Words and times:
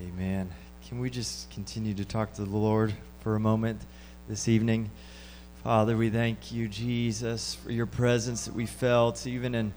Amen. 0.00 0.48
Can 0.86 1.00
we 1.00 1.10
just 1.10 1.50
continue 1.50 1.92
to 1.94 2.04
talk 2.04 2.32
to 2.34 2.44
the 2.44 2.56
Lord 2.56 2.94
for 3.18 3.34
a 3.34 3.40
moment 3.40 3.80
this 4.28 4.46
evening? 4.46 4.92
Father, 5.64 5.96
we 5.96 6.08
thank 6.08 6.52
you, 6.52 6.68
Jesus, 6.68 7.56
for 7.56 7.72
your 7.72 7.86
presence 7.86 8.44
that 8.44 8.54
we 8.54 8.64
felt, 8.64 9.26
even 9.26 9.56
in 9.56 9.74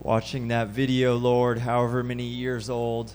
watching 0.00 0.48
that 0.48 0.68
video, 0.68 1.16
Lord, 1.16 1.58
however 1.58 2.02
many 2.02 2.24
years 2.24 2.68
old. 2.68 3.14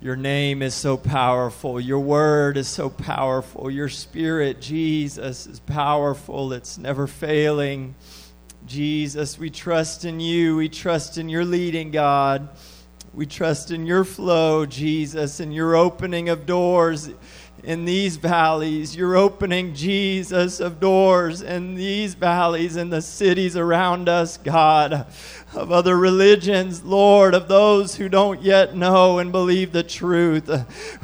Your 0.00 0.16
name 0.16 0.62
is 0.62 0.74
so 0.74 0.96
powerful. 0.96 1.78
Your 1.78 2.00
word 2.00 2.56
is 2.56 2.68
so 2.68 2.88
powerful. 2.88 3.70
Your 3.70 3.90
spirit, 3.90 4.62
Jesus, 4.62 5.46
is 5.46 5.60
powerful. 5.60 6.54
It's 6.54 6.78
never 6.78 7.06
failing. 7.06 7.94
Jesus, 8.66 9.38
we 9.38 9.50
trust 9.50 10.06
in 10.06 10.20
you. 10.20 10.56
We 10.56 10.70
trust 10.70 11.18
in 11.18 11.28
your 11.28 11.44
leading, 11.44 11.90
God. 11.90 12.48
We 13.16 13.24
trust 13.24 13.70
in 13.70 13.86
your 13.86 14.04
flow, 14.04 14.66
Jesus, 14.66 15.40
and 15.40 15.54
your 15.54 15.74
opening 15.74 16.28
of 16.28 16.44
doors 16.44 17.08
in 17.64 17.86
these 17.86 18.18
valleys. 18.18 18.94
You're 18.94 19.16
opening, 19.16 19.74
Jesus, 19.74 20.60
of 20.60 20.80
doors 20.80 21.40
in 21.40 21.76
these 21.76 22.12
valleys, 22.12 22.76
in 22.76 22.90
the 22.90 23.00
cities 23.00 23.56
around 23.56 24.10
us, 24.10 24.36
God, 24.36 25.06
of 25.54 25.72
other 25.72 25.96
religions, 25.96 26.84
Lord, 26.84 27.32
of 27.32 27.48
those 27.48 27.94
who 27.94 28.10
don't 28.10 28.42
yet 28.42 28.76
know 28.76 29.18
and 29.18 29.32
believe 29.32 29.72
the 29.72 29.82
truth. 29.82 30.50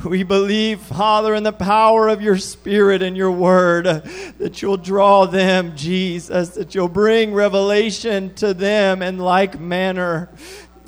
We 0.05 0.23
believe, 0.23 0.83
Father, 0.83 1.35
in 1.35 1.45
the 1.45 1.51
power 1.51 2.11
of 2.11 2.21
your 2.21 2.37
Spirit 2.37 3.01
and 3.01 3.17
your 3.17 3.33
word, 3.33 3.87
that 3.87 4.61
you'll 4.61 4.77
draw 4.77 5.25
them, 5.25 5.75
Jesus, 5.77 6.51
that 6.51 6.75
you'll 6.75 6.89
bring 6.89 7.33
revelation 7.33 8.35
to 8.35 8.53
them 8.53 9.01
in 9.01 9.17
like 9.17 9.59
manner. 9.59 10.29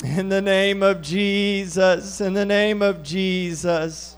In 0.05 0.29
the 0.29 0.43
name 0.43 0.83
of 0.83 1.01
Jesus, 1.01 2.21
in 2.21 2.35
the 2.35 2.45
name 2.45 2.83
of 2.83 3.03
Jesus. 3.03 4.17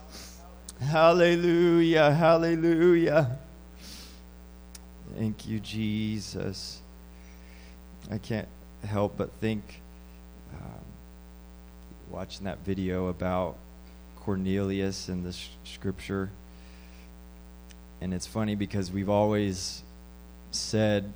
Hallelujah, 0.80 2.10
hallelujah. 2.10 3.38
Thank 5.16 5.46
you, 5.46 5.60
Jesus. 5.60 6.80
I 8.10 8.18
can't 8.18 8.48
help 8.84 9.16
but 9.16 9.30
think, 9.34 9.80
um, 10.54 10.84
watching 12.10 12.46
that 12.46 12.58
video 12.64 13.06
about 13.06 13.56
Cornelius 14.16 15.08
in 15.08 15.22
the 15.22 15.32
sh- 15.32 15.50
scripture. 15.62 16.30
And 18.00 18.12
it's 18.12 18.26
funny 18.26 18.56
because 18.56 18.90
we've 18.90 19.08
always 19.08 19.84
said 20.50 21.12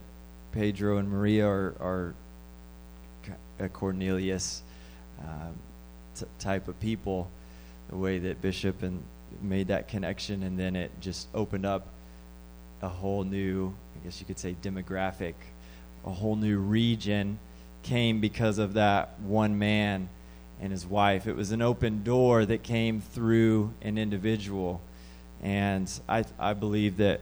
Pedro 0.53 0.98
and 0.98 1.11
Maria 1.11 1.48
are, 1.48 1.75
are 1.81 2.14
a 3.59 3.69
Cornelius 3.69 4.62
Um, 5.22 5.54
t- 6.14 6.26
type 6.38 6.68
of 6.68 6.78
people, 6.80 7.30
the 7.88 7.96
way 7.96 8.18
that 8.18 8.40
Bishop 8.40 8.82
and 8.82 9.02
made 9.42 9.68
that 9.68 9.88
connection, 9.88 10.42
and 10.42 10.58
then 10.58 10.76
it 10.76 10.90
just 11.00 11.28
opened 11.34 11.66
up 11.66 11.86
a 12.82 12.88
whole 12.88 13.24
new, 13.24 13.74
I 13.96 14.04
guess 14.04 14.20
you 14.20 14.26
could 14.26 14.38
say, 14.38 14.56
demographic, 14.62 15.34
a 16.04 16.10
whole 16.10 16.36
new 16.36 16.58
region 16.58 17.38
came 17.82 18.20
because 18.20 18.58
of 18.58 18.74
that 18.74 19.18
one 19.20 19.58
man 19.58 20.08
and 20.60 20.70
his 20.70 20.86
wife. 20.86 21.26
It 21.26 21.36
was 21.36 21.52
an 21.52 21.62
open 21.62 22.02
door 22.02 22.44
that 22.44 22.62
came 22.62 23.00
through 23.00 23.72
an 23.82 23.98
individual, 23.98 24.80
and 25.42 25.91
I 26.08 26.24
I 26.38 26.54
believe 26.54 26.98
that 26.98 27.20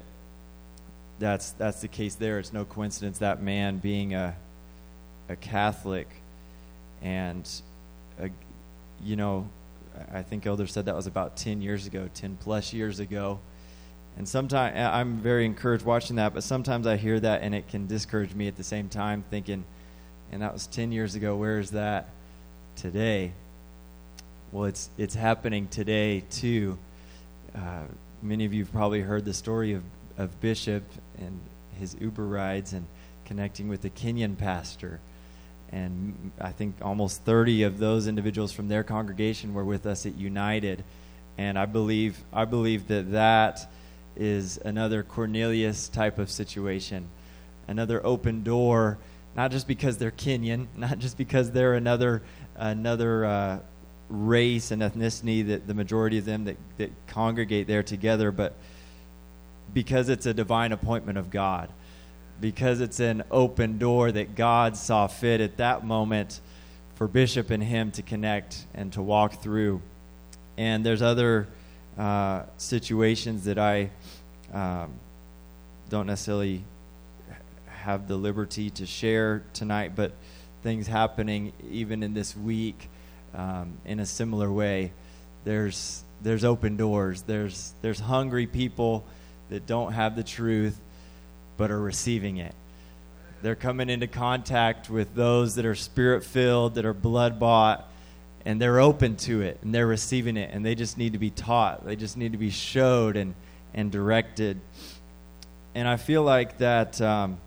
that's 1.18 1.52
that's 1.52 1.80
the 1.80 1.88
case 1.88 2.14
there. 2.14 2.38
It's 2.38 2.52
no 2.52 2.64
coincidence 2.64 3.18
that 3.18 3.42
man 3.42 3.78
being 3.78 4.14
a 4.14 4.36
a 5.28 5.36
Catholic 5.36 6.08
and 7.02 7.48
you 9.02 9.16
know 9.16 9.48
i 10.12 10.22
think 10.22 10.46
elder 10.46 10.66
said 10.66 10.86
that 10.86 10.96
was 10.96 11.06
about 11.06 11.36
10 11.36 11.60
years 11.62 11.86
ago 11.86 12.08
10 12.14 12.38
plus 12.40 12.72
years 12.72 13.00
ago. 13.00 13.40
And 14.16 14.28
sometimes 14.28 14.76
i'm 14.76 15.18
very 15.18 15.44
encouraged 15.44 15.84
watching 15.84 16.16
that 16.16 16.34
but 16.34 16.42
sometimes 16.42 16.86
i 16.86 16.96
hear 16.96 17.20
that 17.20 17.42
and 17.42 17.54
it 17.54 17.68
can 17.68 17.86
discourage 17.86 18.34
me 18.34 18.48
at 18.48 18.56
the 18.56 18.64
same 18.64 18.88
time 18.88 19.24
thinking 19.30 19.64
and 20.32 20.42
that 20.42 20.52
was 20.52 20.66
10 20.66 20.92
years 20.92 21.14
ago. 21.14 21.36
Where 21.36 21.58
is 21.58 21.70
that 21.70 22.08
today? 22.76 23.32
Well 24.52 24.64
it's 24.64 24.90
it's 24.98 25.14
happening 25.14 25.68
today 25.68 26.24
too. 26.30 26.78
Uh, 27.54 27.84
many 28.22 28.44
of 28.44 28.52
you 28.52 28.64
have 28.64 28.72
probably 28.72 29.00
heard 29.00 29.24
the 29.24 29.34
story 29.34 29.72
of, 29.72 29.82
of 30.16 30.40
bishop 30.40 30.82
and 31.18 31.38
his 31.78 31.96
uber 32.00 32.26
rides 32.26 32.72
and 32.72 32.86
connecting 33.24 33.68
with 33.68 33.82
the 33.82 33.90
kenyan 33.90 34.36
pastor 34.36 35.00
and 35.72 36.32
I 36.40 36.52
think 36.52 36.76
almost 36.82 37.24
30 37.24 37.64
of 37.64 37.78
those 37.78 38.06
individuals 38.06 38.52
from 38.52 38.68
their 38.68 38.82
congregation 38.82 39.54
were 39.54 39.64
with 39.64 39.86
us 39.86 40.06
at 40.06 40.16
United. 40.16 40.84
And 41.36 41.58
I 41.58 41.66
believe 41.66 42.18
I 42.32 42.44
believe 42.44 42.88
that 42.88 43.12
that 43.12 43.70
is 44.16 44.58
another 44.58 45.02
Cornelius 45.02 45.88
type 45.88 46.18
of 46.18 46.30
situation, 46.30 47.08
another 47.68 48.04
open 48.04 48.42
door, 48.42 48.98
not 49.36 49.50
just 49.50 49.68
because 49.68 49.98
they're 49.98 50.10
Kenyan, 50.10 50.66
not 50.76 50.98
just 50.98 51.16
because 51.16 51.50
they're 51.52 51.74
another 51.74 52.22
another 52.56 53.24
uh, 53.24 53.58
race 54.08 54.70
and 54.70 54.82
ethnicity 54.82 55.46
that 55.48 55.66
the 55.66 55.74
majority 55.74 56.18
of 56.18 56.24
them 56.24 56.46
that, 56.46 56.56
that 56.78 56.90
congregate 57.08 57.66
there 57.66 57.82
together, 57.82 58.32
but 58.32 58.54
because 59.72 60.08
it's 60.08 60.24
a 60.24 60.32
divine 60.32 60.72
appointment 60.72 61.18
of 61.18 61.30
God 61.30 61.68
because 62.40 62.80
it's 62.80 63.00
an 63.00 63.24
open 63.30 63.78
door 63.78 64.12
that 64.12 64.34
God 64.34 64.76
saw 64.76 65.06
fit 65.06 65.40
at 65.40 65.56
that 65.56 65.84
moment 65.84 66.40
for 66.94 67.08
Bishop 67.08 67.50
and 67.50 67.62
him 67.62 67.90
to 67.92 68.02
connect 68.02 68.64
and 68.74 68.92
to 68.92 69.02
walk 69.02 69.42
through. 69.42 69.80
And 70.56 70.84
there's 70.84 71.02
other 71.02 71.48
uh, 71.96 72.42
situations 72.56 73.44
that 73.44 73.58
I 73.58 73.90
um, 74.52 74.92
don't 75.88 76.06
necessarily 76.06 76.64
have 77.66 78.08
the 78.08 78.16
liberty 78.16 78.70
to 78.70 78.86
share 78.86 79.42
tonight, 79.52 79.92
but 79.94 80.12
things 80.62 80.86
happening 80.86 81.52
even 81.70 82.02
in 82.02 82.14
this 82.14 82.36
week 82.36 82.88
um, 83.34 83.78
in 83.84 84.00
a 84.00 84.06
similar 84.06 84.50
way. 84.50 84.92
There's 85.44 86.02
there's 86.20 86.44
open 86.44 86.76
doors. 86.76 87.22
There's 87.22 87.72
there's 87.80 88.00
hungry 88.00 88.46
people 88.46 89.04
that 89.50 89.66
don't 89.66 89.92
have 89.92 90.16
the 90.16 90.24
truth 90.24 90.78
but 91.58 91.70
are 91.70 91.78
receiving 91.78 92.38
it. 92.38 92.54
They're 93.42 93.54
coming 93.54 93.90
into 93.90 94.06
contact 94.06 94.88
with 94.88 95.14
those 95.14 95.56
that 95.56 95.66
are 95.66 95.74
spirit 95.74 96.24
filled, 96.24 96.76
that 96.76 96.86
are 96.86 96.94
blood 96.94 97.38
bought, 97.38 97.88
and 98.46 98.58
they're 98.60 98.80
open 98.80 99.16
to 99.16 99.42
it 99.42 99.58
and 99.62 99.74
they're 99.74 99.86
receiving 99.86 100.38
it. 100.38 100.50
And 100.54 100.64
they 100.64 100.74
just 100.74 100.96
need 100.96 101.12
to 101.12 101.18
be 101.18 101.30
taught, 101.30 101.84
they 101.84 101.96
just 101.96 102.16
need 102.16 102.32
to 102.32 102.38
be 102.38 102.50
showed 102.50 103.16
and, 103.16 103.34
and 103.74 103.92
directed. 103.92 104.58
And 105.74 105.86
I 105.86 105.96
feel 105.96 106.22
like 106.22 106.58
that. 106.58 106.98
Um, 107.02 107.38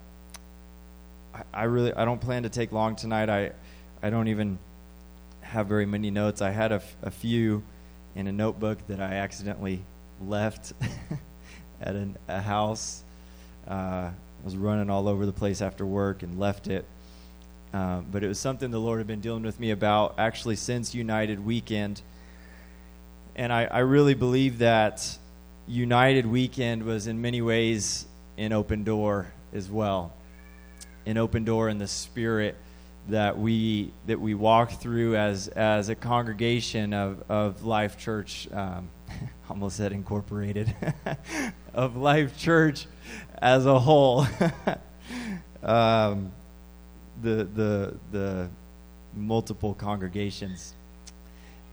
I, 1.33 1.41
I 1.53 1.63
really 1.63 1.93
I 1.93 2.05
don't 2.05 2.21
plan 2.21 2.43
to 2.43 2.49
take 2.49 2.71
long 2.71 2.95
tonight. 2.95 3.29
I 3.29 3.51
I 4.03 4.09
don't 4.09 4.27
even 4.27 4.59
have 5.41 5.67
very 5.67 5.85
many 5.85 6.11
notes. 6.11 6.41
I 6.41 6.51
had 6.51 6.71
a, 6.71 6.75
f- 6.75 6.95
a 7.03 7.11
few 7.11 7.63
in 8.15 8.27
a 8.27 8.31
notebook 8.31 8.85
that 8.87 9.01
I 9.01 9.15
accidentally 9.15 9.81
left 10.25 10.73
at 11.81 11.95
an, 11.95 12.17
a 12.27 12.41
house 12.41 13.03
uh, 13.71 14.11
I 14.11 14.43
was 14.43 14.57
running 14.57 14.89
all 14.89 15.07
over 15.07 15.25
the 15.25 15.31
place 15.31 15.61
after 15.61 15.85
work 15.85 16.23
and 16.23 16.37
left 16.37 16.67
it. 16.67 16.83
Uh, 17.73 18.01
but 18.11 18.21
it 18.21 18.27
was 18.27 18.37
something 18.37 18.69
the 18.69 18.79
Lord 18.79 18.99
had 18.99 19.07
been 19.07 19.21
dealing 19.21 19.43
with 19.43 19.59
me 19.61 19.71
about 19.71 20.15
actually 20.17 20.57
since 20.57 20.93
United 20.93 21.45
Weekend. 21.45 22.01
And 23.33 23.53
I, 23.53 23.63
I 23.63 23.79
really 23.79 24.13
believe 24.13 24.57
that 24.57 25.17
United 25.67 26.25
Weekend 26.25 26.83
was 26.83 27.07
in 27.07 27.21
many 27.21 27.41
ways 27.41 28.05
an 28.37 28.51
open 28.51 28.83
door 28.83 29.31
as 29.53 29.69
well. 29.69 30.11
An 31.05 31.17
open 31.17 31.45
door 31.45 31.69
in 31.69 31.77
the 31.77 31.87
spirit 31.87 32.57
that 33.09 33.37
we 33.37 33.91
that 34.07 34.19
we 34.19 34.33
walk 34.33 34.71
through 34.71 35.15
as 35.15 35.47
as 35.49 35.89
a 35.89 35.95
congregation 35.95 36.93
of, 36.93 37.23
of 37.29 37.63
Life 37.63 37.97
Church 37.97 38.47
um, 38.51 38.89
almost 39.49 39.77
said 39.77 39.91
incorporated 39.91 40.73
of 41.73 41.95
Life 41.97 42.37
Church 42.37 42.85
as 43.39 43.65
a 43.65 43.79
whole. 43.79 44.25
um, 45.63 46.31
the 47.21 47.47
the 47.53 47.97
the 48.11 48.49
multiple 49.15 49.73
congregations. 49.73 50.73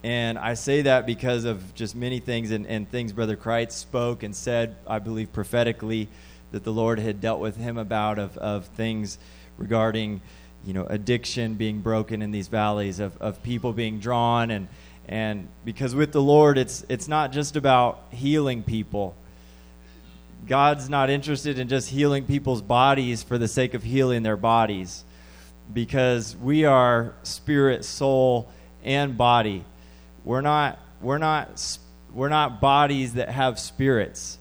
And 0.05 0.38
I 0.38 0.55
say 0.55 0.82
that 0.82 1.06
because 1.06 1.44
of 1.44 1.75
just 1.75 1.97
many 1.97 2.20
things 2.20 2.53
and, 2.53 2.67
and 2.67 2.88
things 2.88 3.12
Brother 3.12 3.37
Kreitz 3.37 3.73
spoke 3.73 4.23
and 4.23 4.35
said, 4.35 4.76
I 4.87 5.00
believe 5.00 5.32
prophetically, 5.32 6.08
that 6.53 6.64
the 6.64 6.73
Lord 6.73 6.99
had 6.99 7.20
dealt 7.20 7.41
with 7.41 7.56
him 7.56 7.76
about 7.79 8.19
of, 8.19 8.38
of 8.38 8.67
things 8.67 9.19
regarding, 9.58 10.20
you 10.69 10.75
know, 10.75 10.85
addiction 10.85 11.55
being 11.55 11.81
broken 11.81 12.20
in 12.20 12.31
these 12.31 12.47
valleys, 12.47 13.00
of, 13.00 13.17
of 13.23 13.43
people 13.43 13.73
being 13.73 13.99
drawn 13.99 14.50
and 14.50 14.69
and 15.11 15.49
because 15.65 15.94
with 15.94 16.12
the 16.12 16.20
Lord 16.20 16.59
it's 16.59 16.85
it's 16.91 17.09
not 17.09 17.32
just 17.32 17.56
about 17.56 18.05
healing 18.11 18.62
people 18.62 19.17
God's 20.47 20.88
not 20.88 21.11
interested 21.11 21.59
in 21.59 21.69
just 21.69 21.88
healing 21.88 22.25
people's 22.25 22.62
bodies 22.62 23.23
for 23.23 23.38
the 23.38 23.49
sake 23.49 23.75
of 23.75 23.82
healing 23.82 24.23
their 24.23 24.37
bodies 24.37 25.05
because 25.73 26.37
we 26.37 26.65
are 26.65 27.15
spirit, 27.23 27.85
soul, 27.85 28.49
and 28.85 29.17
body. 29.19 29.65
We're 30.25 30.41
not 30.41 30.79
we're 31.00 31.19
not 31.19 31.79
we're 32.12 32.29
not 32.29 32.61
bodies 32.61 33.15
that 33.15 33.29
have 33.29 33.59
spirits. 33.59 34.38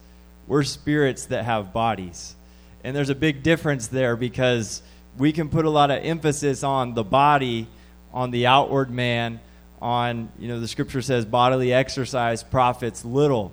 We're 0.47 0.63
spirits 0.63 1.25
that 1.25 1.43
have 1.43 1.73
bodies. 1.73 2.35
And 2.83 2.95
there's 2.95 3.09
a 3.09 3.15
big 3.15 3.43
difference 3.43 3.87
there 3.87 4.15
because 4.15 4.81
we 5.17 5.31
can 5.31 5.49
put 5.49 5.65
a 5.65 5.69
lot 5.69 5.91
of 5.91 6.03
emphasis 6.03 6.63
on 6.63 6.93
the 6.93 7.03
body, 7.03 7.67
on 8.13 8.31
the 8.31 8.47
outward 8.47 8.89
man, 8.89 9.39
on, 9.81 10.29
you 10.39 10.47
know, 10.47 10.59
the 10.59 10.67
scripture 10.67 11.01
says 11.01 11.25
bodily 11.25 11.73
exercise 11.73 12.43
profits 12.43 13.03
little. 13.03 13.51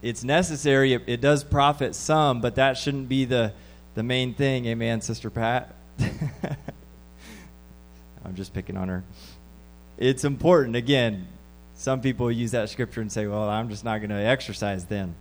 It's 0.00 0.22
necessary, 0.22 0.92
it, 0.92 1.02
it 1.06 1.20
does 1.20 1.42
profit 1.42 1.94
some, 1.94 2.40
but 2.40 2.54
that 2.56 2.76
shouldn't 2.76 3.08
be 3.08 3.24
the, 3.24 3.52
the 3.94 4.02
main 4.02 4.34
thing. 4.34 4.66
Amen, 4.66 5.00
Sister 5.00 5.30
Pat. 5.30 5.74
I'm 8.24 8.34
just 8.34 8.52
picking 8.54 8.76
on 8.76 8.88
her. 8.88 9.02
It's 9.96 10.24
important. 10.24 10.76
Again, 10.76 11.26
some 11.74 12.00
people 12.00 12.30
use 12.30 12.52
that 12.52 12.68
scripture 12.70 13.00
and 13.00 13.10
say, 13.10 13.26
well, 13.26 13.48
I'm 13.48 13.68
just 13.68 13.84
not 13.84 13.98
going 13.98 14.10
to 14.10 14.16
exercise 14.16 14.84
then. 14.84 15.14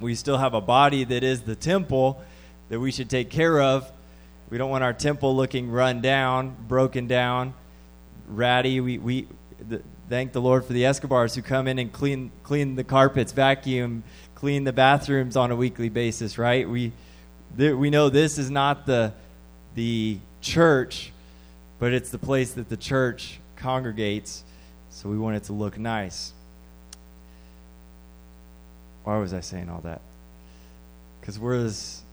We 0.00 0.14
still 0.14 0.38
have 0.38 0.54
a 0.54 0.60
body 0.60 1.04
that 1.04 1.24
is 1.24 1.42
the 1.42 1.56
temple 1.56 2.22
that 2.68 2.78
we 2.78 2.92
should 2.92 3.10
take 3.10 3.30
care 3.30 3.60
of. 3.60 3.90
We 4.50 4.58
don't 4.58 4.70
want 4.70 4.84
our 4.84 4.92
temple 4.92 5.34
looking 5.34 5.70
run 5.70 6.00
down, 6.00 6.56
broken 6.68 7.06
down, 7.06 7.54
ratty. 8.28 8.80
We, 8.80 8.98
we 8.98 9.28
thank 10.08 10.32
the 10.32 10.40
Lord 10.40 10.64
for 10.64 10.72
the 10.72 10.84
Escobars 10.84 11.34
who 11.34 11.42
come 11.42 11.66
in 11.66 11.78
and 11.78 11.92
clean, 11.92 12.30
clean 12.42 12.76
the 12.76 12.84
carpets, 12.84 13.32
vacuum, 13.32 14.04
clean 14.34 14.64
the 14.64 14.72
bathrooms 14.72 15.36
on 15.36 15.50
a 15.50 15.56
weekly 15.56 15.88
basis, 15.88 16.38
right? 16.38 16.68
We, 16.68 16.92
th- 17.56 17.74
we 17.74 17.90
know 17.90 18.10
this 18.10 18.38
is 18.38 18.50
not 18.50 18.86
the, 18.86 19.12
the 19.74 20.18
church, 20.40 21.12
but 21.78 21.92
it's 21.92 22.10
the 22.10 22.18
place 22.18 22.52
that 22.52 22.68
the 22.68 22.76
church 22.76 23.40
congregates, 23.56 24.44
so 24.90 25.08
we 25.08 25.18
want 25.18 25.36
it 25.36 25.44
to 25.44 25.52
look 25.52 25.78
nice. 25.78 26.32
Why 29.04 29.18
was 29.18 29.34
I 29.34 29.40
saying 29.40 29.68
all 29.68 29.80
that? 29.80 30.00
Because 31.20 31.38
we're 31.38 31.70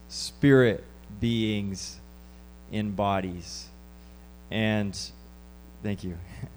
spirit 0.10 0.84
beings 1.20 2.01
in 2.72 2.92
bodies. 2.92 3.68
And 4.50 4.98
thank 5.84 6.04
you. 6.04 6.18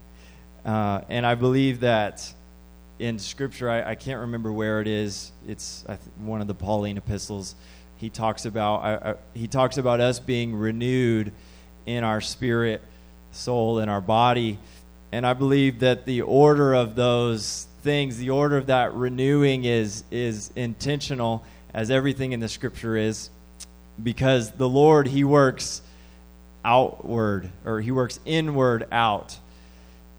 Uh, 0.64 1.02
and 1.11 1.26
I 1.26 1.34
believe 1.34 1.81
that 1.81 2.32
in 2.99 3.19
Scripture, 3.19 3.69
I, 3.69 3.90
I, 3.90 3.94
can't 3.96 4.20
remember 4.20 4.50
where 4.50 4.81
it 4.81 4.87
is. 4.87 5.31
It's 5.46 5.84
one 6.16 6.40
of 6.40 6.46
the 6.46 6.55
Pauline 6.55 6.96
epistles. 6.96 7.55
He 7.96 8.08
talks 8.08 8.46
about 8.46 8.76
I, 8.76 9.11
I, 9.11 9.14
he 9.34 9.46
talks 9.46 9.76
about 9.76 10.00
us 10.00 10.20
being 10.20 10.55
renewed 10.56 11.32
in 11.84 12.02
our 12.02 12.22
spirit, 12.22 12.81
soul, 13.31 13.78
and 13.78 13.90
our 13.90 14.00
body. 14.00 14.58
And 15.12 15.26
I 15.26 15.34
believe 15.34 15.81
that 15.81 16.06
the 16.06 16.22
order 16.22 16.72
of 16.72 16.94
those 16.94 17.67
things, 17.82 18.17
the 18.17 18.31
order 18.31 18.56
of 18.56 18.69
that 18.69 18.94
renewing 18.94 19.64
is 19.64 20.05
is 20.10 20.50
intentional, 20.56 21.44
as 21.75 21.90
everything 21.90 22.32
in 22.32 22.40
the 22.40 22.49
Scripture 22.49 22.96
is, 22.96 23.28
because 24.02 24.52
the 24.52 24.69
Lord 24.69 25.08
He 25.08 25.25
works 25.25 25.82
outward 26.64 27.50
or 27.64 27.81
He 27.81 27.90
works 27.90 28.19
inward 28.25 28.87
out. 28.90 29.38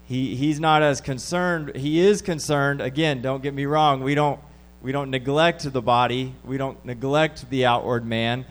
He, 0.06 0.36
he's 0.36 0.60
not 0.60 0.82
as 0.82 1.00
concerned. 1.00 1.74
He 1.74 1.98
is 1.98 2.22
concerned. 2.22 2.80
Again, 2.80 3.22
don't 3.22 3.42
get 3.42 3.52
me 3.52 3.66
wrong. 3.66 4.04
We 4.04 4.14
don't, 4.14 4.38
we 4.80 4.92
don't 4.92 5.10
neglect 5.10 5.70
the 5.72 5.82
body, 5.82 6.32
we 6.44 6.58
don't 6.58 6.84
neglect 6.84 7.50
the 7.50 7.66
outward 7.66 8.06
man, 8.06 8.46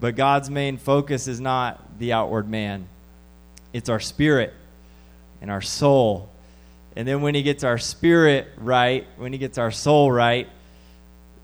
but 0.00 0.16
God's 0.16 0.48
main 0.48 0.78
focus 0.78 1.28
is 1.28 1.40
not 1.40 1.98
the 1.98 2.14
outward 2.14 2.48
man, 2.48 2.88
it's 3.72 3.88
our 3.88 4.00
spirit 4.00 4.54
and 5.42 5.50
our 5.50 5.60
soul. 5.60 6.30
And 6.96 7.06
then 7.06 7.20
when 7.20 7.34
He 7.34 7.42
gets 7.42 7.64
our 7.64 7.76
spirit 7.76 8.48
right, 8.56 9.06
when 9.16 9.32
He 9.32 9.38
gets 9.38 9.58
our 9.58 9.70
soul 9.70 10.10
right, 10.10 10.48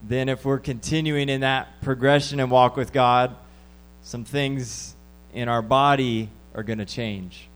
then 0.03 0.31
if 0.31 0.45
we're 0.45 0.59
continuing 0.59 1.29
in 1.29 1.43
that 1.43 1.83
progression 1.83 2.41
and 2.41 2.51
walk 2.51 2.77
with 2.77 2.95
God, 2.95 3.37
some 4.03 4.25
things 4.25 4.95
in 5.35 5.49
our 5.49 5.63
body 5.63 6.29
are 6.55 6.63
going 6.63 6.79
to 6.79 6.85
change. 6.85 7.49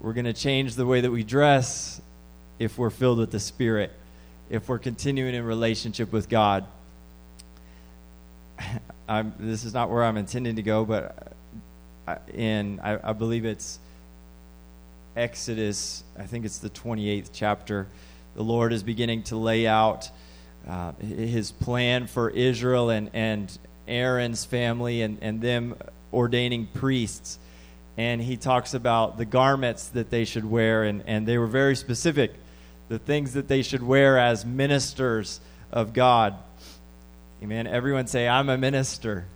We're 0.00 0.12
going 0.12 0.26
to 0.26 0.32
change 0.32 0.74
the 0.74 0.86
way 0.86 1.00
that 1.00 1.10
we 1.10 1.24
dress 1.24 2.00
if 2.58 2.78
we're 2.78 2.90
filled 2.90 3.18
with 3.18 3.30
the 3.30 3.40
Spirit, 3.40 3.92
if 4.50 4.68
we're 4.68 4.78
continuing 4.78 5.34
in 5.34 5.44
relationship 5.44 6.12
with 6.12 6.28
God. 6.28 6.64
I'm, 9.08 9.32
this 9.38 9.64
is 9.64 9.72
not 9.72 9.90
where 9.90 10.04
I'm 10.04 10.16
intending 10.16 10.56
to 10.56 10.62
go, 10.62 10.84
but 10.84 11.32
in 12.32 12.80
I, 12.82 13.10
I 13.10 13.12
believe 13.12 13.44
it's 13.44 13.78
Exodus, 15.16 16.04
I 16.16 16.24
think 16.24 16.44
it's 16.44 16.58
the 16.58 16.70
28th 16.70 17.30
chapter. 17.32 17.86
The 18.36 18.42
Lord 18.42 18.72
is 18.72 18.82
beginning 18.82 19.24
to 19.24 19.36
lay 19.36 19.66
out 19.66 20.10
uh, 20.68 20.92
his 20.92 21.50
plan 21.50 22.06
for 22.06 22.30
Israel 22.30 22.90
and, 22.90 23.10
and 23.12 23.58
Aaron's 23.88 24.44
family 24.44 25.02
and, 25.02 25.18
and 25.20 25.40
them 25.40 25.74
ordaining 26.12 26.66
priests 26.66 27.38
and 27.98 28.22
he 28.22 28.36
talks 28.36 28.74
about 28.74 29.18
the 29.18 29.24
garments 29.24 29.88
that 29.88 30.08
they 30.08 30.24
should 30.24 30.48
wear, 30.48 30.84
and, 30.84 31.02
and 31.06 31.26
they 31.26 31.36
were 31.36 31.48
very 31.48 31.74
specific 31.74 32.32
the 32.88 32.98
things 32.98 33.34
that 33.34 33.48
they 33.48 33.60
should 33.60 33.82
wear 33.82 34.16
as 34.16 34.46
ministers 34.46 35.40
of 35.72 35.92
God. 35.92 36.36
Amen. 37.42 37.66
Everyone 37.66 38.06
say, 38.06 38.28
I'm 38.28 38.48
a 38.48 38.56
minister. 38.56 39.26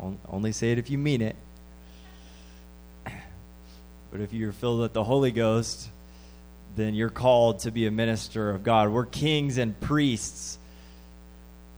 Uh, 0.00 0.12
only 0.28 0.52
say 0.52 0.70
it 0.70 0.78
if 0.78 0.90
you 0.90 0.96
mean 0.96 1.20
it. 1.20 1.36
But 3.04 4.20
if 4.20 4.32
you're 4.32 4.52
filled 4.52 4.80
with 4.80 4.92
the 4.92 5.04
Holy 5.04 5.32
Ghost, 5.32 5.88
then 6.76 6.94
you're 6.94 7.10
called 7.10 7.60
to 7.60 7.72
be 7.72 7.86
a 7.86 7.90
minister 7.90 8.50
of 8.50 8.62
God. 8.62 8.90
We're 8.90 9.06
kings 9.06 9.58
and 9.58 9.78
priests 9.80 10.58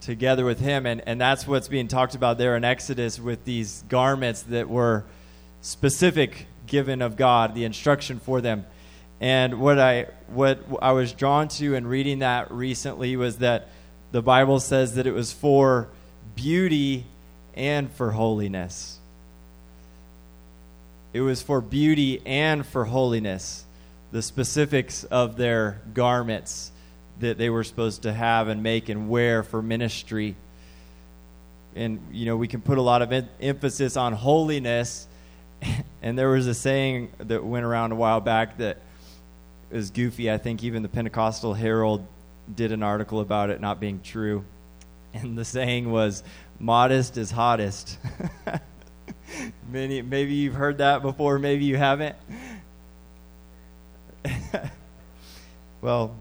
together 0.03 0.45
with 0.45 0.61
him. 0.61 0.85
And, 0.85 1.03
and 1.07 1.21
that's 1.21 1.47
what's 1.47 1.69
being 1.69 1.89
talked 1.89 2.15
about 2.15 2.37
there 2.37 2.57
in 2.57 2.65
Exodus 2.65 3.19
with 3.19 3.45
these 3.45 3.85
garments 3.89 4.43
that 4.43 4.69
were 4.69 5.05
specific 5.63 6.47
given 6.67 7.01
of 7.01 7.17
God, 7.17 7.55
the 7.55 7.65
instruction 7.65 8.19
for 8.19 8.41
them. 8.41 8.67
And 9.21 9.61
what 9.61 9.79
I 9.79 10.09
what 10.27 10.59
I 10.81 10.93
was 10.93 11.13
drawn 11.13 11.47
to 11.49 11.75
in 11.75 11.87
reading 11.87 12.19
that 12.21 12.51
recently 12.51 13.17
was 13.17 13.39
that 13.39 13.69
the 14.11 14.21
Bible 14.21 14.59
says 14.59 14.97
that 14.97 15.07
it 15.07 15.13
was 15.13 15.33
for 15.33 15.89
beauty 16.35 17.07
and 17.55 17.91
for 17.93 18.11
holiness. 18.11 18.99
It 21.13 21.21
was 21.21 21.41
for 21.41 21.61
beauty 21.61 22.21
and 22.27 22.67
for 22.67 22.85
holiness. 22.85 23.65
The 24.11 24.23
specifics 24.23 25.05
of 25.05 25.37
their 25.37 25.81
garments 25.95 26.73
that 27.21 27.39
they 27.39 27.51
were 27.51 27.65
supposed 27.65 28.03
to 28.03 28.13
have 28.13 28.49
and 28.49 28.63
make 28.63 28.89
and 28.89 29.09
wear 29.09 29.43
for 29.43 29.63
ministry. 29.63 30.37
And, 31.75 32.01
you 32.11 32.27
know, 32.27 32.37
we 32.37 32.49
can 32.49 32.61
put 32.61 32.79
a 32.79 32.83
lot 32.83 33.03
of 33.03 33.13
emphasis 33.41 33.97
on 33.97 34.13
holiness. 34.13 35.09
And 36.05 36.19
there 36.19 36.31
was 36.31 36.49
a 36.49 36.55
saying 36.55 37.13
that 37.19 37.45
went 37.45 37.65
around 37.65 37.93
a 37.93 37.95
while 37.95 38.21
back 38.21 38.59
that 38.59 38.79
is 39.71 39.93
goofy. 39.93 40.33
I 40.33 40.37
think 40.37 40.65
even 40.65 40.83
the 40.83 40.89
Pentecostal 40.89 41.55
Herald 41.55 42.05
did 42.53 42.73
an 42.73 42.83
article 42.83 43.21
about 43.21 43.51
it 43.51 43.61
not 43.61 43.79
being 43.79 44.01
true. 44.03 44.45
And 45.15 45.39
the 45.39 45.45
saying 45.45 45.91
was, 45.91 46.25
modest 46.59 47.17
is 47.17 47.31
hottest. 47.31 47.99
Many, 49.71 50.03
maybe 50.03 50.35
you've 50.35 50.55
heard 50.55 50.79
that 50.79 51.03
before, 51.03 51.39
maybe 51.39 51.65
you 51.65 51.77
haven't. 51.77 52.17
well, 55.81 56.15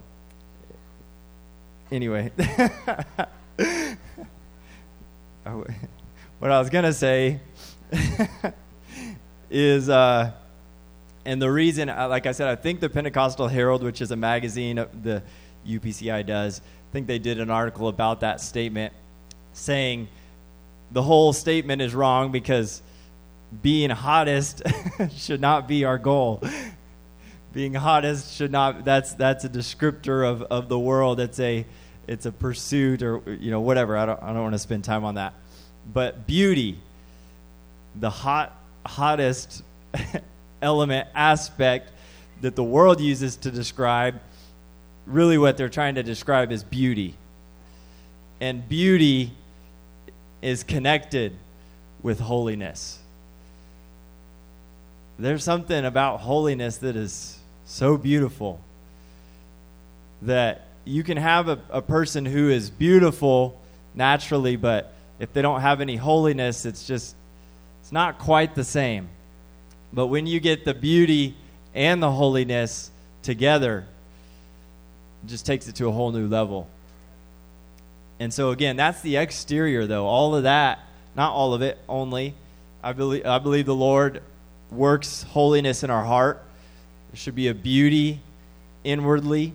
anyway, 1.92 2.32
what 6.38 6.50
I 6.50 6.58
was 6.58 6.70
going 6.70 6.84
to 6.84 6.92
say 6.92 7.40
is, 9.50 9.88
uh, 9.88 10.32
and 11.24 11.40
the 11.40 11.50
reason, 11.50 11.88
uh, 11.88 12.08
like 12.08 12.26
I 12.26 12.32
said, 12.32 12.48
I 12.48 12.56
think 12.56 12.80
the 12.80 12.88
Pentecostal 12.88 13.46
Herald, 13.46 13.82
which 13.82 14.00
is 14.00 14.10
a 14.10 14.16
magazine 14.16 14.76
the 15.02 15.22
UPCI 15.66 16.26
does, 16.26 16.60
I 16.60 16.92
think 16.92 17.06
they 17.06 17.18
did 17.18 17.38
an 17.38 17.50
article 17.50 17.88
about 17.88 18.20
that 18.20 18.40
statement 18.40 18.92
saying 19.52 20.08
the 20.90 21.02
whole 21.02 21.32
statement 21.32 21.82
is 21.82 21.94
wrong 21.94 22.32
because 22.32 22.82
being 23.60 23.90
hottest 23.90 24.62
should 25.16 25.40
not 25.40 25.68
be 25.68 25.84
our 25.84 25.98
goal. 25.98 26.42
Being 27.52 27.74
hottest 27.74 28.34
should 28.34 28.50
not 28.50 28.84
that's 28.84 29.12
that's 29.12 29.44
a 29.44 29.48
descriptor 29.48 30.26
of, 30.26 30.42
of 30.42 30.70
the 30.70 30.78
world. 30.78 31.20
It's 31.20 31.38
a 31.38 31.66
it's 32.12 32.26
a 32.26 32.32
pursuit 32.32 33.02
or 33.02 33.22
you 33.40 33.50
know 33.50 33.60
whatever. 33.60 33.96
I 33.96 34.06
don't 34.06 34.22
I 34.22 34.26
don't 34.28 34.42
want 34.42 34.54
to 34.54 34.58
spend 34.58 34.84
time 34.84 35.04
on 35.04 35.16
that. 35.16 35.34
But 35.92 36.26
beauty, 36.26 36.78
the 37.98 38.10
hot 38.10 38.54
hottest 38.84 39.62
element 40.62 41.08
aspect 41.14 41.90
that 42.42 42.54
the 42.54 42.64
world 42.64 43.00
uses 43.00 43.36
to 43.36 43.50
describe 43.50 44.20
really 45.06 45.38
what 45.38 45.56
they're 45.56 45.68
trying 45.68 45.94
to 45.94 46.02
describe 46.02 46.52
is 46.52 46.62
beauty. 46.62 47.14
And 48.40 48.68
beauty 48.68 49.32
is 50.42 50.64
connected 50.64 51.36
with 52.02 52.18
holiness. 52.20 52.98
There's 55.18 55.44
something 55.44 55.84
about 55.84 56.20
holiness 56.20 56.78
that 56.78 56.96
is 56.96 57.38
so 57.64 57.96
beautiful 57.96 58.60
that 60.22 60.66
you 60.84 61.02
can 61.02 61.16
have 61.16 61.48
a, 61.48 61.58
a 61.70 61.82
person 61.82 62.24
who 62.24 62.48
is 62.48 62.70
beautiful 62.70 63.60
naturally, 63.94 64.56
but 64.56 64.92
if 65.18 65.32
they 65.32 65.42
don't 65.42 65.60
have 65.60 65.80
any 65.80 65.96
holiness, 65.96 66.64
it's 66.66 66.86
just, 66.86 67.14
it's 67.80 67.92
not 67.92 68.18
quite 68.18 68.54
the 68.54 68.64
same. 68.64 69.08
But 69.92 70.06
when 70.08 70.26
you 70.26 70.40
get 70.40 70.64
the 70.64 70.74
beauty 70.74 71.36
and 71.74 72.02
the 72.02 72.10
holiness 72.10 72.90
together, 73.22 73.86
it 75.22 75.28
just 75.28 75.46
takes 75.46 75.68
it 75.68 75.76
to 75.76 75.88
a 75.88 75.92
whole 75.92 76.10
new 76.10 76.26
level. 76.26 76.68
And 78.18 78.32
so, 78.32 78.50
again, 78.50 78.76
that's 78.76 79.00
the 79.02 79.16
exterior, 79.16 79.86
though. 79.86 80.06
All 80.06 80.34
of 80.34 80.44
that, 80.44 80.80
not 81.16 81.32
all 81.32 81.54
of 81.54 81.62
it 81.62 81.78
only. 81.88 82.34
I 82.82 82.92
believe, 82.92 83.26
I 83.26 83.38
believe 83.38 83.66
the 83.66 83.74
Lord 83.74 84.22
works 84.70 85.22
holiness 85.22 85.82
in 85.82 85.90
our 85.90 86.04
heart. 86.04 86.42
There 87.10 87.16
should 87.16 87.34
be 87.34 87.48
a 87.48 87.54
beauty 87.54 88.20
inwardly, 88.84 89.52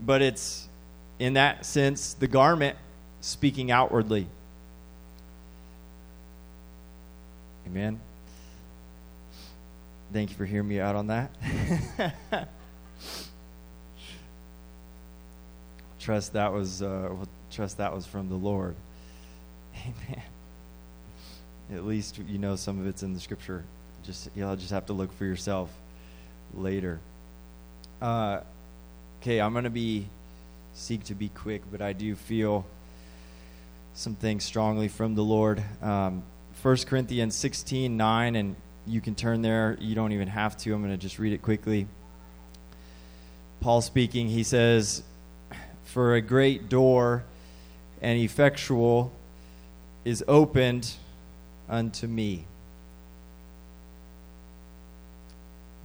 but 0.00 0.22
it's, 0.22 0.68
in 1.18 1.34
that 1.34 1.66
sense, 1.66 2.14
the 2.14 2.26
garment 2.26 2.76
speaking 3.20 3.70
outwardly. 3.70 4.26
Amen. 7.66 7.98
Thank 10.12 10.30
you 10.30 10.36
for 10.36 10.44
hearing 10.44 10.68
me 10.68 10.80
out 10.80 10.94
on 10.94 11.08
that. 11.08 11.30
trust 16.04 16.34
that 16.34 16.52
was 16.52 16.82
uh, 16.82 17.08
trust 17.50 17.78
that 17.78 17.94
was 17.94 18.06
from 18.06 18.28
the 18.28 18.34
Lord. 18.34 18.76
Amen. 19.82 20.22
At 21.72 21.86
least 21.86 22.18
you 22.28 22.38
know 22.38 22.56
some 22.56 22.78
of 22.78 22.86
it's 22.86 23.02
in 23.02 23.14
the 23.14 23.20
scripture. 23.20 23.64
Just 24.04 24.28
you'll 24.36 24.54
just 24.54 24.70
have 24.70 24.86
to 24.86 24.92
look 24.92 25.12
for 25.16 25.24
yourself 25.24 25.70
later. 26.54 27.00
Uh, 28.02 28.40
okay, 29.24 29.40
I'm 29.40 29.54
gonna 29.54 29.70
be 29.70 30.04
seek 30.74 31.04
to 31.04 31.14
be 31.14 31.30
quick, 31.30 31.62
but 31.72 31.80
I 31.80 31.94
do 31.94 32.14
feel 32.14 32.66
some 33.94 34.14
things 34.16 34.44
strongly 34.44 34.86
from 34.86 35.14
the 35.14 35.22
Lord. 35.22 35.64
Um, 35.80 36.22
1 36.60 36.76
Corinthians 36.84 37.34
16 37.34 37.96
9, 37.96 38.36
and 38.36 38.54
you 38.86 39.00
can 39.00 39.14
turn 39.14 39.40
there. 39.40 39.78
You 39.80 39.94
don't 39.94 40.12
even 40.12 40.28
have 40.28 40.58
to. 40.58 40.74
I'm 40.74 40.82
going 40.82 40.92
to 40.92 40.98
just 40.98 41.18
read 41.18 41.32
it 41.32 41.40
quickly. 41.40 41.86
Paul 43.62 43.80
speaking, 43.80 44.28
he 44.28 44.42
says, 44.42 45.02
For 45.84 46.16
a 46.16 46.20
great 46.20 46.68
door 46.68 47.24
and 48.02 48.18
effectual 48.18 49.10
is 50.04 50.22
opened 50.28 50.92
unto 51.70 52.06
me. 52.06 52.44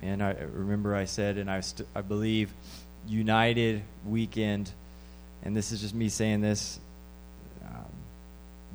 And 0.01 0.21
I 0.21 0.35
remember 0.51 0.93
I 0.93 1.05
said, 1.05 1.37
and 1.37 1.49
I, 1.49 1.61
st- 1.61 1.87
I 1.95 2.01
believe, 2.01 2.51
United 3.09 3.81
Weekend, 4.05 4.71
and 5.43 5.57
this 5.57 5.71
is 5.71 5.81
just 5.81 5.95
me 5.95 6.09
saying 6.09 6.41
this, 6.41 6.79
um, 7.65 7.85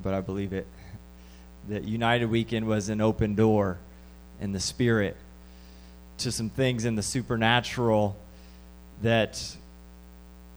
but 0.03 0.13
I 0.13 0.21
believe 0.21 0.53
it, 0.53 0.67
that 1.69 1.85
United 1.85 2.27
Weekend 2.27 2.67
was 2.67 2.89
an 2.89 3.01
open 3.01 3.35
door 3.35 3.79
in 4.41 4.53
the 4.53 4.61
spirit 4.61 5.17
to 6.19 6.33
some 6.33 6.51
things 6.51 6.85
in 6.85 6.97
the 6.97 7.03
supernatural 7.03 8.17
that 9.03 9.57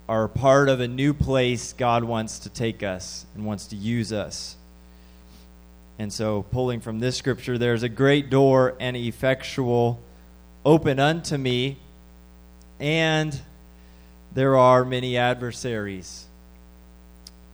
are 0.09 0.27
part 0.27 0.69
of 0.69 0.79
a 0.79 0.87
new 0.87 1.13
place 1.13 1.73
God 1.73 2.03
wants 2.03 2.39
to 2.39 2.49
take 2.49 2.81
us 2.81 3.25
and 3.35 3.45
wants 3.45 3.67
to 3.67 3.75
use 3.75 4.13
us. 4.13 4.55
And 5.99 6.13
so, 6.13 6.43
pulling 6.51 6.79
from 6.79 6.99
this 6.99 7.17
scripture, 7.17 7.57
there's 7.57 7.83
a 7.83 7.89
great 7.89 8.29
door 8.29 8.75
and 8.79 8.95
effectual 8.95 9.99
open 10.63 10.99
unto 10.99 11.37
me, 11.37 11.77
and 12.79 13.39
there 14.33 14.57
are 14.57 14.85
many 14.85 15.17
adversaries. 15.17 16.25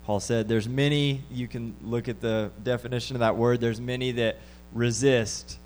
Paul 0.06 0.20
said, 0.20 0.50
There's 0.50 0.68
many, 0.68 1.22
you 1.32 1.48
can 1.48 1.76
look 1.84 2.10
at 2.10 2.20
the 2.20 2.52
definition 2.62 3.16
of 3.16 3.22
that 3.22 3.38
word, 3.38 3.62
there's 3.62 3.80
many 3.80 4.12
that 4.14 4.38
resist 4.74 5.58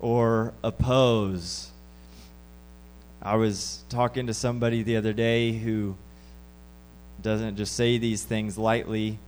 or 0.00 0.52
oppose. 0.62 1.70
I 3.22 3.36
was 3.36 3.82
talking 3.88 4.26
to 4.28 4.34
somebody 4.34 4.82
the 4.82 4.96
other 4.96 5.12
day 5.12 5.52
who 5.52 5.96
doesn't 7.22 7.56
just 7.56 7.74
say 7.74 7.98
these 7.98 8.22
things 8.22 8.56
lightly, 8.56 9.18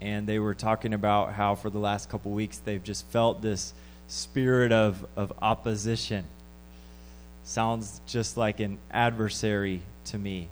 and 0.00 0.26
they 0.26 0.38
were 0.38 0.54
talking 0.54 0.94
about 0.94 1.32
how 1.32 1.54
for 1.54 1.70
the 1.70 1.78
last 1.78 2.08
couple 2.08 2.30
weeks 2.30 2.58
they've 2.58 2.84
just 2.84 3.06
felt 3.06 3.42
this 3.42 3.74
spirit 4.06 4.70
of, 4.70 5.04
of 5.16 5.32
opposition. 5.42 6.24
Sounds 7.42 8.00
just 8.06 8.36
like 8.36 8.60
an 8.60 8.78
adversary 8.90 9.80
to 10.06 10.18
me. 10.18 10.48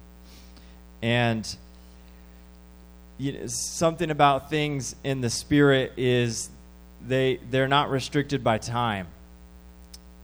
And 1.03 1.57
you 3.19 3.33
know, 3.33 3.47
something 3.47 4.11
about 4.11 4.51
things 4.51 4.97
in 5.05 5.21
the 5.21 5.31
spirit 5.31 5.93
is 5.97 6.51
they 7.07 7.39
they're 7.51 7.69
not 7.69 7.91
restricted 7.91 8.43
by 8.43 8.59
time. 8.59 9.07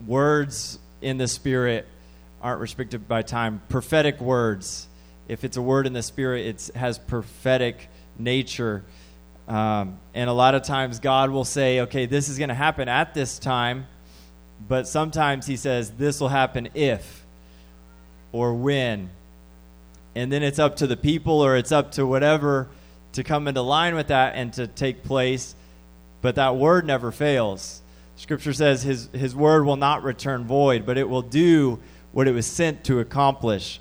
Words 0.07 0.79
in 1.03 1.19
the 1.19 1.29
spirit 1.29 1.87
aren't 2.43 2.61
restricted 2.61 3.09
by 3.09 3.23
time. 3.23 3.63
Prophetic 3.69 4.21
words, 4.21 4.87
if 5.29 5.45
it's 5.45 5.57
a 5.57 5.63
word 5.63 5.87
in 5.87 5.93
the 5.93 6.03
spirit, 6.03 6.47
it 6.47 6.71
has 6.75 6.99
prophetic 6.99 7.89
nature. 8.19 8.85
Um, 9.49 9.99
and 10.15 10.29
a 10.29 10.33
lot 10.33 10.55
of 10.55 10.63
times 10.63 11.01
God 11.01 11.31
will 11.31 11.45
say, 11.45 11.81
okay, 11.81 12.07
this 12.07 12.29
is 12.29 12.39
going 12.39 12.51
to 12.51 12.55
happen 12.55 12.89
at 12.89 13.15
this 13.15 13.39
time, 13.39 13.87
but 14.69 14.87
sometimes 14.87 15.47
He 15.47 15.57
says, 15.57 15.91
this 15.93 16.21
will 16.21 16.29
happen 16.29 16.69
if 16.75 17.25
or 18.31 18.55
when. 18.55 19.11
And 20.19 20.33
then 20.33 20.43
it's 20.43 20.59
up 20.59 20.75
to 20.77 20.89
the 20.89 20.97
people 20.97 21.45
or 21.45 21.57
it's 21.57 21.71
up 21.71 21.93
to 21.93 22.05
whatever 22.05 22.67
to 23.13 23.23
come 23.23 23.47
into 23.47 23.63
line 23.63 23.95
with 23.95 24.09
that 24.09 24.35
and 24.35 24.53
to 24.55 24.67
take 24.67 25.05
place. 25.05 25.55
But 26.23 26.35
that 26.35 26.57
word 26.57 26.85
never 26.85 27.13
fails. 27.13 27.83
Scripture 28.17 28.53
says 28.53 28.83
his, 28.83 29.09
his 29.13 29.37
word 29.37 29.65
will 29.65 29.77
not 29.77 30.03
return 30.03 30.45
void, 30.45 30.85
but 30.85 30.99
it 30.99 31.09
will 31.09 31.23
do 31.23 31.79
what 32.11 32.27
it 32.27 32.33
was 32.33 32.47
sent 32.47 32.83
to 32.87 32.99
accomplish. 32.99 33.79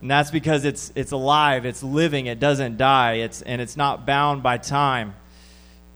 And 0.00 0.10
that's 0.10 0.30
because 0.30 0.64
it's, 0.64 0.92
it's 0.94 1.12
alive, 1.12 1.66
it's 1.66 1.82
living, 1.82 2.24
it 2.24 2.40
doesn't 2.40 2.78
die, 2.78 3.16
it's, 3.16 3.42
and 3.42 3.60
it's 3.60 3.76
not 3.76 4.06
bound 4.06 4.42
by 4.42 4.56
time. 4.56 5.14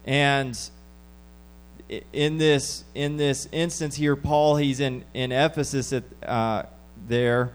And 0.04 0.58
in 2.12 2.36
this, 2.36 2.84
in 2.94 3.16
this 3.16 3.48
instance 3.50 3.96
here, 3.96 4.14
Paul, 4.14 4.56
he's 4.56 4.80
in, 4.80 5.06
in 5.14 5.32
Ephesus 5.32 5.94
at, 5.94 6.04
uh, 6.22 6.64
there 7.08 7.54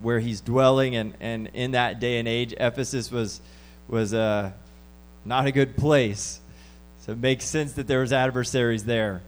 where 0.00 0.20
he's 0.20 0.40
dwelling, 0.40 0.96
and, 0.96 1.14
and 1.20 1.50
in 1.54 1.72
that 1.72 2.00
day 2.00 2.18
and 2.18 2.28
age, 2.28 2.54
Ephesus 2.58 3.10
was, 3.10 3.40
was 3.88 4.14
uh, 4.14 4.52
not 5.24 5.46
a 5.46 5.52
good 5.52 5.76
place. 5.76 6.40
So 7.00 7.12
it 7.12 7.18
makes 7.18 7.44
sense 7.44 7.72
that 7.72 7.86
there 7.86 8.00
was 8.00 8.12
adversaries 8.12 8.84
there. 8.84 9.22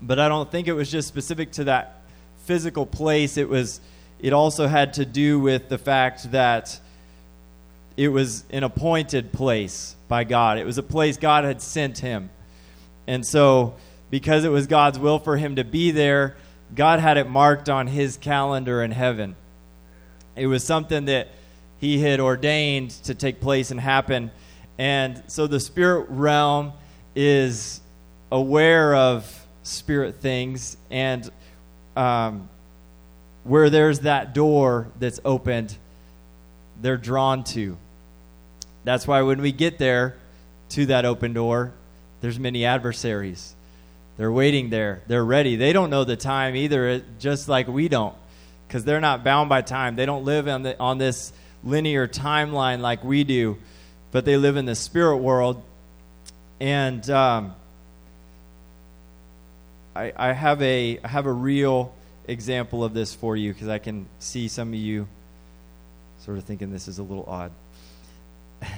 But 0.00 0.18
I 0.18 0.28
don't 0.28 0.50
think 0.50 0.68
it 0.68 0.72
was 0.72 0.90
just 0.90 1.08
specific 1.08 1.52
to 1.52 1.64
that 1.64 2.02
physical 2.44 2.86
place. 2.86 3.36
It 3.36 3.48
was 3.48 3.80
it 4.20 4.32
also 4.32 4.66
had 4.66 4.94
to 4.94 5.06
do 5.06 5.40
with 5.40 5.68
the 5.68 5.78
fact 5.78 6.30
that 6.32 6.78
it 7.96 8.08
was 8.08 8.44
an 8.50 8.64
appointed 8.64 9.32
place 9.32 9.96
by 10.08 10.24
God. 10.24 10.58
It 10.58 10.66
was 10.66 10.78
a 10.78 10.82
place 10.82 11.16
God 11.16 11.44
had 11.44 11.62
sent 11.62 11.98
him. 11.98 12.30
And 13.06 13.26
so 13.26 13.74
because 14.10 14.44
it 14.44 14.50
was 14.50 14.66
God's 14.66 14.98
will 14.98 15.18
for 15.18 15.36
him 15.36 15.56
to 15.56 15.64
be 15.64 15.90
there, 15.90 16.36
God 16.74 17.00
had 17.00 17.16
it 17.16 17.28
marked 17.28 17.68
on 17.68 17.86
his 17.86 18.16
calendar 18.16 18.82
in 18.82 18.90
heaven. 18.90 19.36
It 20.40 20.46
was 20.46 20.64
something 20.64 21.04
that 21.04 21.28
he 21.80 21.98
had 21.98 22.18
ordained 22.18 22.92
to 23.04 23.14
take 23.14 23.42
place 23.42 23.70
and 23.70 23.78
happen. 23.78 24.30
And 24.78 25.22
so 25.26 25.46
the 25.46 25.60
spirit 25.60 26.06
realm 26.08 26.72
is 27.14 27.82
aware 28.32 28.94
of 28.94 29.46
spirit 29.64 30.16
things 30.16 30.78
and 30.90 31.30
um, 31.94 32.48
where 33.44 33.68
there's 33.68 34.00
that 34.00 34.32
door 34.32 34.88
that's 34.98 35.20
opened, 35.26 35.76
they're 36.80 36.96
drawn 36.96 37.44
to. 37.44 37.76
That's 38.84 39.06
why 39.06 39.20
when 39.20 39.42
we 39.42 39.52
get 39.52 39.76
there 39.76 40.16
to 40.70 40.86
that 40.86 41.04
open 41.04 41.34
door, 41.34 41.72
there's 42.22 42.38
many 42.38 42.64
adversaries. 42.64 43.54
They're 44.16 44.32
waiting 44.32 44.70
there. 44.70 45.02
They're 45.06 45.24
ready. 45.24 45.56
They 45.56 45.74
don't 45.74 45.90
know 45.90 46.04
the 46.04 46.16
time 46.16 46.56
either, 46.56 47.02
just 47.18 47.46
like 47.46 47.68
we 47.68 47.88
don't, 47.88 48.14
because 48.70 48.84
they're 48.84 49.00
not 49.00 49.24
bound 49.24 49.48
by 49.48 49.62
time. 49.62 49.96
They 49.96 50.06
don't 50.06 50.24
live 50.24 50.46
on, 50.46 50.62
the, 50.62 50.78
on 50.78 50.98
this 50.98 51.32
linear 51.64 52.06
timeline 52.06 52.78
like 52.78 53.02
we 53.02 53.24
do, 53.24 53.58
but 54.12 54.24
they 54.24 54.36
live 54.36 54.56
in 54.56 54.64
the 54.64 54.76
spirit 54.76 55.16
world 55.16 55.60
and 56.60 57.08
um, 57.08 57.54
I, 59.96 60.12
I 60.14 60.32
have 60.32 60.60
a 60.62 61.00
I 61.02 61.08
have 61.08 61.26
a 61.26 61.32
real 61.32 61.92
example 62.28 62.84
of 62.84 62.92
this 62.94 63.14
for 63.14 63.36
you 63.36 63.52
because 63.52 63.68
I 63.68 63.78
can 63.78 64.06
see 64.18 64.46
some 64.46 64.68
of 64.68 64.74
you 64.74 65.08
sort 66.18 66.36
of 66.36 66.44
thinking 66.44 66.70
this 66.70 66.86
is 66.86 66.98
a 66.98 67.02
little 67.02 67.24
odd. 67.26 67.50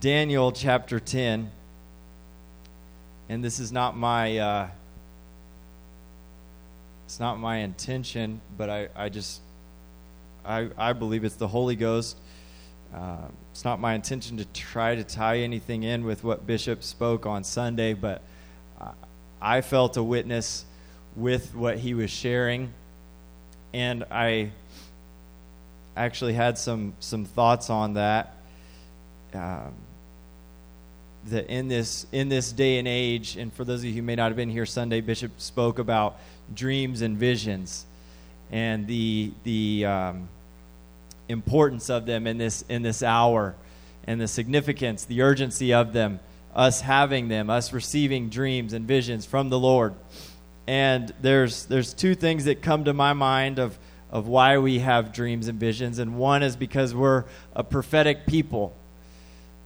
Daniel 0.00 0.52
chapter 0.52 1.00
10, 1.00 1.50
and 3.28 3.42
this 3.42 3.58
is 3.58 3.72
not 3.72 3.96
my 3.96 4.38
uh, 4.38 4.68
it's 7.04 7.20
not 7.20 7.38
my 7.38 7.58
intention, 7.58 8.40
but 8.56 8.70
I, 8.70 8.88
I 8.94 9.08
just 9.08 9.40
I, 10.44 10.68
I 10.76 10.92
believe 10.92 11.24
it's 11.24 11.36
the 11.36 11.48
Holy 11.48 11.76
Ghost. 11.76 12.16
Uh, 12.94 13.28
it's 13.52 13.64
not 13.64 13.80
my 13.80 13.94
intention 13.94 14.36
to 14.38 14.44
try 14.46 14.94
to 14.94 15.04
tie 15.04 15.38
anything 15.38 15.82
in 15.82 16.04
with 16.04 16.24
what 16.24 16.46
Bishop 16.46 16.82
spoke 16.82 17.26
on 17.26 17.44
Sunday, 17.44 17.94
but 17.94 18.22
I 19.42 19.60
felt 19.60 19.96
a 19.96 20.02
witness 20.04 20.64
with 21.16 21.52
what 21.52 21.76
he 21.76 21.94
was 21.94 22.10
sharing, 22.10 22.72
and 23.74 24.04
I 24.08 24.52
actually 25.96 26.34
had 26.34 26.56
some 26.58 26.94
some 27.00 27.24
thoughts 27.24 27.68
on 27.68 27.94
that. 27.94 28.36
Um, 29.34 29.74
that 31.26 31.48
in 31.48 31.66
this 31.66 32.06
in 32.12 32.28
this 32.28 32.52
day 32.52 32.78
and 32.78 32.86
age, 32.86 33.36
and 33.36 33.52
for 33.52 33.64
those 33.64 33.80
of 33.80 33.86
you 33.86 33.94
who 33.94 34.02
may 34.02 34.14
not 34.14 34.28
have 34.28 34.36
been 34.36 34.48
here 34.48 34.64
Sunday, 34.64 35.00
Bishop 35.00 35.32
spoke 35.38 35.80
about 35.80 36.18
dreams 36.54 37.02
and 37.02 37.16
visions, 37.16 37.86
and 38.50 38.86
the 38.86 39.32
the 39.44 39.86
um, 39.86 40.28
importance 41.28 41.90
of 41.90 42.06
them 42.06 42.26
in 42.26 42.38
this 42.38 42.64
in 42.68 42.82
this 42.82 43.02
hour 43.02 43.54
and 44.04 44.20
the 44.20 44.28
significance, 44.28 45.04
the 45.04 45.22
urgency 45.22 45.72
of 45.72 45.92
them, 45.92 46.20
us 46.54 46.80
having 46.80 47.28
them, 47.28 47.50
us 47.50 47.72
receiving 47.72 48.28
dreams 48.28 48.72
and 48.72 48.86
visions 48.86 49.24
from 49.24 49.48
the 49.48 49.58
Lord. 49.58 49.94
And 50.66 51.12
there's 51.20 51.66
there's 51.66 51.94
two 51.94 52.14
things 52.14 52.44
that 52.44 52.62
come 52.62 52.84
to 52.84 52.92
my 52.92 53.12
mind 53.12 53.58
of 53.58 53.78
of 54.10 54.28
why 54.28 54.58
we 54.58 54.80
have 54.80 55.12
dreams 55.12 55.48
and 55.48 55.58
visions, 55.58 55.98
and 55.98 56.18
one 56.18 56.42
is 56.42 56.54
because 56.54 56.94
we're 56.94 57.24
a 57.54 57.64
prophetic 57.64 58.26
people. 58.26 58.76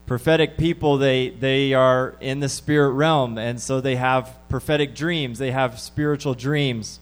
Prophetic 0.06 0.56
people, 0.56 0.98
they 0.98 1.30
they 1.30 1.74
are 1.74 2.14
in 2.20 2.40
the 2.40 2.48
spirit 2.48 2.90
realm, 2.92 3.38
and 3.38 3.60
so 3.60 3.80
they 3.80 3.96
have 3.96 4.38
prophetic 4.48 4.94
dreams. 4.94 5.38
They 5.38 5.50
have 5.50 5.80
spiritual 5.80 6.34
dreams, 6.34 7.00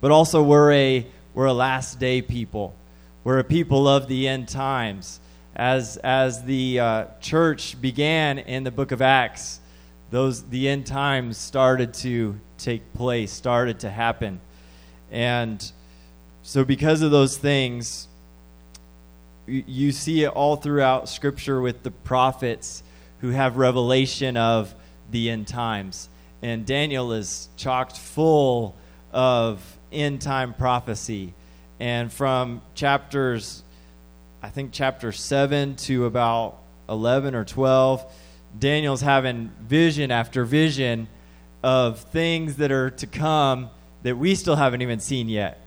but 0.00 0.10
also 0.10 0.42
we're 0.42 0.72
a 0.72 1.06
we're 1.34 1.46
a 1.46 1.52
last 1.52 1.98
day 1.98 2.20
people. 2.20 2.74
We're 3.22 3.38
a 3.38 3.44
people 3.44 3.86
of 3.86 4.08
the 4.08 4.26
end 4.26 4.48
times. 4.48 5.20
As, 5.54 5.98
as 5.98 6.42
the 6.44 6.80
uh, 6.80 7.04
church 7.20 7.80
began 7.80 8.38
in 8.38 8.64
the 8.64 8.70
book 8.70 8.90
of 8.90 9.02
Acts, 9.02 9.60
those, 10.10 10.42
the 10.44 10.68
end 10.68 10.86
times 10.86 11.36
started 11.36 11.94
to 11.94 12.40
take 12.56 12.92
place, 12.94 13.30
started 13.30 13.78
to 13.80 13.90
happen. 13.90 14.40
And 15.12 15.70
so, 16.42 16.64
because 16.64 17.02
of 17.02 17.10
those 17.10 17.36
things, 17.36 18.07
you 19.48 19.92
see 19.92 20.24
it 20.24 20.28
all 20.28 20.56
throughout 20.56 21.08
Scripture 21.08 21.60
with 21.60 21.82
the 21.82 21.90
prophets 21.90 22.82
who 23.20 23.30
have 23.30 23.56
revelation 23.56 24.36
of 24.36 24.74
the 25.10 25.30
end 25.30 25.48
times. 25.48 26.08
And 26.42 26.66
Daniel 26.66 27.12
is 27.12 27.48
chocked 27.56 27.96
full 27.96 28.76
of 29.12 29.78
end 29.90 30.20
time 30.20 30.54
prophecy. 30.54 31.34
And 31.80 32.12
from 32.12 32.62
chapters, 32.74 33.62
I 34.42 34.50
think 34.50 34.72
chapter 34.72 35.12
7 35.12 35.76
to 35.76 36.06
about 36.06 36.58
11 36.88 37.34
or 37.34 37.44
12, 37.44 38.12
Daniel's 38.58 39.00
having 39.00 39.50
vision 39.60 40.10
after 40.10 40.44
vision 40.44 41.08
of 41.62 42.00
things 42.00 42.56
that 42.56 42.70
are 42.70 42.90
to 42.90 43.06
come 43.06 43.70
that 44.02 44.16
we 44.16 44.34
still 44.34 44.56
haven't 44.56 44.82
even 44.82 45.00
seen 45.00 45.28
yet. 45.28 45.60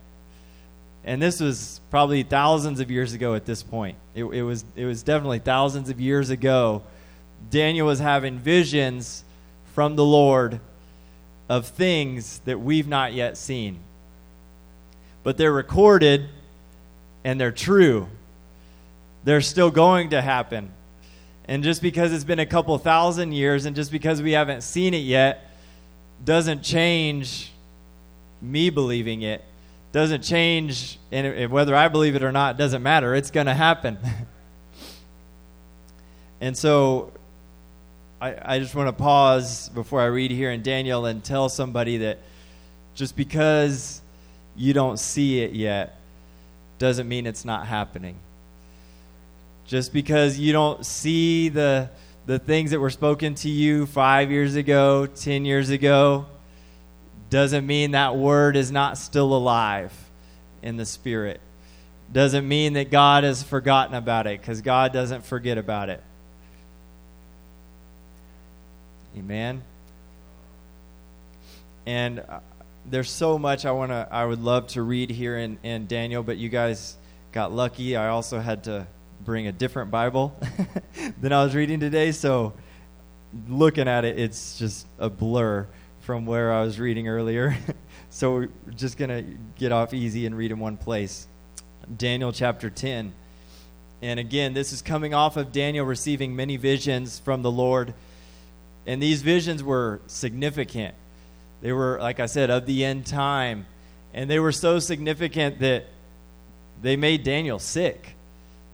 And 1.04 1.22
this 1.22 1.40
was 1.40 1.82
probably 1.90 2.24
thousands 2.24 2.80
of 2.80 2.92
years 2.92 3.14
ago 3.14 3.34
at 3.34 3.46
this 3.46 3.64
point. 3.64 3.98
It, 4.14 4.24
it, 4.26 4.44
was, 4.44 4.64
it 4.76 4.86
was 4.86 5.04
definitely 5.04 5.40
thousands 5.40 5.90
of 5.90 6.00
years 6.00 6.30
ago. 6.30 6.84
Daniel 7.50 7.88
was 7.88 8.00
having 8.00 8.38
visions 8.38 9.24
from 9.74 9.96
the 9.96 10.06
Lord 10.06 10.60
of 11.50 11.68
things 11.68 12.40
that 12.46 12.60
we've 12.60 12.88
not 12.88 13.14
yet 13.14 13.36
seen 13.38 13.80
but 15.24 15.38
they're 15.38 15.52
recorded 15.52 16.30
and 17.24 17.40
they're 17.40 17.52
true. 17.52 18.08
They're 19.24 19.42
still 19.42 19.70
going 19.70 20.12
to 20.12 20.22
happen. 20.22 20.72
And 21.46 21.64
just 21.64 21.82
because 21.82 22.14
it's 22.14 22.24
been 22.24 22.40
a 22.40 22.46
couple 22.46 22.78
thousand 22.78 23.34
years 23.34 23.66
and 23.66 23.76
just 23.76 23.92
because 23.92 24.22
we 24.22 24.32
haven't 24.32 24.62
seen 24.62 24.94
it 24.94 25.00
yet 25.00 25.52
doesn't 26.24 26.64
change 26.64 27.52
me 28.42 28.70
believing 28.70 29.22
it. 29.22 29.44
Doesn't 29.92 30.24
change, 30.24 30.98
and 31.12 31.52
whether 31.52 31.76
I 31.76 31.90
believe 31.90 32.16
it 32.16 32.24
or 32.24 32.32
not 32.32 32.58
doesn't 32.58 32.82
matter. 32.82 33.14
It's 33.14 33.30
going 33.30 33.48
to 33.48 33.54
happen. 33.54 33.98
and 36.42 36.58
so 36.58 37.12
I, 38.22 38.36
I 38.42 38.60
just 38.60 38.74
want 38.74 38.88
to 38.88 38.94
pause 38.94 39.68
before 39.70 40.00
I 40.00 40.06
read 40.06 40.32
here 40.32 40.52
in 40.52 40.62
Daniel 40.62 41.06
and 41.06 41.22
tell 41.22 41.50
somebody 41.50 41.98
that 41.98 42.20
just 42.96 43.18
because 43.18 44.02
you 44.56 44.74
don't 44.74 44.98
see 44.98 45.42
it 45.42 45.52
yet 45.52 45.98
doesn't 46.78 47.10
mean 47.10 47.26
it's 47.26 47.44
not 47.44 47.68
happening. 47.68 48.16
Just 49.66 49.92
because 49.92 50.40
you 50.40 50.54
don't 50.54 50.86
see 50.86 51.50
the 51.50 51.90
the 52.28 52.38
things 52.38 52.72
that 52.72 52.80
were 52.80 52.92
spoken 52.92 53.34
to 53.34 53.50
you 53.50 53.88
5 53.88 54.30
years 54.30 54.56
ago, 54.56 55.08
10 55.08 55.44
years 55.44 55.72
ago 55.72 56.28
doesn't 57.32 57.66
mean 57.66 57.92
that 57.92 58.18
word 58.18 58.58
is 58.58 58.72
not 58.72 58.98
still 58.98 59.34
alive 59.34 59.94
in 60.62 60.76
the 60.76 60.86
spirit. 60.86 61.40
Doesn't 62.12 62.46
mean 62.46 62.74
that 62.74 62.92
God 62.92 63.24
has 63.24 63.42
forgotten 63.42 63.96
about 63.96 64.28
it 64.28 64.44
cuz 64.44 64.62
God 64.62 64.92
doesn't 64.92 65.24
forget 65.24 65.58
about 65.58 65.90
it. 65.90 66.04
Amen. 69.18 69.64
And 71.86 72.20
uh, 72.20 72.42
there's 72.86 73.10
so 73.10 73.40
much 73.40 73.66
I 73.66 73.72
want 73.72 73.92
to 73.92 74.08
I 74.12 74.26
would 74.26 74.44
love 74.44 74.68
to 74.68 74.82
read 74.82 75.10
here 75.10 75.38
in, 75.38 75.58
in 75.64 75.88
Daniel, 75.88 76.24
but 76.24 76.36
you 76.38 76.50
guys 76.50 76.98
got 77.32 77.54
lucky. 77.54 77.96
I 77.96 78.10
also 78.10 78.42
had 78.42 78.66
to 78.66 78.86
bring 79.24 79.48
a 79.48 79.54
different 79.54 79.90
Bible 79.90 80.38
than 81.22 81.32
I 81.32 81.46
was 81.46 81.56
reading 81.56 81.80
today, 81.80 82.12
so 82.12 82.54
looking 83.48 83.88
at 83.88 84.04
it, 84.04 84.20
it's 84.20 84.58
just 84.60 84.86
a 85.00 85.10
blur 85.10 85.66
from 86.02 86.26
where 86.26 86.52
I 86.52 86.64
was 86.64 86.80
reading 86.80 87.08
earlier. 87.08 87.56
so 88.10 88.34
we're 88.34 88.50
just 88.76 88.98
gonna 88.98 89.24
get 89.58 89.72
off 89.72 89.94
easy 89.94 90.26
and 90.26 90.36
read 90.36 90.52
in 90.52 90.60
one 90.60 90.78
place. 90.78 91.28
Daniel 91.98 92.32
chapter 92.32 92.70
10. 92.70 93.14
And 94.02 94.20
again, 94.20 94.54
this 94.54 94.74
is 94.74 94.82
coming 94.82 95.14
off 95.14 95.38
of 95.38 95.52
Daniel 95.52 95.86
receiving 95.86 96.36
many 96.36 96.58
visions 96.58 97.20
from 97.20 97.44
the 97.44 97.52
Lord. 97.52 97.94
And 98.88 99.02
these 99.02 99.22
visions 99.22 99.64
were 99.64 100.02
significant. 100.08 100.96
They 101.62 101.72
were, 101.72 102.00
like 102.02 102.20
I 102.20 102.26
said, 102.26 102.50
of 102.50 102.66
the 102.66 102.84
end 102.84 103.06
time. 103.06 103.68
And 104.14 104.30
they 104.30 104.40
were 104.40 104.52
so 104.52 104.80
significant 104.80 105.60
that 105.60 105.86
they 106.82 106.96
made 106.96 107.24
Daniel 107.24 107.60
sick. 107.60 108.16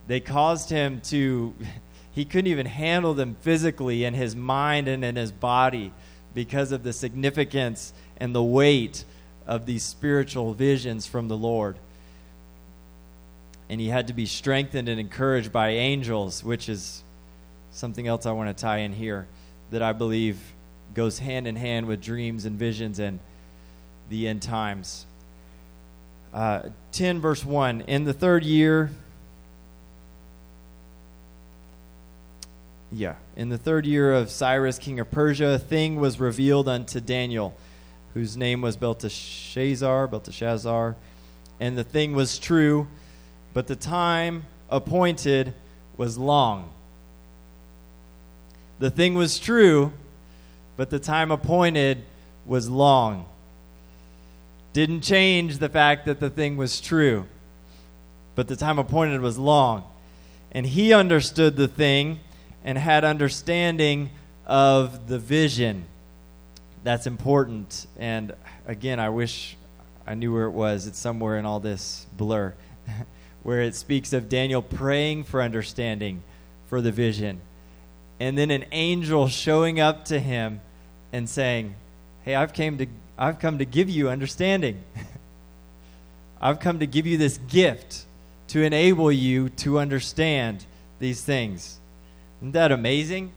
They 0.08 0.22
caused 0.22 0.70
him 0.70 1.02
to, 1.02 1.54
he 2.14 2.24
couldn't 2.24 2.50
even 2.50 2.66
handle 2.66 3.14
them 3.14 3.36
physically 3.42 4.06
in 4.06 4.14
his 4.14 4.34
mind 4.34 4.88
and 4.88 5.04
in 5.04 5.18
his 5.18 5.34
body 5.34 5.92
because 6.38 6.72
of 6.72 6.84
the 6.84 6.94
significance 6.94 7.94
and 8.18 8.36
the 8.36 8.44
weight 8.44 9.04
of 9.48 9.66
these 9.66 9.82
spiritual 9.82 10.54
visions 10.54 11.08
from 11.08 11.28
the 11.28 11.36
Lord. 11.36 11.76
And 13.70 13.82
he 13.82 13.88
had 13.88 14.06
to 14.06 14.14
be 14.14 14.28
strengthened 14.28 14.88
and 14.88 15.00
encouraged 15.00 15.52
by 15.52 15.70
angels, 15.70 16.44
which 16.44 16.70
is 16.70 17.02
something 17.72 18.06
else 18.06 18.28
I 18.28 18.34
want 18.34 18.56
to 18.56 18.62
tie 18.62 18.78
in 18.78 18.94
here 18.94 19.26
that 19.72 19.82
I 19.82 19.94
believe 19.94 20.40
goes 20.94 21.18
hand 21.18 21.48
in 21.48 21.56
hand 21.56 21.88
with 21.88 22.04
dreams 22.04 22.46
and 22.46 22.60
visions 22.60 23.00
and 23.00 23.20
the 24.12 24.28
end 24.28 24.44
times. 24.44 25.08
Uh, 26.32 26.70
10, 26.92 27.20
verse 27.20 27.44
1. 27.44 27.82
In 27.88 28.04
the 28.04 28.14
third 28.14 28.44
year, 28.44 28.92
yeah, 32.92 33.16
in 33.36 33.50
the 33.50 33.58
third 33.58 33.86
year 33.86 34.14
of 34.14 34.32
Cyrus, 34.32 34.80
king 34.80 35.00
of 35.00 35.12
Persia, 35.12 35.48
a 35.50 35.60
thing 35.60 35.98
was 35.98 36.20
revealed 36.20 36.70
unto 36.70 37.02
Daniel, 37.02 37.54
whose 38.14 38.38
name 38.38 38.62
was 38.62 38.78
Belteshazzar, 38.78 40.08
Belteshazzar. 40.08 40.96
And 41.60 41.78
the 41.78 41.84
thing 41.84 42.14
was 42.14 42.40
true, 42.40 42.88
but 43.54 43.68
the 43.68 43.76
time 43.76 44.46
appointed 44.70 45.54
was 45.98 46.18
long. 46.18 46.70
The 48.80 48.92
thing 48.92 49.16
was 49.16 49.38
true, 49.38 49.92
but 50.78 50.90
the 50.90 51.00
time 51.00 51.32
appointed 51.32 52.04
was 52.46 52.70
long. 52.70 53.26
Didn't 54.72 55.02
change 55.02 55.58
the 55.58 55.70
fact 55.70 56.06
that 56.06 56.20
the 56.20 56.30
thing 56.30 56.56
was 56.56 56.80
true, 56.80 57.26
but 58.36 58.48
the 58.48 58.56
time 58.56 58.80
appointed 58.80 59.20
was 59.20 59.38
long. 59.38 59.84
And 60.52 60.66
he 60.66 60.94
understood 60.94 61.58
the 61.58 61.68
thing 61.68 62.20
and 62.68 62.78
had 62.78 63.06
understanding 63.06 64.10
of 64.46 65.08
the 65.08 65.18
vision. 65.18 65.86
That's 66.84 67.08
important. 67.08 67.88
And 67.98 68.34
again, 68.68 69.00
I 69.00 69.08
wish 69.08 69.56
I 70.06 70.16
knew 70.16 70.34
where 70.34 70.44
it 70.44 70.52
was. 70.52 70.86
It's 70.86 71.00
somewhere 71.00 71.38
in 71.38 71.46
all 71.46 71.62
this 71.62 72.06
blur, 72.18 72.54
where 73.44 73.62
it 73.62 73.74
speaks 73.74 74.12
of 74.12 74.28
Daniel 74.28 74.62
praying 74.62 75.24
for 75.24 75.42
understanding 75.42 76.22
for 76.68 76.82
the 76.82 76.92
vision. 76.92 77.40
And 78.20 78.38
then 78.38 78.52
an 78.52 78.66
angel 78.74 79.30
showing 79.30 79.80
up 79.80 80.04
to 80.06 80.20
him 80.20 80.60
and 81.14 81.30
saying, 81.30 81.74
"Hey, 82.26 82.36
I've 82.36 82.52
came 82.52 82.78
to 82.80 82.88
I've 83.18 83.40
come 83.40 83.60
to 83.60 83.66
give 83.66 83.90
you 83.90 84.10
understanding. 84.10 84.84
I've 86.42 86.60
come 86.60 86.80
to 86.80 86.88
give 86.88 87.08
you 87.08 87.18
this 87.18 87.38
gift 87.48 88.04
to 88.50 88.62
enable 88.62 89.10
you 89.10 89.48
to 89.50 89.80
understand 89.80 90.66
these 91.00 91.24
things. 91.24 91.80
Isn't 92.42 92.52
that 92.52 92.72
amazing? 92.72 93.32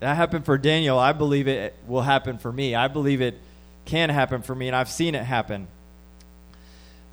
That 0.00 0.16
happened 0.16 0.44
for 0.44 0.58
Daniel. 0.58 0.98
I 0.98 1.12
believe 1.12 1.46
it 1.46 1.74
will 1.86 2.02
happen 2.02 2.38
for 2.38 2.52
me. 2.52 2.74
I 2.74 2.88
believe 2.88 3.20
it 3.20 3.38
can 3.84 4.10
happen 4.10 4.42
for 4.42 4.54
me, 4.54 4.68
and 4.68 4.76
I've 4.76 4.90
seen 4.90 5.14
it 5.14 5.24
happen. 5.24 5.68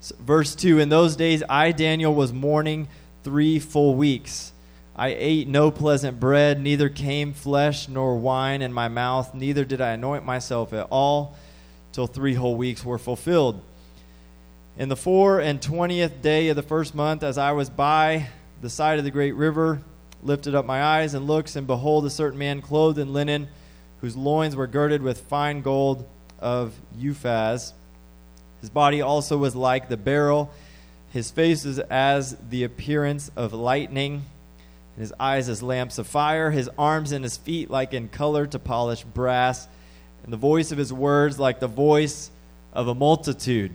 So, 0.00 0.14
verse 0.18 0.54
2 0.54 0.78
In 0.78 0.88
those 0.88 1.16
days, 1.16 1.42
I, 1.48 1.72
Daniel, 1.72 2.14
was 2.14 2.32
mourning 2.32 2.88
three 3.22 3.58
full 3.58 3.94
weeks. 3.94 4.52
I 4.96 5.14
ate 5.16 5.48
no 5.48 5.70
pleasant 5.70 6.20
bread, 6.20 6.60
neither 6.60 6.88
came 6.88 7.32
flesh 7.32 7.88
nor 7.88 8.16
wine 8.16 8.60
in 8.60 8.72
my 8.72 8.88
mouth, 8.88 9.34
neither 9.34 9.64
did 9.64 9.80
I 9.80 9.90
anoint 9.90 10.24
myself 10.24 10.72
at 10.72 10.86
all, 10.90 11.36
till 11.92 12.06
three 12.06 12.34
whole 12.34 12.56
weeks 12.56 12.84
were 12.84 12.98
fulfilled. 12.98 13.62
In 14.76 14.88
the 14.88 14.96
four 14.96 15.40
and 15.40 15.60
twentieth 15.60 16.22
day 16.22 16.48
of 16.48 16.56
the 16.56 16.62
first 16.62 16.94
month, 16.94 17.22
as 17.22 17.38
I 17.38 17.52
was 17.52 17.70
by 17.70 18.28
the 18.60 18.70
side 18.70 18.98
of 18.98 19.04
the 19.04 19.10
great 19.10 19.34
river, 19.34 19.80
lifted 20.22 20.54
up 20.54 20.64
my 20.64 20.82
eyes 20.82 21.14
and 21.14 21.26
looked, 21.26 21.54
and 21.56 21.66
behold, 21.66 22.04
a 22.06 22.10
certain 22.10 22.38
man 22.38 22.62
clothed 22.62 22.98
in 22.98 23.12
linen, 23.12 23.48
whose 24.00 24.16
loins 24.16 24.56
were 24.56 24.66
girded 24.66 25.02
with 25.02 25.20
fine 25.22 25.62
gold 25.62 26.06
of 26.38 26.74
Uphaz. 26.98 27.72
His 28.60 28.70
body 28.70 29.00
also 29.00 29.36
was 29.36 29.54
like 29.54 29.88
the 29.88 29.96
beryl, 29.96 30.50
his 31.12 31.30
face 31.30 31.64
is 31.64 31.78
as 31.78 32.36
the 32.50 32.64
appearance 32.64 33.30
of 33.34 33.52
lightning, 33.52 34.22
and 34.94 35.00
his 35.00 35.12
eyes 35.18 35.48
as 35.48 35.62
lamps 35.62 35.98
of 35.98 36.06
fire, 36.06 36.50
his 36.50 36.70
arms 36.78 37.12
and 37.12 37.24
his 37.24 37.36
feet 37.36 37.68
like 37.70 37.92
in 37.92 38.08
color 38.08 38.46
to 38.46 38.58
polished 38.58 39.12
brass, 39.12 39.66
and 40.22 40.32
the 40.32 40.36
voice 40.36 40.70
of 40.70 40.78
his 40.78 40.92
words 40.92 41.38
like 41.38 41.58
the 41.58 41.66
voice 41.66 42.30
of 42.72 42.86
a 42.86 42.94
multitude. 42.94 43.72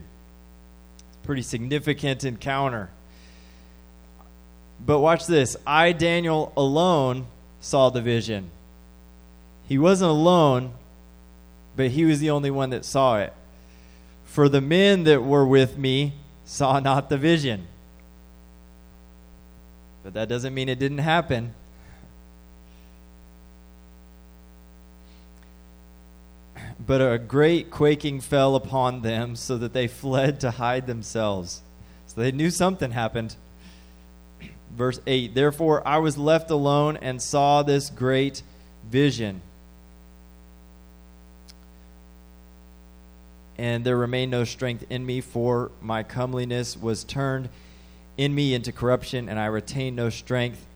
It's 0.98 1.16
a 1.22 1.26
pretty 1.26 1.42
significant 1.42 2.24
encounter. 2.24 2.90
But 4.84 5.00
watch 5.00 5.26
this. 5.26 5.56
I, 5.66 5.92
Daniel, 5.92 6.52
alone 6.56 7.26
saw 7.60 7.90
the 7.90 8.02
vision. 8.02 8.50
He 9.68 9.78
wasn't 9.78 10.10
alone, 10.10 10.72
but 11.74 11.90
he 11.90 12.04
was 12.04 12.20
the 12.20 12.30
only 12.30 12.50
one 12.50 12.70
that 12.70 12.84
saw 12.84 13.18
it. 13.18 13.32
For 14.24 14.48
the 14.48 14.60
men 14.60 15.04
that 15.04 15.24
were 15.24 15.46
with 15.46 15.76
me 15.76 16.12
saw 16.44 16.78
not 16.78 17.08
the 17.08 17.18
vision. 17.18 17.66
But 20.04 20.14
that 20.14 20.28
doesn't 20.28 20.54
mean 20.54 20.68
it 20.68 20.78
didn't 20.78 20.98
happen. 20.98 21.54
But 26.78 27.00
a 27.00 27.18
great 27.18 27.70
quaking 27.70 28.20
fell 28.20 28.54
upon 28.54 29.02
them, 29.02 29.34
so 29.34 29.58
that 29.58 29.72
they 29.72 29.88
fled 29.88 30.38
to 30.40 30.52
hide 30.52 30.86
themselves. 30.86 31.62
So 32.06 32.20
they 32.20 32.30
knew 32.30 32.50
something 32.50 32.92
happened. 32.92 33.34
Verse 34.76 35.00
8 35.06 35.34
Therefore 35.34 35.86
I 35.86 35.98
was 35.98 36.18
left 36.18 36.50
alone 36.50 36.98
and 36.98 37.20
saw 37.20 37.62
this 37.62 37.90
great 37.90 38.42
vision. 38.88 39.40
And 43.58 43.84
there 43.84 43.96
remained 43.96 44.30
no 44.30 44.44
strength 44.44 44.84
in 44.90 45.06
me, 45.06 45.22
for 45.22 45.70
my 45.80 46.02
comeliness 46.02 46.76
was 46.76 47.04
turned 47.04 47.48
in 48.18 48.34
me 48.34 48.52
into 48.52 48.70
corruption, 48.70 49.30
and 49.30 49.38
I 49.38 49.46
retained 49.46 49.96
no 49.96 50.10
strength. 50.10 50.66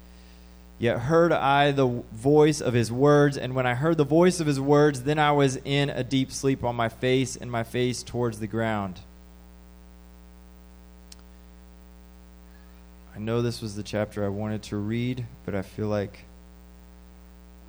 Yet 0.79 0.99
heard 1.01 1.31
I 1.31 1.73
the 1.73 2.03
voice 2.11 2.63
of 2.63 2.73
his 2.73 2.91
words, 2.91 3.37
and 3.37 3.55
when 3.55 3.67
I 3.67 3.75
heard 3.75 3.99
the 3.99 4.05
voice 4.05 4.41
of 4.41 4.47
his 4.47 4.59
words, 4.59 5.03
then 5.03 5.19
I 5.19 5.33
was 5.33 5.57
in 5.57 5.91
a 5.91 6.03
deep 6.03 6.33
sleep 6.33 6.65
on 6.65 6.75
my 6.75 6.89
face, 6.89 7.37
and 7.37 7.53
my 7.53 7.65
face 7.65 8.03
towards 8.03 8.41
the 8.41 8.47
ground. 8.47 9.01
Know 13.21 13.43
this 13.43 13.61
was 13.61 13.77
the 13.77 13.83
chapter 13.83 14.25
I 14.25 14.29
wanted 14.29 14.63
to 14.65 14.77
read, 14.77 15.25
but 15.45 15.55
I 15.55 15.63
feel 15.63 15.87
like 15.87 16.25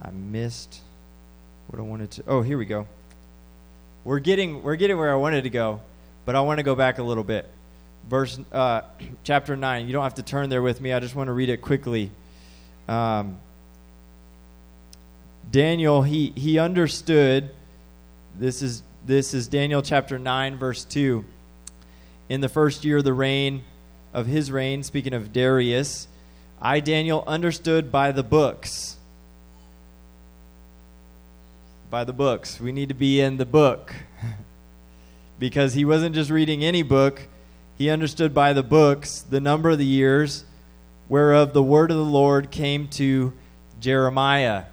I 0.01 0.09
missed 0.11 0.81
what 1.67 1.79
I 1.79 1.83
wanted 1.83 2.11
to. 2.11 2.23
Oh, 2.27 2.41
here 2.41 2.57
we 2.57 2.65
go. 2.65 2.87
We're 4.03 4.19
getting 4.19 4.63
we're 4.63 4.75
getting 4.75 4.97
where 4.97 5.11
I 5.11 5.15
wanted 5.15 5.43
to 5.43 5.49
go, 5.49 5.81
but 6.25 6.35
I 6.35 6.41
want 6.41 6.57
to 6.57 6.63
go 6.63 6.75
back 6.75 6.97
a 6.97 7.03
little 7.03 7.23
bit. 7.23 7.47
Verse 8.09 8.39
uh, 8.51 8.81
chapter 9.23 9.55
nine. 9.55 9.87
You 9.87 9.93
don't 9.93 10.03
have 10.03 10.15
to 10.15 10.23
turn 10.23 10.49
there 10.49 10.61
with 10.61 10.81
me. 10.81 10.93
I 10.93 10.99
just 10.99 11.15
want 11.15 11.27
to 11.27 11.33
read 11.33 11.49
it 11.49 11.61
quickly. 11.61 12.11
Um, 12.87 13.37
Daniel 15.51 16.01
he 16.01 16.33
he 16.35 16.57
understood. 16.57 17.51
This 18.39 18.61
is 18.61 18.81
this 19.05 19.33
is 19.33 19.47
Daniel 19.47 19.81
chapter 19.81 20.17
nine 20.17 20.57
verse 20.57 20.83
two. 20.83 21.25
In 22.29 22.41
the 22.41 22.49
first 22.49 22.85
year 22.85 22.97
of 22.97 23.03
the 23.03 23.13
reign 23.13 23.63
of 24.13 24.25
his 24.27 24.51
reign, 24.51 24.83
speaking 24.83 25.13
of 25.13 25.31
Darius, 25.31 26.07
I, 26.61 26.79
Daniel, 26.79 27.23
understood 27.25 27.91
by 27.91 28.11
the 28.11 28.23
books. 28.23 28.97
By 31.89 32.03
the 32.03 32.13
books. 32.13 32.59
We 32.59 32.71
need 32.71 32.89
to 32.89 32.95
be 32.95 33.19
in 33.19 33.37
the 33.37 33.45
book. 33.45 33.93
because 35.39 35.73
he 35.73 35.85
wasn't 35.85 36.13
just 36.13 36.29
reading 36.29 36.63
any 36.63 36.83
book, 36.83 37.27
he 37.77 37.89
understood 37.89 38.33
by 38.33 38.53
the 38.53 38.63
books 38.63 39.21
the 39.21 39.39
number 39.39 39.71
of 39.71 39.79
the 39.79 39.85
years 39.85 40.45
whereof 41.09 41.51
the 41.51 41.63
word 41.63 41.89
of 41.89 41.97
the 41.97 42.03
Lord 42.03 42.51
came 42.51 42.87
to 42.89 43.33
Jeremiah, 43.79 44.65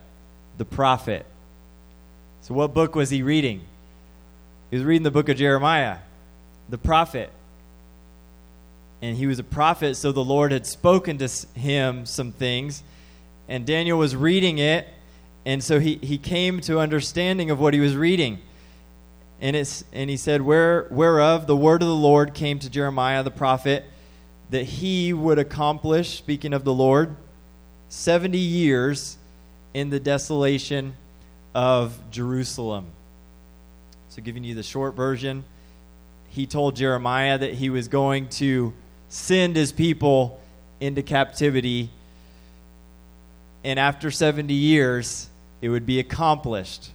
the 0.59 0.64
prophet. 0.64 1.24
So, 2.42 2.55
what 2.55 2.74
book 2.74 2.94
was 2.94 3.09
he 3.09 3.22
reading? 3.22 3.62
He 4.70 4.77
was 4.77 4.85
reading 4.85 5.05
the 5.05 5.11
book 5.11 5.29
of 5.29 5.38
Jeremiah, 5.38 5.98
the 6.68 6.79
prophet 6.79 7.31
and 9.00 9.16
he 9.16 9.26
was 9.26 9.38
a 9.38 9.44
prophet, 9.44 9.96
so 9.96 10.12
the 10.12 10.24
Lord 10.24 10.52
had 10.52 10.66
spoken 10.66 11.18
to 11.18 11.28
him 11.54 12.04
some 12.04 12.32
things. 12.32 12.82
And 13.48 13.64
Daniel 13.64 13.98
was 13.98 14.16
reading 14.16 14.58
it, 14.58 14.88
and 15.46 15.62
so 15.62 15.78
he, 15.78 15.96
he 15.96 16.18
came 16.18 16.61
to 16.62 16.80
understanding 16.80 17.50
of 17.50 17.61
what 17.61 17.74
he 17.74 17.80
was 17.80 17.96
reading. 17.96 18.38
And, 19.40 19.54
it's, 19.54 19.84
and 19.92 20.11
he 20.11 20.16
said, 20.16 20.42
Where, 20.42 20.88
Whereof 20.90 21.46
the 21.46 21.56
word 21.56 21.80
of 21.80 21.88
the 21.88 21.94
Lord 21.94 22.34
came 22.34 22.58
to 22.58 22.68
Jeremiah 22.68 23.22
the 23.22 23.30
prophet, 23.30 23.84
that 24.50 24.64
he 24.64 25.12
would 25.12 25.38
accomplish, 25.38 26.18
speaking 26.18 26.52
of 26.52 26.64
the 26.64 26.74
Lord, 26.74 27.14
70 27.88 28.37
years 28.37 29.16
in 29.74 29.90
the 29.90 30.00
desolation 30.00 30.94
of 31.54 31.98
Jerusalem. 32.11 32.87
So, 34.08 34.22
giving 34.22 34.42
you 34.42 34.54
the 34.54 34.62
short 34.62 34.96
version, 34.96 35.44
he 36.28 36.46
told 36.46 36.76
Jeremiah 36.76 37.38
that 37.38 37.54
he 37.54 37.70
was 37.70 37.88
going 37.88 38.28
to 38.30 38.72
send 39.08 39.56
his 39.56 39.72
people 39.72 40.40
into 40.80 41.02
captivity. 41.02 41.90
And 43.64 43.78
after 43.78 44.10
70 44.10 44.54
years, 44.54 45.28
it 45.60 45.68
would 45.68 45.86
be 45.86 45.98
accomplished 45.98 46.90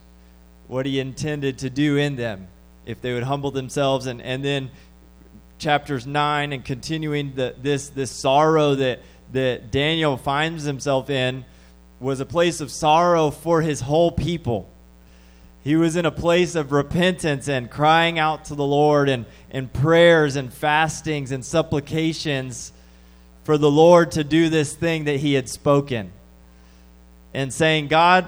what 0.67 0.85
he 0.85 0.99
intended 0.99 1.59
to 1.59 1.69
do 1.69 1.97
in 1.97 2.15
them 2.15 2.47
if 2.85 3.01
they 3.01 3.13
would 3.13 3.23
humble 3.23 3.51
themselves. 3.51 4.05
And, 4.05 4.21
and 4.21 4.43
then 4.43 4.71
chapters 5.57 6.07
9 6.07 6.53
and 6.53 6.63
continuing 6.63 7.35
the, 7.35 7.55
this, 7.61 7.89
this 7.89 8.11
sorrow 8.11 8.75
that, 8.75 8.99
that 9.33 9.71
Daniel 9.71 10.17
finds 10.17 10.63
himself 10.63 11.09
in 11.09 11.45
was 11.99 12.19
a 12.19 12.25
place 12.25 12.59
of 12.59 12.69
sorrow 12.71 13.31
for 13.31 13.61
his 13.61 13.81
whole 13.81 14.11
people. 14.11 14.69
He 15.63 15.77
was 15.77 15.95
in 15.95 16.05
a 16.05 16.11
place 16.11 16.55
of 16.55 16.73
repentance 16.73 17.47
and 17.47 17.71
crying 17.71 18.19
out 18.19 18.45
to 18.45 18.55
the 18.55 18.65
Lord 18.65 19.07
and, 19.07 19.25
and 19.49 19.71
prayers 19.71 20.35
and 20.35 20.53
fastings 20.53 21.31
and 21.31 21.43
supplications 21.43 22.73
for 23.45 23.57
the 23.57 23.71
Lord 23.71 24.11
to 24.11 24.25
do 24.25 24.49
this 24.49 24.73
thing 24.73 25.05
that 25.05 25.17
he 25.17 25.33
had 25.33 25.47
spoken. 25.47 26.11
And 27.33 27.51
saying, 27.51 27.87
God, 27.87 28.27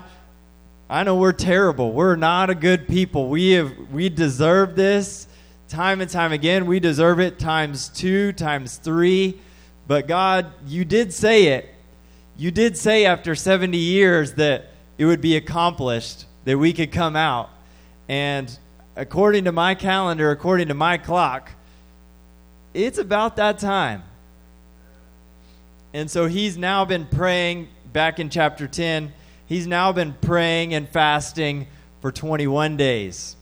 I 0.89 1.03
know 1.03 1.15
we're 1.15 1.33
terrible. 1.33 1.91
We're 1.91 2.15
not 2.15 2.49
a 2.49 2.55
good 2.55 2.87
people. 2.87 3.27
We 3.27 3.51
have 3.51 3.73
we 3.91 4.09
deserve 4.09 4.75
this 4.75 5.27
time 5.67 5.99
and 5.99 6.09
time 6.09 6.31
again. 6.31 6.65
We 6.65 6.79
deserve 6.79 7.19
it 7.19 7.37
times 7.37 7.89
2, 7.89 8.33
times 8.33 8.77
3. 8.77 9.39
But 9.87 10.07
God, 10.07 10.51
you 10.65 10.85
did 10.85 11.13
say 11.13 11.47
it. 11.47 11.69
You 12.37 12.49
did 12.49 12.77
say 12.77 13.05
after 13.05 13.35
70 13.35 13.77
years 13.77 14.33
that 14.33 14.67
it 14.97 15.05
would 15.05 15.21
be 15.21 15.35
accomplished 15.35 16.25
that 16.45 16.57
we 16.57 16.73
could 16.73 16.91
come 16.91 17.15
out. 17.15 17.49
And 18.07 18.57
according 18.95 19.43
to 19.45 19.51
my 19.51 19.75
calendar, 19.75 20.31
according 20.31 20.69
to 20.69 20.73
my 20.73 20.97
clock, 20.97 21.51
it's 22.73 22.97
about 22.97 23.35
that 23.35 23.59
time. 23.59 24.03
And 25.93 26.09
so 26.09 26.27
he's 26.27 26.57
now 26.57 26.85
been 26.85 27.05
praying 27.05 27.69
back 27.93 28.19
in 28.19 28.29
chapter 28.29 28.67
10. 28.67 29.13
He's 29.47 29.67
now 29.67 29.91
been 29.91 30.13
praying 30.13 30.73
and 30.73 30.87
fasting 30.89 31.67
for 32.01 32.11
21 32.11 32.77
days. 32.77 33.35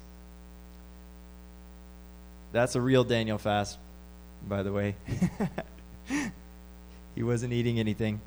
That's 2.52 2.76
a 2.76 2.82
real 2.82 3.04
Daniel 3.04 3.40
fast, 3.40 3.80
by 4.48 4.62
the 4.62 4.72
way. 4.72 4.96
he 7.16 7.24
wasn't 7.24 7.54
eating 7.54 7.80
anything. 7.80 8.22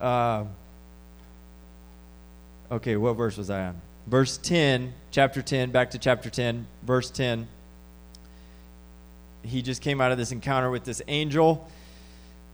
Uh, 0.00 0.44
Okay, 2.70 2.96
what 2.96 3.14
verse 3.14 3.36
was 3.36 3.50
I 3.50 3.66
on? 3.66 3.80
Verse 4.06 4.36
10, 4.38 4.94
chapter 5.10 5.42
10, 5.42 5.72
back 5.72 5.90
to 5.90 5.98
chapter 5.98 6.30
10, 6.30 6.66
verse 6.84 7.10
10. 7.10 7.48
he 9.42 9.60
just 9.60 9.82
came 9.82 10.00
out 10.00 10.12
of 10.12 10.18
this 10.18 10.30
encounter 10.30 10.70
with 10.70 10.84
this 10.84 11.02
angel. 11.08 11.68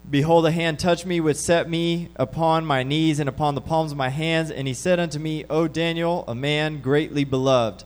Behold, 0.08 0.46
a 0.46 0.50
hand 0.50 0.78
touched 0.78 1.04
me, 1.04 1.20
which 1.20 1.36
set 1.36 1.68
me 1.68 2.08
upon 2.16 2.64
my 2.64 2.82
knees 2.82 3.20
and 3.20 3.28
upon 3.28 3.54
the 3.54 3.60
palms 3.60 3.92
of 3.92 3.98
my 3.98 4.08
hands. 4.08 4.50
And 4.50 4.66
he 4.66 4.72
said 4.72 4.98
unto 4.98 5.18
me, 5.18 5.44
O 5.50 5.68
Daniel, 5.68 6.24
a 6.26 6.34
man 6.34 6.80
greatly 6.80 7.24
beloved, 7.24 7.84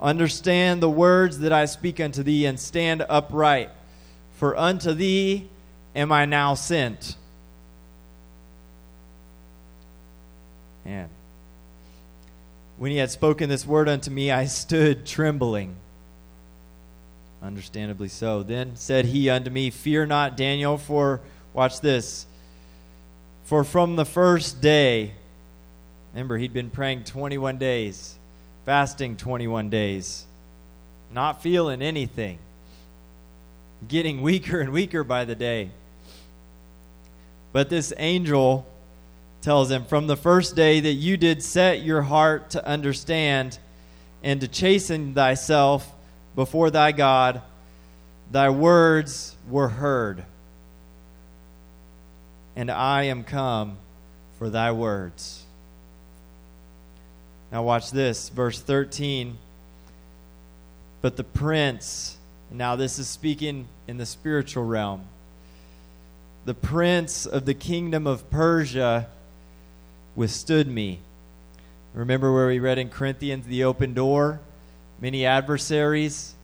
understand 0.00 0.82
the 0.82 0.90
words 0.90 1.38
that 1.40 1.52
I 1.52 1.66
speak 1.66 2.00
unto 2.00 2.22
thee, 2.24 2.46
and 2.46 2.58
stand 2.58 3.04
upright. 3.08 3.70
For 4.38 4.56
unto 4.56 4.92
thee 4.92 5.48
am 5.94 6.10
I 6.10 6.24
now 6.24 6.54
sent. 6.54 7.16
And 10.84 11.08
when 12.84 12.90
he 12.92 12.98
had 12.98 13.10
spoken 13.10 13.48
this 13.48 13.66
word 13.66 13.88
unto 13.88 14.10
me, 14.10 14.30
I 14.30 14.44
stood 14.44 15.06
trembling. 15.06 15.74
Understandably 17.42 18.08
so. 18.08 18.42
Then 18.42 18.76
said 18.76 19.06
he 19.06 19.30
unto 19.30 19.48
me, 19.48 19.70
Fear 19.70 20.04
not, 20.04 20.36
Daniel, 20.36 20.76
for, 20.76 21.22
watch 21.54 21.80
this, 21.80 22.26
for 23.44 23.64
from 23.64 23.96
the 23.96 24.04
first 24.04 24.60
day, 24.60 25.12
remember, 26.12 26.36
he'd 26.36 26.52
been 26.52 26.68
praying 26.68 27.04
21 27.04 27.56
days, 27.56 28.18
fasting 28.66 29.16
21 29.16 29.70
days, 29.70 30.26
not 31.10 31.40
feeling 31.40 31.80
anything, 31.80 32.38
getting 33.88 34.20
weaker 34.20 34.60
and 34.60 34.74
weaker 34.74 35.02
by 35.02 35.24
the 35.24 35.34
day. 35.34 35.70
But 37.50 37.70
this 37.70 37.94
angel 37.96 38.66
tells 39.44 39.70
him, 39.70 39.84
From 39.84 40.06
the 40.06 40.16
first 40.16 40.56
day 40.56 40.80
that 40.80 40.94
you 40.94 41.16
did 41.16 41.42
set 41.42 41.82
your 41.82 42.02
heart 42.02 42.50
to 42.50 42.66
understand 42.66 43.58
and 44.22 44.40
to 44.40 44.48
chasten 44.48 45.12
thyself 45.12 45.94
before 46.34 46.70
thy 46.70 46.92
God, 46.92 47.42
thy 48.32 48.48
words 48.48 49.36
were 49.48 49.68
heard. 49.68 50.24
And 52.56 52.70
I 52.70 53.04
am 53.04 53.22
come 53.22 53.76
for 54.38 54.48
thy 54.48 54.72
words. 54.72 55.44
Now, 57.52 57.62
watch 57.62 57.90
this, 57.90 58.30
verse 58.30 58.58
13. 58.58 59.36
But 61.02 61.16
the 61.16 61.24
prince, 61.24 62.16
now 62.50 62.76
this 62.76 62.98
is 62.98 63.08
speaking 63.08 63.68
in 63.86 63.98
the 63.98 64.06
spiritual 64.06 64.64
realm, 64.64 65.04
the 66.46 66.54
prince 66.54 67.26
of 67.26 67.44
the 67.44 67.52
kingdom 67.52 68.06
of 68.06 68.30
Persia 68.30 69.08
withstood 70.16 70.68
me. 70.68 71.00
Remember 71.94 72.32
where 72.32 72.48
we 72.48 72.58
read 72.58 72.78
in 72.78 72.88
Corinthians 72.88 73.46
the 73.46 73.64
open 73.64 73.94
door? 73.94 74.40
Many 75.00 75.26
adversaries. 75.26 76.34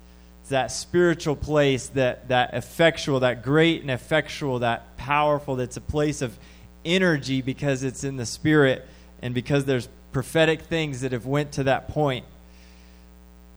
It's 0.43 0.51
that 0.51 0.71
spiritual 0.71 1.37
place, 1.37 1.89
that, 1.89 2.29
that 2.29 2.55
effectual, 2.55 3.21
that 3.21 3.43
great 3.43 3.83
and 3.83 3.91
effectual, 3.91 4.61
that 4.61 4.97
powerful, 4.97 5.57
that's 5.57 5.77
a 5.77 5.81
place 5.81 6.23
of 6.23 6.37
energy 6.85 7.43
because 7.43 7.83
it's 7.83 8.05
in 8.05 8.17
the 8.17 8.27
spirit 8.27 8.87
and 9.23 9.35
because 9.35 9.65
there's 9.65 9.89
prophetic 10.13 10.63
things 10.63 11.03
that 11.03 11.13
have 11.13 11.27
went 11.27 11.53
to 11.53 11.65
that 11.65 11.89
point. 11.89 12.25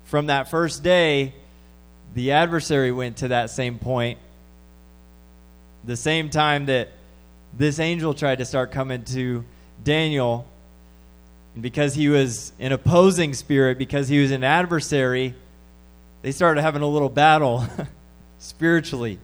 From 0.06 0.28
that 0.28 0.50
first 0.50 0.84
day, 0.84 1.34
the 2.14 2.32
adversary 2.32 2.92
went 2.92 3.18
to 3.18 3.30
that 3.30 3.50
same 3.50 3.80
point. 3.80 4.20
The 5.86 5.98
same 5.98 6.30
time 6.30 6.68
that 6.68 6.90
this 7.58 7.80
angel 7.80 8.14
tried 8.14 8.40
to 8.40 8.46
start 8.46 8.72
coming 8.72 9.04
to 9.06 9.44
Daniel, 9.84 10.46
because 11.60 11.96
he 11.96 12.10
was 12.10 12.54
an 12.60 12.72
opposing 12.72 13.34
spirit, 13.34 13.78
because 13.78 14.08
he 14.08 14.22
was 14.22 14.32
an 14.32 14.44
adversary, 14.44 15.34
they 16.22 16.32
started 16.32 16.62
having 16.62 16.82
a 16.82 16.88
little 16.88 17.10
battle 17.10 17.66
spiritually. 18.40 19.20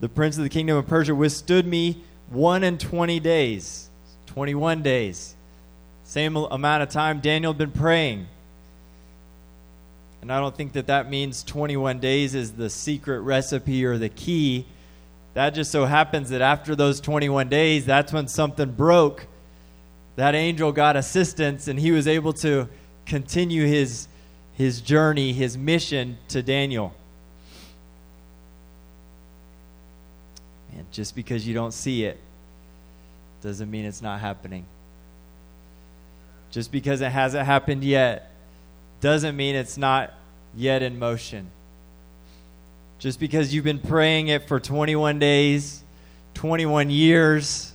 The 0.00 0.08
prince 0.08 0.36
of 0.36 0.42
the 0.42 0.48
kingdom 0.48 0.76
of 0.76 0.86
Persia 0.86 1.14
withstood 1.14 1.66
me 1.66 2.02
one 2.30 2.64
and 2.64 2.78
twenty 2.78 3.20
days, 3.20 3.88
21 4.26 4.82
days. 4.82 5.34
Same 6.04 6.36
amount 6.36 6.82
of 6.82 6.88
time 6.88 7.20
Daniel 7.20 7.52
had 7.52 7.58
been 7.58 7.70
praying. 7.70 8.26
And 10.22 10.32
I 10.32 10.38
don't 10.40 10.54
think 10.54 10.72
that 10.72 10.88
that 10.88 11.08
means 11.08 11.42
21 11.44 11.98
days 11.98 12.34
is 12.34 12.52
the 12.52 12.68
secret 12.68 13.20
recipe 13.20 13.84
or 13.84 13.96
the 13.96 14.08
key 14.08 14.66
that 15.34 15.50
just 15.50 15.70
so 15.70 15.84
happens 15.84 16.30
that 16.30 16.40
after 16.40 16.74
those 16.74 17.00
21 17.00 17.48
days, 17.48 17.86
that's 17.86 18.12
when 18.12 18.26
something 18.28 18.72
broke. 18.72 19.26
That 20.16 20.34
angel 20.34 20.72
got 20.72 20.96
assistance 20.96 21.68
and 21.68 21.78
he 21.78 21.92
was 21.92 22.08
able 22.08 22.32
to 22.34 22.68
continue 23.06 23.66
his, 23.66 24.08
his 24.54 24.80
journey, 24.80 25.32
his 25.32 25.56
mission 25.56 26.18
to 26.28 26.42
Daniel. 26.42 26.92
And 30.76 30.90
just 30.92 31.14
because 31.14 31.46
you 31.46 31.54
don't 31.54 31.72
see 31.72 32.04
it 32.04 32.18
doesn't 33.42 33.70
mean 33.70 33.84
it's 33.84 34.02
not 34.02 34.20
happening. 34.20 34.66
Just 36.50 36.72
because 36.72 37.00
it 37.00 37.10
hasn't 37.10 37.46
happened 37.46 37.84
yet 37.84 38.30
doesn't 39.00 39.36
mean 39.36 39.54
it's 39.54 39.78
not 39.78 40.12
yet 40.54 40.82
in 40.82 40.98
motion. 40.98 41.50
Just 43.00 43.18
because 43.18 43.54
you've 43.54 43.64
been 43.64 43.78
praying 43.78 44.28
it 44.28 44.46
for 44.46 44.60
21 44.60 45.18
days, 45.18 45.82
21 46.34 46.90
years, 46.90 47.72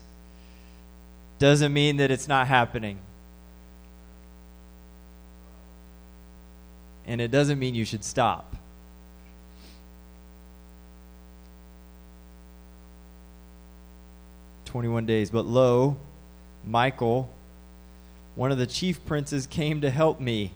doesn't 1.40 1.74
mean 1.74 1.98
that 1.98 2.12
it's 2.12 2.28
not 2.28 2.46
happening. 2.46 3.00
And 7.08 7.20
it 7.20 7.32
doesn't 7.32 7.58
mean 7.58 7.74
you 7.74 7.86
should 7.86 8.04
stop. 8.04 8.56
Twenty-one 14.66 15.06
days. 15.06 15.30
But 15.32 15.46
lo, 15.46 15.98
Michael, 16.66 17.30
one 18.36 18.52
of 18.52 18.58
the 18.58 18.68
chief 18.68 19.04
princes, 19.06 19.48
came 19.48 19.82
to 19.82 19.90
help 19.90 20.20
me, 20.20 20.52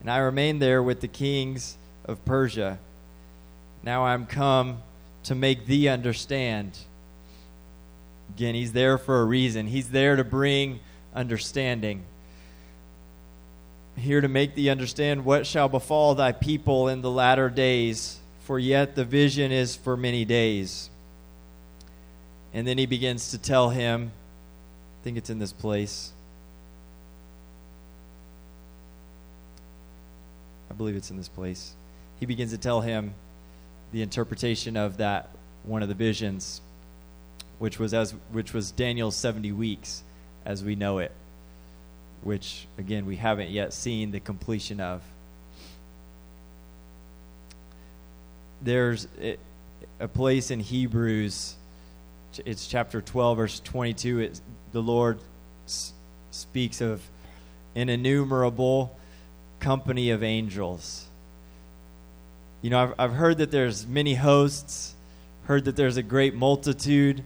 and 0.00 0.10
I 0.10 0.18
remained 0.18 0.62
there 0.62 0.82
with 0.82 1.00
the 1.00 1.08
kings 1.08 1.76
of 2.04 2.24
Persia. 2.24 2.78
Now 3.82 4.04
I'm 4.04 4.26
come 4.26 4.82
to 5.24 5.34
make 5.34 5.66
thee 5.66 5.88
understand. 5.88 6.78
Again, 8.36 8.54
he's 8.54 8.72
there 8.72 8.98
for 8.98 9.20
a 9.20 9.24
reason. 9.24 9.66
He's 9.66 9.90
there 9.90 10.16
to 10.16 10.24
bring 10.24 10.80
understanding. 11.14 12.02
Here 13.96 14.20
to 14.20 14.28
make 14.28 14.54
thee 14.54 14.70
understand 14.70 15.24
what 15.24 15.46
shall 15.46 15.68
befall 15.68 16.14
thy 16.14 16.32
people 16.32 16.88
in 16.88 17.02
the 17.02 17.10
latter 17.10 17.50
days, 17.50 18.18
for 18.44 18.58
yet 18.58 18.94
the 18.94 19.04
vision 19.04 19.52
is 19.52 19.76
for 19.76 19.96
many 19.96 20.24
days. 20.24 20.88
And 22.54 22.66
then 22.66 22.78
he 22.78 22.86
begins 22.86 23.30
to 23.32 23.38
tell 23.38 23.70
him, 23.70 24.12
I 25.00 25.04
think 25.04 25.18
it's 25.18 25.30
in 25.30 25.38
this 25.38 25.52
place. 25.52 26.12
I 30.70 30.74
believe 30.74 30.96
it's 30.96 31.10
in 31.10 31.18
this 31.18 31.28
place. 31.28 31.74
He 32.18 32.24
begins 32.24 32.52
to 32.52 32.58
tell 32.58 32.80
him 32.80 33.12
the 33.92 34.02
interpretation 34.02 34.76
of 34.76 34.96
that 34.96 35.28
one 35.64 35.82
of 35.82 35.88
the 35.88 35.94
visions, 35.94 36.60
which 37.58 37.78
was 37.78 37.94
as 37.94 38.12
which 38.32 38.52
was 38.52 38.72
Daniel's 38.72 39.14
seventy 39.14 39.52
weeks, 39.52 40.02
as 40.44 40.64
we 40.64 40.74
know 40.74 40.98
it, 40.98 41.12
which 42.22 42.66
again 42.78 43.06
we 43.06 43.16
haven't 43.16 43.50
yet 43.50 43.72
seen 43.72 44.10
the 44.10 44.20
completion 44.20 44.80
of. 44.80 45.02
There's 48.62 49.06
a 50.00 50.08
place 50.08 50.50
in 50.50 50.60
Hebrews, 50.60 51.54
it's 52.44 52.66
chapter 52.66 53.00
twelve, 53.00 53.36
verse 53.36 53.60
twenty-two. 53.60 54.20
It, 54.20 54.40
the 54.72 54.82
Lord 54.82 55.18
speaks 56.30 56.80
of 56.80 57.02
an 57.74 57.88
innumerable 57.88 58.96
company 59.60 60.10
of 60.10 60.22
angels 60.22 61.06
you 62.62 62.70
know, 62.70 62.82
I've, 62.82 62.94
I've 62.98 63.12
heard 63.12 63.38
that 63.38 63.50
there's 63.50 63.86
many 63.86 64.14
hosts, 64.14 64.94
heard 65.44 65.64
that 65.64 65.74
there's 65.74 65.96
a 65.96 66.02
great 66.02 66.34
multitude, 66.34 67.24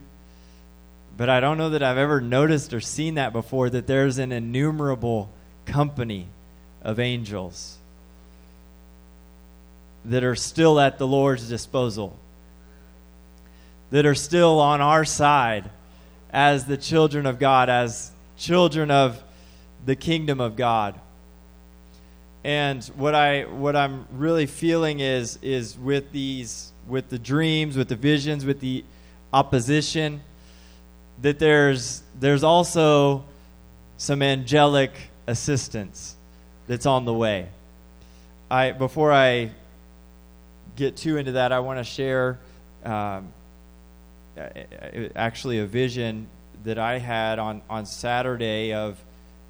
but 1.15 1.29
I 1.29 1.39
don't 1.39 1.57
know 1.57 1.69
that 1.69 1.83
I've 1.83 1.97
ever 1.97 2.19
noticed 2.19 2.73
or 2.73 2.81
seen 2.81 3.15
that 3.15 3.33
before 3.33 3.69
that 3.69 3.87
there's 3.87 4.17
an 4.17 4.31
innumerable 4.31 5.29
company 5.65 6.27
of 6.81 6.99
angels 6.99 7.77
that 10.05 10.23
are 10.23 10.35
still 10.35 10.79
at 10.79 10.97
the 10.97 11.05
Lord's 11.05 11.47
disposal, 11.47 12.17
that 13.91 14.05
are 14.05 14.15
still 14.15 14.59
on 14.59 14.81
our 14.81 15.05
side 15.05 15.69
as 16.31 16.65
the 16.65 16.77
children 16.77 17.25
of 17.25 17.39
God, 17.39 17.69
as 17.69 18.11
children 18.37 18.89
of 18.89 19.21
the 19.85 19.95
kingdom 19.95 20.39
of 20.39 20.55
God. 20.55 20.99
And 22.47 22.81
what 22.95 23.13
I 23.13 23.41
what 23.43 23.75
I'm 23.75 24.07
really 24.13 24.45
feeling 24.45 25.01
is 25.01 25.37
is 25.41 25.77
with 25.77 26.13
these 26.13 26.71
with 26.87 27.09
the 27.09 27.19
dreams, 27.19 27.75
with 27.75 27.89
the 27.89 27.97
visions, 27.97 28.45
with 28.45 28.61
the 28.61 28.85
opposition, 29.33 30.21
that 31.21 31.39
there's 31.39 32.03
there's 32.17 32.45
also 32.45 33.25
some 33.97 34.21
angelic 34.21 34.93
assistance 35.27 36.15
that's 36.67 36.85
on 36.85 37.03
the 37.03 37.13
way. 37.13 37.49
I 38.49 38.71
before 38.71 39.11
I 39.11 39.51
get 40.77 40.95
too 40.95 41.17
into 41.17 41.33
that, 41.33 41.51
I 41.51 41.59
want 41.59 41.79
to 41.79 41.83
share 41.83 42.39
um, 42.85 43.27
actually 45.17 45.59
a 45.59 45.65
vision 45.65 46.27
that 46.63 46.79
I 46.79 46.99
had 46.99 47.39
on, 47.39 47.61
on 47.69 47.85
Saturday 47.85 48.71
of 48.73 48.97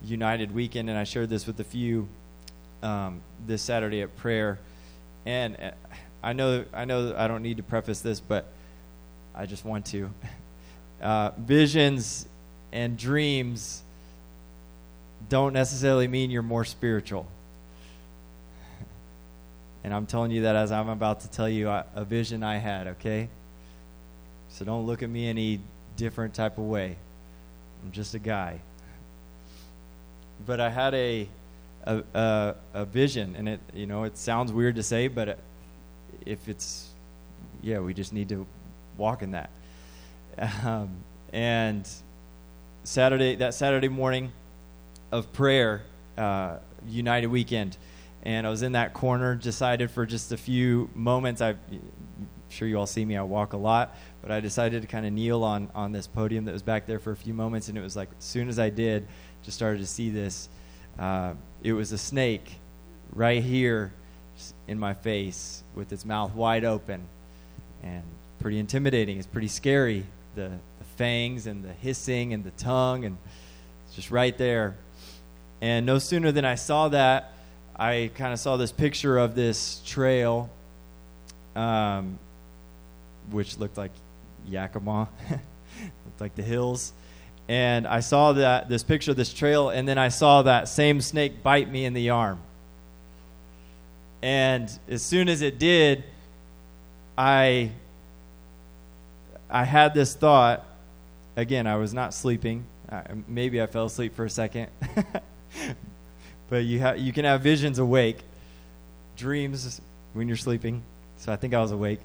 United 0.03 0.51
Weekend, 0.51 0.89
and 0.89 0.97
I 0.97 1.03
shared 1.03 1.29
this 1.29 1.45
with 1.45 1.59
a 1.59 1.63
few 1.63 2.07
um, 2.83 3.21
this 3.45 3.61
Saturday 3.61 4.01
at 4.01 4.15
prayer. 4.17 4.59
And 5.25 5.55
uh, 5.55 5.71
I 6.23 6.33
know 6.33 6.65
I 6.73 6.85
know 6.85 7.13
I 7.17 7.27
don't 7.27 7.43
need 7.43 7.57
to 7.57 7.63
preface 7.63 8.01
this, 8.01 8.19
but 8.19 8.47
I 9.35 9.45
just 9.45 9.65
want 9.65 9.85
to. 9.87 10.09
Uh, 10.99 11.29
visions 11.37 12.27
and 12.71 12.97
dreams 12.97 13.83
don't 15.29 15.53
necessarily 15.53 16.07
mean 16.07 16.31
you're 16.31 16.41
more 16.41 16.65
spiritual. 16.65 17.27
And 19.83 19.93
I'm 19.93 20.07
telling 20.07 20.31
you 20.31 20.41
that 20.41 20.55
as 20.55 20.71
I'm 20.71 20.89
about 20.89 21.19
to 21.19 21.29
tell 21.29 21.47
you 21.47 21.69
a 21.69 22.03
vision 22.03 22.41
I 22.41 22.57
had, 22.57 22.87
okay? 22.87 23.29
So 24.49 24.65
don't 24.65 24.87
look 24.87 25.03
at 25.03 25.09
me 25.09 25.27
any 25.27 25.59
different 25.97 26.33
type 26.33 26.57
of 26.57 26.63
way. 26.63 26.95
I'm 27.83 27.91
just 27.91 28.15
a 28.15 28.19
guy. 28.19 28.59
But 30.45 30.59
I 30.59 30.71
had 30.71 30.95
a 30.95 31.29
a, 31.87 32.03
a, 32.13 32.55
a 32.73 32.85
vision, 32.85 33.35
and 33.37 33.47
it 33.49 33.59
you 33.73 33.87
know 33.87 34.03
it 34.03 34.17
sounds 34.17 34.51
weird 34.51 34.75
to 34.75 34.83
say, 34.83 35.07
but 35.07 35.39
if 36.25 36.47
it's 36.49 36.89
yeah, 37.61 37.79
we 37.79 37.93
just 37.93 38.13
need 38.13 38.29
to 38.29 38.45
walk 38.97 39.21
in 39.21 39.31
that. 39.31 39.49
Um, 40.63 40.89
and 41.33 41.87
Saturday, 42.83 43.35
that 43.35 43.53
Saturday 43.53 43.87
morning 43.87 44.31
of 45.11 45.31
prayer, 45.33 45.81
uh, 46.17 46.57
United 46.87 47.27
Weekend, 47.27 47.77
and 48.23 48.45
I 48.45 48.49
was 48.49 48.61
in 48.61 48.73
that 48.73 48.93
corner, 48.93 49.35
decided 49.35 49.89
for 49.89 50.05
just 50.05 50.31
a 50.31 50.37
few 50.37 50.89
moments. 50.93 51.41
I'm 51.41 51.59
sure 52.49 52.67
you 52.67 52.77
all 52.77 52.85
see 52.85 53.03
me, 53.03 53.17
I 53.17 53.23
walk 53.23 53.53
a 53.53 53.57
lot, 53.57 53.95
but 54.21 54.31
I 54.31 54.39
decided 54.39 54.81
to 54.81 54.87
kind 54.87 55.05
of 55.05 55.13
kneel 55.13 55.43
on, 55.43 55.69
on 55.73 55.91
this 55.91 56.07
podium 56.07 56.45
that 56.45 56.53
was 56.53 56.63
back 56.63 56.85
there 56.85 56.99
for 56.99 57.11
a 57.11 57.15
few 57.15 57.33
moments, 57.33 57.67
and 57.67 57.77
it 57.77 57.81
was 57.81 57.95
like, 57.95 58.09
as 58.17 58.23
soon 58.23 58.49
as 58.49 58.59
I 58.59 58.69
did, 58.69 59.07
just 59.43 59.57
started 59.57 59.79
to 59.79 59.87
see 59.87 60.09
this. 60.09 60.49
Uh, 60.97 61.33
it 61.63 61.73
was 61.73 61.91
a 61.91 61.97
snake 61.97 62.55
right 63.13 63.43
here 63.43 63.91
in 64.67 64.79
my 64.79 64.93
face 64.93 65.63
with 65.75 65.91
its 65.91 66.05
mouth 66.05 66.33
wide 66.33 66.65
open 66.65 67.01
and 67.83 68.03
pretty 68.39 68.59
intimidating. 68.59 69.17
It's 69.17 69.27
pretty 69.27 69.47
scary. 69.47 70.05
The, 70.35 70.49
the 70.49 70.85
fangs 70.97 71.47
and 71.47 71.63
the 71.63 71.73
hissing 71.73 72.33
and 72.33 72.43
the 72.43 72.51
tongue, 72.51 73.05
and 73.05 73.17
just 73.95 74.11
right 74.11 74.37
there. 74.37 74.75
And 75.61 75.85
no 75.85 75.99
sooner 75.99 76.31
than 76.31 76.45
I 76.45 76.55
saw 76.55 76.89
that, 76.89 77.33
I 77.75 78.11
kind 78.15 78.33
of 78.33 78.39
saw 78.39 78.57
this 78.57 78.71
picture 78.71 79.17
of 79.17 79.35
this 79.35 79.81
trail, 79.85 80.49
um, 81.55 82.19
which 83.31 83.57
looked 83.57 83.77
like 83.77 83.91
Yakima, 84.47 85.09
looked 85.29 86.21
like 86.21 86.35
the 86.35 86.43
hills. 86.43 86.93
And 87.47 87.87
I 87.87 88.01
saw 88.01 88.33
that 88.33 88.67
this 88.67 88.83
picture 88.83 89.11
of 89.11 89.17
this 89.17 89.33
trail, 89.33 89.69
and 89.69 89.87
then 89.87 89.97
I 89.97 90.09
saw 90.09 90.41
that 90.41 90.67
same 90.67 90.99
snake 90.99 91.43
bite 91.43 91.69
me 91.69 91.85
in 91.85 91.93
the 91.93 92.09
arm. 92.09 92.39
And 94.21 94.69
as 94.89 95.01
soon 95.01 95.29
as 95.29 95.41
it 95.41 95.59
did, 95.59 96.03
I 97.17 97.71
I 99.49 99.63
had 99.63 99.93
this 99.93 100.13
thought. 100.13 100.65
Again, 101.35 101.67
I 101.67 101.75
was 101.75 101.93
not 101.93 102.13
sleeping. 102.13 102.65
maybe 103.27 103.61
I 103.61 103.67
fell 103.67 103.85
asleep 103.85 104.15
for 104.15 104.25
a 104.25 104.29
second. 104.29 104.69
but 106.49 106.65
you 106.65 106.81
ha- 106.81 106.93
you 106.93 107.13
can 107.13 107.25
have 107.25 107.41
visions 107.41 107.79
awake, 107.79 108.23
dreams 109.15 109.79
when 110.13 110.27
you're 110.27 110.35
sleeping. 110.35 110.81
So 111.17 111.31
I 111.31 111.35
think 111.35 111.53
I 111.53 111.61
was 111.61 111.71
awake. 111.71 111.99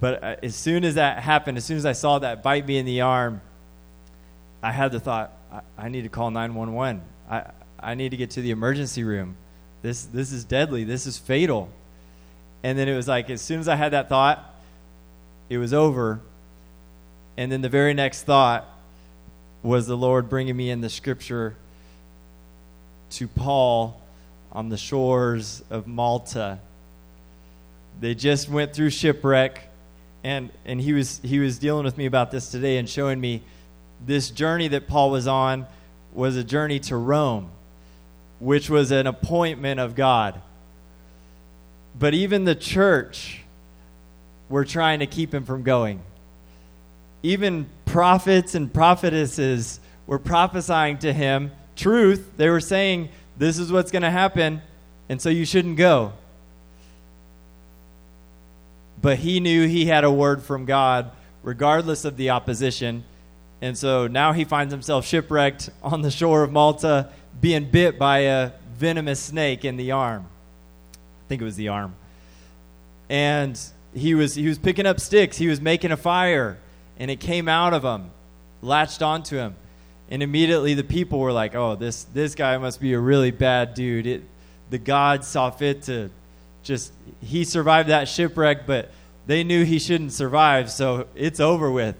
But 0.00 0.22
uh, 0.22 0.36
as 0.42 0.54
soon 0.54 0.84
as 0.84 0.94
that 0.94 1.22
happened, 1.22 1.58
as 1.58 1.64
soon 1.64 1.76
as 1.76 1.84
I 1.84 1.92
saw 1.92 2.18
that 2.20 2.42
bite 2.42 2.66
me 2.66 2.78
in 2.78 2.86
the 2.86 3.02
arm, 3.02 3.40
I 4.64 4.72
had 4.72 4.92
the 4.92 4.98
thought, 5.00 5.30
I, 5.52 5.60
I 5.76 5.88
need 5.90 6.04
to 6.04 6.08
call 6.08 6.30
911. 6.30 7.02
I, 7.30 7.50
I 7.78 7.94
need 7.94 8.12
to 8.12 8.16
get 8.16 8.30
to 8.30 8.40
the 8.40 8.50
emergency 8.50 9.04
room. 9.04 9.36
This, 9.82 10.06
this 10.06 10.32
is 10.32 10.46
deadly. 10.46 10.84
This 10.84 11.06
is 11.06 11.18
fatal. 11.18 11.68
And 12.62 12.78
then 12.78 12.88
it 12.88 12.96
was 12.96 13.06
like, 13.06 13.28
as 13.28 13.42
soon 13.42 13.60
as 13.60 13.68
I 13.68 13.76
had 13.76 13.92
that 13.92 14.08
thought, 14.08 14.54
it 15.50 15.58
was 15.58 15.74
over. 15.74 16.18
And 17.36 17.52
then 17.52 17.60
the 17.60 17.68
very 17.68 17.92
next 17.92 18.22
thought 18.22 18.66
was 19.62 19.86
the 19.86 19.98
Lord 19.98 20.30
bringing 20.30 20.56
me 20.56 20.70
in 20.70 20.80
the 20.80 20.88
scripture 20.88 21.56
to 23.10 23.28
Paul 23.28 24.00
on 24.50 24.70
the 24.70 24.78
shores 24.78 25.62
of 25.68 25.86
Malta. 25.86 26.58
They 28.00 28.14
just 28.14 28.48
went 28.48 28.72
through 28.72 28.90
shipwreck, 28.90 29.60
and, 30.24 30.48
and 30.64 30.80
he, 30.80 30.94
was, 30.94 31.20
he 31.22 31.38
was 31.38 31.58
dealing 31.58 31.84
with 31.84 31.98
me 31.98 32.06
about 32.06 32.30
this 32.30 32.50
today 32.50 32.78
and 32.78 32.88
showing 32.88 33.20
me 33.20 33.42
this 34.06 34.30
journey 34.30 34.68
that 34.68 34.86
Paul 34.86 35.10
was 35.10 35.26
on 35.26 35.66
was 36.12 36.36
a 36.36 36.44
journey 36.44 36.78
to 36.80 36.96
Rome, 36.96 37.50
which 38.38 38.70
was 38.70 38.90
an 38.90 39.06
appointment 39.06 39.80
of 39.80 39.94
God. 39.94 40.40
But 41.98 42.14
even 42.14 42.44
the 42.44 42.54
church 42.54 43.40
were 44.48 44.64
trying 44.64 45.00
to 45.00 45.06
keep 45.06 45.32
him 45.32 45.44
from 45.44 45.62
going. 45.62 46.00
Even 47.22 47.66
prophets 47.86 48.54
and 48.54 48.72
prophetesses 48.72 49.80
were 50.06 50.18
prophesying 50.18 50.98
to 50.98 51.12
him 51.12 51.50
truth. 51.76 52.32
They 52.36 52.50
were 52.50 52.60
saying, 52.60 53.08
This 53.36 53.58
is 53.58 53.72
what's 53.72 53.90
going 53.90 54.02
to 54.02 54.10
happen, 54.10 54.62
and 55.08 55.20
so 55.20 55.30
you 55.30 55.44
shouldn't 55.44 55.76
go. 55.76 56.12
But 59.00 59.18
he 59.18 59.40
knew 59.40 59.66
he 59.66 59.86
had 59.86 60.04
a 60.04 60.10
word 60.10 60.42
from 60.42 60.64
God, 60.64 61.10
regardless 61.42 62.04
of 62.04 62.16
the 62.16 62.30
opposition. 62.30 63.04
And 63.64 63.78
so 63.78 64.06
now 64.06 64.34
he 64.34 64.44
finds 64.44 64.74
himself 64.74 65.06
shipwrecked 65.06 65.70
on 65.82 66.02
the 66.02 66.10
shore 66.10 66.42
of 66.42 66.52
Malta, 66.52 67.08
being 67.40 67.70
bit 67.70 67.98
by 67.98 68.18
a 68.18 68.52
venomous 68.74 69.18
snake 69.18 69.64
in 69.64 69.78
the 69.78 69.92
arm. 69.92 70.26
I 70.92 71.28
think 71.30 71.40
it 71.40 71.46
was 71.46 71.56
the 71.56 71.68
arm. 71.68 71.94
And 73.08 73.58
he 73.94 74.14
was, 74.14 74.34
he 74.34 74.46
was 74.46 74.58
picking 74.58 74.84
up 74.84 75.00
sticks, 75.00 75.38
he 75.38 75.48
was 75.48 75.62
making 75.62 75.92
a 75.92 75.96
fire, 75.96 76.58
and 76.98 77.10
it 77.10 77.20
came 77.20 77.48
out 77.48 77.72
of 77.72 77.82
him, 77.82 78.10
latched 78.60 79.00
onto 79.00 79.38
him. 79.38 79.56
And 80.10 80.22
immediately 80.22 80.74
the 80.74 80.84
people 80.84 81.18
were 81.18 81.32
like, 81.32 81.54
oh, 81.54 81.74
this, 81.74 82.04
this 82.04 82.34
guy 82.34 82.58
must 82.58 82.82
be 82.82 82.92
a 82.92 83.00
really 83.00 83.30
bad 83.30 83.72
dude. 83.72 84.06
It, 84.06 84.24
the 84.68 84.76
God 84.76 85.24
saw 85.24 85.48
fit 85.48 85.84
to 85.84 86.10
just, 86.62 86.92
he 87.22 87.44
survived 87.44 87.88
that 87.88 88.08
shipwreck, 88.08 88.66
but 88.66 88.90
they 89.26 89.42
knew 89.42 89.64
he 89.64 89.78
shouldn't 89.78 90.12
survive, 90.12 90.70
so 90.70 91.06
it's 91.14 91.40
over 91.40 91.70
with. 91.70 91.96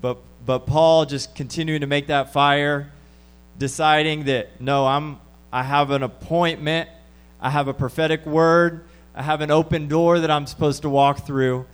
But, 0.00 0.18
but 0.44 0.60
Paul 0.66 1.06
just 1.06 1.34
continuing 1.34 1.80
to 1.80 1.86
make 1.86 2.08
that 2.08 2.32
fire, 2.32 2.90
deciding 3.58 4.24
that, 4.24 4.60
no, 4.60 4.86
I'm, 4.86 5.18
I 5.52 5.62
have 5.62 5.90
an 5.90 6.02
appointment, 6.02 6.88
I 7.40 7.50
have 7.50 7.68
a 7.68 7.74
prophetic 7.74 8.26
word, 8.26 8.84
I 9.14 9.22
have 9.22 9.40
an 9.40 9.50
open 9.50 9.88
door 9.88 10.20
that 10.20 10.30
I'm 10.30 10.46
supposed 10.46 10.82
to 10.82 10.90
walk 10.90 11.26
through, 11.26 11.66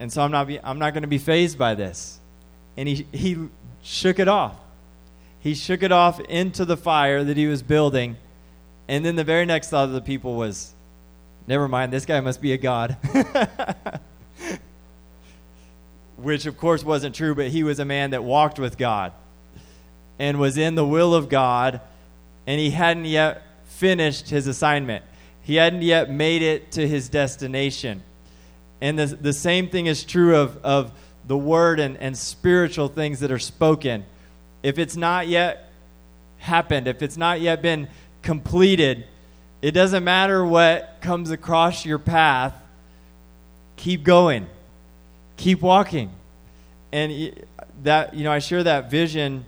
and 0.00 0.12
so 0.12 0.22
I'm 0.22 0.30
not, 0.30 0.46
be, 0.46 0.58
I'm 0.62 0.78
not 0.78 0.94
going 0.94 1.02
to 1.02 1.08
be 1.08 1.18
fazed 1.18 1.58
by 1.58 1.74
this. 1.74 2.18
And 2.76 2.88
he, 2.88 3.06
he 3.12 3.48
shook 3.82 4.18
it 4.18 4.28
off. 4.28 4.54
He 5.40 5.54
shook 5.54 5.82
it 5.82 5.92
off 5.92 6.20
into 6.20 6.64
the 6.64 6.76
fire 6.76 7.24
that 7.24 7.36
he 7.36 7.46
was 7.46 7.62
building. 7.62 8.16
And 8.86 9.04
then 9.04 9.16
the 9.16 9.24
very 9.24 9.44
next 9.44 9.70
thought 9.70 9.84
of 9.84 9.92
the 9.92 10.00
people 10.00 10.36
was, 10.36 10.72
never 11.46 11.68
mind, 11.68 11.92
this 11.92 12.06
guy 12.06 12.20
must 12.20 12.40
be 12.40 12.52
a 12.52 12.56
god. 12.56 12.96
Which, 16.18 16.46
of 16.46 16.58
course, 16.58 16.84
wasn't 16.84 17.14
true, 17.14 17.34
but 17.34 17.48
he 17.48 17.62
was 17.62 17.78
a 17.78 17.84
man 17.84 18.10
that 18.10 18.24
walked 18.24 18.58
with 18.58 18.76
God 18.76 19.12
and 20.18 20.38
was 20.38 20.58
in 20.58 20.74
the 20.74 20.84
will 20.84 21.14
of 21.14 21.28
God, 21.28 21.80
and 22.46 22.60
he 22.60 22.70
hadn't 22.70 23.04
yet 23.04 23.42
finished 23.66 24.28
his 24.28 24.46
assignment. 24.46 25.04
He 25.42 25.54
hadn't 25.54 25.82
yet 25.82 26.10
made 26.10 26.42
it 26.42 26.72
to 26.72 26.86
his 26.86 27.08
destination. 27.08 28.02
And 28.80 28.98
the, 28.98 29.06
the 29.06 29.32
same 29.32 29.68
thing 29.68 29.86
is 29.86 30.04
true 30.04 30.36
of, 30.36 30.58
of 30.64 30.92
the 31.26 31.36
word 31.36 31.78
and, 31.78 31.96
and 31.98 32.18
spiritual 32.18 32.88
things 32.88 33.20
that 33.20 33.30
are 33.30 33.38
spoken, 33.38 34.04
if 34.62 34.78
it's 34.78 34.96
not 34.96 35.28
yet 35.28 35.70
happened, 36.38 36.88
if 36.88 37.02
it's 37.02 37.16
not 37.16 37.40
yet 37.40 37.62
been 37.62 37.88
completed, 38.22 39.06
it 39.62 39.72
doesn't 39.72 40.04
matter 40.04 40.44
what 40.44 40.98
comes 41.00 41.30
across 41.30 41.84
your 41.84 41.98
path. 41.98 42.54
Keep 43.76 44.04
going, 44.04 44.48
keep 45.38 45.62
walking. 45.62 46.10
And 46.92 47.34
that, 47.82 48.14
you 48.14 48.24
know, 48.24 48.32
I 48.32 48.38
share 48.40 48.62
that 48.64 48.90
vision 48.90 49.46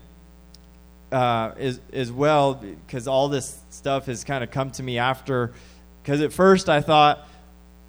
uh, 1.13 1.53
as, 1.59 1.81
as 1.93 2.11
well 2.11 2.55
because 2.55 3.07
all 3.07 3.29
this 3.29 3.61
stuff 3.69 4.07
has 4.07 4.25
kind 4.25 4.43
of 4.43 4.51
come 4.51 4.71
to 4.73 4.83
me 4.83 4.97
after. 4.97 5.53
Because 6.03 6.23
at 6.23 6.33
first 6.33 6.69
I 6.69 6.81
thought, 6.81 7.29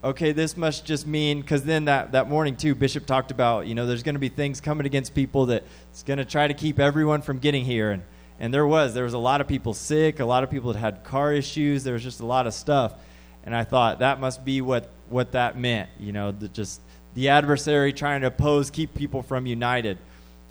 okay, 0.03 0.31
this 0.31 0.57
must 0.57 0.85
just 0.85 1.07
mean 1.07 1.41
because 1.41 1.63
then 1.63 1.85
that, 1.85 2.11
that 2.11 2.27
morning 2.27 2.55
too, 2.55 2.75
Bishop 2.75 3.05
talked 3.05 3.31
about 3.31 3.67
you 3.67 3.75
know 3.75 3.85
there's 3.85 4.03
going 4.03 4.15
to 4.15 4.19
be 4.19 4.29
things 4.29 4.59
coming 4.59 4.85
against 4.85 5.13
people 5.13 5.45
that's 5.45 6.03
going 6.03 6.17
to 6.17 6.25
try 6.25 6.47
to 6.47 6.53
keep 6.53 6.79
everyone 6.79 7.21
from 7.21 7.39
getting 7.39 7.63
here, 7.63 7.91
and 7.91 8.03
and 8.39 8.51
there 8.51 8.65
was 8.65 8.95
there 8.95 9.03
was 9.03 9.13
a 9.13 9.19
lot 9.19 9.39
of 9.39 9.47
people 9.47 9.73
sick, 9.73 10.19
a 10.19 10.25
lot 10.25 10.43
of 10.43 10.49
people 10.49 10.73
that 10.73 10.79
had 10.79 11.03
car 11.03 11.31
issues, 11.31 11.83
there 11.83 11.93
was 11.93 12.03
just 12.03 12.21
a 12.21 12.25
lot 12.25 12.47
of 12.47 12.55
stuff, 12.55 12.95
And 13.43 13.55
I 13.55 13.63
thought 13.63 13.99
that 13.99 14.19
must 14.19 14.43
be 14.43 14.61
what, 14.61 14.89
what 15.09 15.33
that 15.33 15.59
meant, 15.59 15.91
you 15.99 16.11
know, 16.11 16.31
the, 16.31 16.47
just 16.47 16.81
the 17.13 17.29
adversary 17.29 17.93
trying 17.93 18.21
to 18.21 18.27
oppose, 18.27 18.69
keep 18.69 18.93
people 18.93 19.21
from 19.21 19.45
united, 19.45 19.97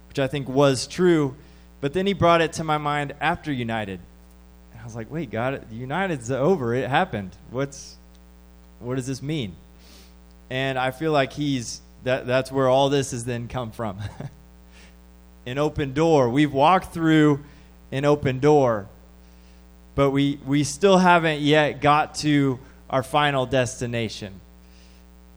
which 0.08 0.18
I 0.18 0.26
think 0.26 0.48
was 0.48 0.86
true. 0.86 1.34
But 1.80 1.92
then 1.92 2.06
he 2.06 2.12
brought 2.12 2.40
it 2.40 2.52
to 2.54 2.64
my 2.64 2.78
mind 2.78 3.14
after 3.20 3.50
United. 3.52 4.00
And 4.72 4.80
I 4.80 4.84
was 4.84 4.94
like, 4.94 5.10
wait, 5.10 5.30
God, 5.30 5.64
United's 5.72 6.30
over. 6.30 6.74
It 6.74 6.88
happened. 6.88 7.34
What's, 7.50 7.96
what 8.80 8.96
does 8.96 9.06
this 9.06 9.22
mean? 9.22 9.54
And 10.50 10.78
I 10.78 10.90
feel 10.90 11.12
like 11.12 11.32
he's, 11.32 11.80
that, 12.04 12.26
that's 12.26 12.52
where 12.52 12.68
all 12.68 12.90
this 12.90 13.12
has 13.12 13.24
then 13.24 13.48
come 13.48 13.70
from. 13.70 13.98
an 15.46 15.58
open 15.58 15.94
door. 15.94 16.28
We've 16.28 16.52
walked 16.52 16.92
through 16.92 17.40
an 17.92 18.04
open 18.04 18.40
door, 18.40 18.88
but 19.94 20.10
we, 20.10 20.38
we 20.44 20.64
still 20.64 20.98
haven't 20.98 21.40
yet 21.40 21.80
got 21.80 22.14
to 22.16 22.58
our 22.90 23.02
final 23.02 23.46
destination. 23.46 24.40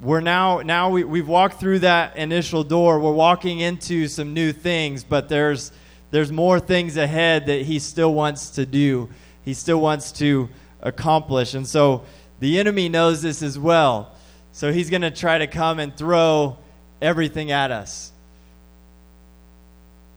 We're 0.04 0.20
now, 0.20 0.60
now 0.60 0.90
we, 0.90 1.06
we've 1.06 1.30
walked 1.30 1.62
through 1.62 1.80
that 1.80 2.18
initial 2.18 2.66
door. 2.66 3.00
We're 3.00 3.14
walking 3.14 3.62
into 3.62 4.10
some 4.10 4.34
new 4.34 4.52
things, 4.52 5.06
but 5.06 5.30
there's, 5.30 5.72
there's 6.12 6.30
more 6.30 6.60
things 6.60 6.98
ahead 6.98 7.46
that 7.46 7.62
he 7.62 7.80
still 7.80 8.14
wants 8.14 8.50
to 8.52 8.66
do. 8.66 9.10
He 9.46 9.54
still 9.54 9.80
wants 9.80 10.12
to 10.14 10.50
accomplish. 10.82 11.54
And 11.54 11.66
so 11.66 12.04
the 12.42 12.60
enemy 12.60 12.90
knows 12.90 13.22
this 13.22 13.42
as 13.42 13.58
well. 13.58 14.12
So 14.52 14.74
he's 14.74 14.90
going 14.90 15.04
to 15.04 15.12
try 15.12 15.38
to 15.38 15.48
come 15.48 15.80
and 15.80 15.96
throw 15.96 16.58
everything 17.02 17.52
at 17.52 17.72
us. 17.72 18.12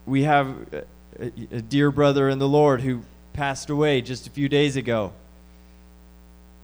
We 0.04 0.24
have 0.24 0.48
a, 1.20 1.26
a 1.52 1.62
dear 1.62 1.92
brother 1.92 2.28
in 2.28 2.40
the 2.40 2.48
Lord 2.48 2.80
who 2.80 3.02
passed 3.34 3.70
away 3.70 4.00
just 4.00 4.26
a 4.26 4.30
few 4.30 4.48
days 4.48 4.74
ago. 4.74 5.12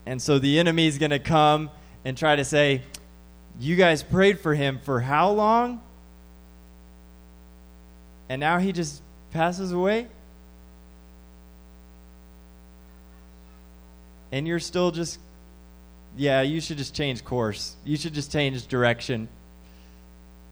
And 0.06 0.20
so 0.20 0.40
the 0.40 0.58
enemy 0.58 0.88
is 0.88 0.98
going 0.98 1.10
to 1.10 1.20
come 1.20 1.70
and 2.04 2.18
try 2.18 2.34
to 2.34 2.44
say, 2.44 2.82
You 3.60 3.76
guys 3.76 4.02
prayed 4.02 4.40
for 4.40 4.54
him 4.54 4.80
for 4.82 5.00
how 5.00 5.30
long? 5.30 5.80
And 8.28 8.40
now 8.40 8.58
he 8.58 8.72
just 8.72 9.02
passes 9.30 9.72
away? 9.72 10.08
And 14.30 14.48
you're 14.48 14.60
still 14.60 14.90
just, 14.90 15.18
yeah, 16.16 16.40
you 16.40 16.60
should 16.60 16.78
just 16.78 16.94
change 16.94 17.24
course. 17.24 17.76
You 17.84 17.96
should 17.96 18.14
just 18.14 18.32
change 18.32 18.66
direction. 18.66 19.28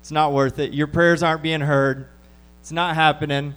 It's 0.01 0.11
not 0.11 0.33
worth 0.33 0.59
it. 0.59 0.73
Your 0.73 0.87
prayers 0.87 1.23
aren't 1.23 1.43
being 1.43 1.61
heard. 1.61 2.07
It's 2.61 2.73
not 2.73 2.95
happening. 2.95 3.55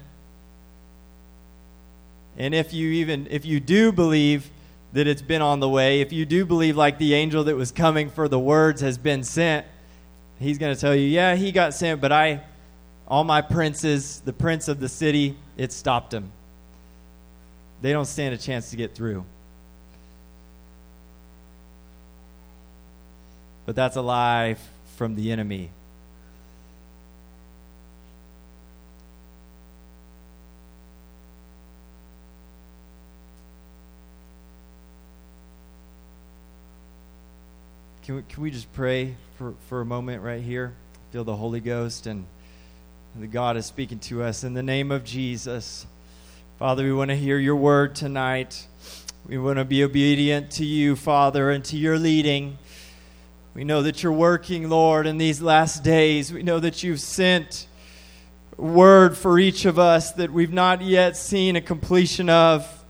And 2.37 2.55
if 2.55 2.73
you 2.73 2.89
even 2.91 3.27
if 3.29 3.45
you 3.45 3.59
do 3.59 3.91
believe 3.91 4.49
that 4.93 5.07
it's 5.07 5.21
been 5.21 5.41
on 5.41 5.59
the 5.59 5.67
way, 5.67 6.01
if 6.01 6.13
you 6.13 6.25
do 6.25 6.45
believe 6.45 6.77
like 6.77 6.99
the 6.99 7.15
angel 7.15 7.43
that 7.45 7.55
was 7.55 7.71
coming 7.71 8.09
for 8.09 8.27
the 8.27 8.39
words 8.39 8.81
has 8.81 8.97
been 8.97 9.23
sent, 9.23 9.65
he's 10.39 10.57
going 10.57 10.73
to 10.73 10.79
tell 10.79 10.95
you, 10.95 11.07
"Yeah, 11.07 11.35
he 11.35 11.51
got 11.51 11.73
sent, 11.73 11.99
but 11.99 12.11
I 12.11 12.41
all 13.07 13.23
my 13.23 13.41
princes, 13.41 14.21
the 14.23 14.33
prince 14.33 14.67
of 14.67 14.79
the 14.79 14.87
city, 14.87 15.35
it 15.57 15.71
stopped 15.71 16.13
him. 16.13 16.31
They 17.81 17.91
don't 17.91 18.05
stand 18.05 18.33
a 18.33 18.37
chance 18.37 18.69
to 18.69 18.77
get 18.77 18.95
through." 18.95 19.25
But 23.65 23.75
that's 23.75 23.95
a 23.95 24.01
lie 24.01 24.57
from 24.97 25.15
the 25.15 25.31
enemy. 25.31 25.69
Can 38.13 38.17
we, 38.17 38.23
can 38.31 38.43
we 38.43 38.51
just 38.51 38.71
pray 38.73 39.15
for, 39.39 39.55
for 39.67 39.81
a 39.81 39.85
moment 39.85 40.21
right 40.21 40.43
here? 40.43 40.75
Feel 41.11 41.23
the 41.23 41.35
Holy 41.35 41.59
Ghost 41.59 42.05
and 42.05 42.27
the 43.15 43.25
God 43.25 43.57
is 43.57 43.65
speaking 43.65 43.97
to 44.01 44.21
us 44.21 44.43
in 44.43 44.53
the 44.53 44.61
name 44.61 44.91
of 44.91 45.03
Jesus. 45.03 45.87
Father, 46.59 46.83
we 46.83 46.93
want 46.93 47.09
to 47.09 47.17
hear 47.17 47.39
your 47.39 47.55
word 47.55 47.95
tonight. 47.95 48.67
We 49.25 49.39
want 49.39 49.57
to 49.57 49.65
be 49.65 49.83
obedient 49.83 50.51
to 50.51 50.63
you, 50.63 50.95
Father, 50.95 51.49
and 51.49 51.65
to 51.65 51.75
your 51.75 51.97
leading. 51.97 52.59
We 53.55 53.63
know 53.63 53.81
that 53.81 54.03
you're 54.03 54.11
working, 54.11 54.69
Lord, 54.69 55.07
in 55.07 55.17
these 55.17 55.41
last 55.41 55.83
days. 55.83 56.31
We 56.31 56.43
know 56.43 56.59
that 56.59 56.83
you've 56.83 57.01
sent 57.01 57.65
word 58.57 59.17
for 59.17 59.39
each 59.39 59.65
of 59.65 59.79
us 59.79 60.11
that 60.11 60.31
we've 60.31 60.53
not 60.53 60.83
yet 60.83 61.17
seen 61.17 61.55
a 61.55 61.61
completion 61.61 62.29
of. 62.29 62.82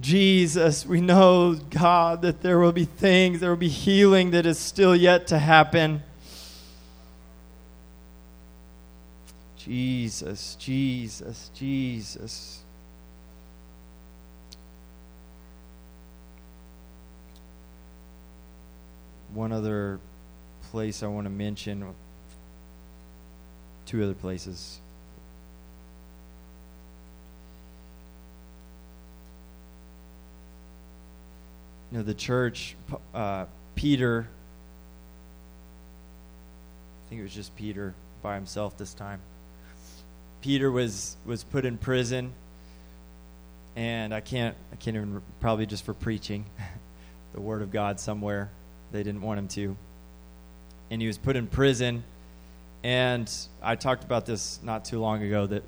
Jesus, 0.00 0.86
we 0.86 1.00
know, 1.00 1.54
God, 1.54 2.22
that 2.22 2.40
there 2.40 2.58
will 2.58 2.72
be 2.72 2.86
things, 2.86 3.40
there 3.40 3.50
will 3.50 3.56
be 3.56 3.68
healing 3.68 4.30
that 4.30 4.46
is 4.46 4.58
still 4.58 4.96
yet 4.96 5.26
to 5.26 5.38
happen. 5.38 6.02
Jesus, 9.58 10.56
Jesus, 10.58 11.50
Jesus. 11.54 12.62
One 19.34 19.52
other 19.52 20.00
place 20.70 21.02
I 21.02 21.08
want 21.08 21.26
to 21.26 21.30
mention, 21.30 21.94
two 23.84 24.02
other 24.02 24.14
places. 24.14 24.79
You 31.90 31.98
know, 31.98 32.04
the 32.04 32.14
church, 32.14 32.76
uh, 33.14 33.46
Peter, 33.74 34.28
I 37.06 37.08
think 37.08 37.20
it 37.20 37.22
was 37.22 37.34
just 37.34 37.56
Peter 37.56 37.94
by 38.22 38.36
himself 38.36 38.76
this 38.78 38.94
time. 38.94 39.20
Peter 40.40 40.70
was, 40.70 41.16
was 41.26 41.42
put 41.42 41.64
in 41.64 41.76
prison, 41.76 42.32
and 43.74 44.14
I 44.14 44.20
can't, 44.20 44.54
I 44.72 44.76
can't 44.76 44.96
even, 44.96 45.20
probably 45.40 45.66
just 45.66 45.84
for 45.84 45.92
preaching 45.92 46.44
the 47.34 47.40
word 47.40 47.62
of 47.62 47.72
God 47.72 47.98
somewhere. 47.98 48.50
They 48.92 49.02
didn't 49.02 49.22
want 49.22 49.38
him 49.38 49.48
to. 49.48 49.76
And 50.90 51.00
he 51.00 51.08
was 51.08 51.18
put 51.18 51.36
in 51.36 51.48
prison, 51.48 52.04
and 52.84 53.30
I 53.62 53.74
talked 53.74 54.04
about 54.04 54.26
this 54.26 54.60
not 54.62 54.84
too 54.84 55.00
long 55.00 55.22
ago 55.22 55.46
that 55.46 55.64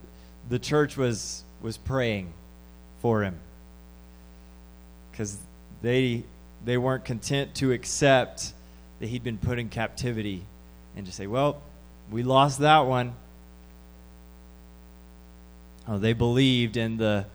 the 0.49 0.59
church 0.59 0.97
was, 0.97 1.43
was 1.61 1.77
praying 1.77 2.33
for 3.01 3.23
him 3.23 3.39
because 5.11 5.39
they, 5.83 6.23
they 6.65 6.79
weren't 6.79 7.05
content 7.05 7.55
to 7.57 7.73
accept 7.73 8.53
that 9.01 9.09
he'd 9.09 9.25
been 9.25 9.39
put 9.39 9.59
in 9.59 9.69
captivity 9.69 10.43
and 10.97 11.05
to 11.07 11.13
say, 11.13 11.27
well, 11.27 11.61
we 12.11 12.23
lost 12.23 12.61
that 12.61 12.81
one. 12.81 13.15
Oh, 15.89 15.99
they 15.99 16.13
believed 16.13 16.77
in 16.77 16.97
the 16.97 17.27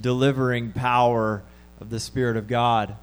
delivering 0.00 0.72
power 0.72 1.42
of 1.80 1.90
the 1.90 2.00
Spirit 2.00 2.38
of 2.38 2.48
God. 2.48 2.96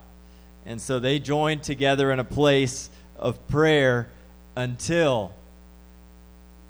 And 0.66 0.82
so 0.82 1.00
they 1.00 1.20
joined 1.20 1.62
together 1.62 2.12
in 2.12 2.20
a 2.20 2.24
place 2.24 2.90
of 3.18 3.48
prayer 3.48 4.10
until 4.56 5.32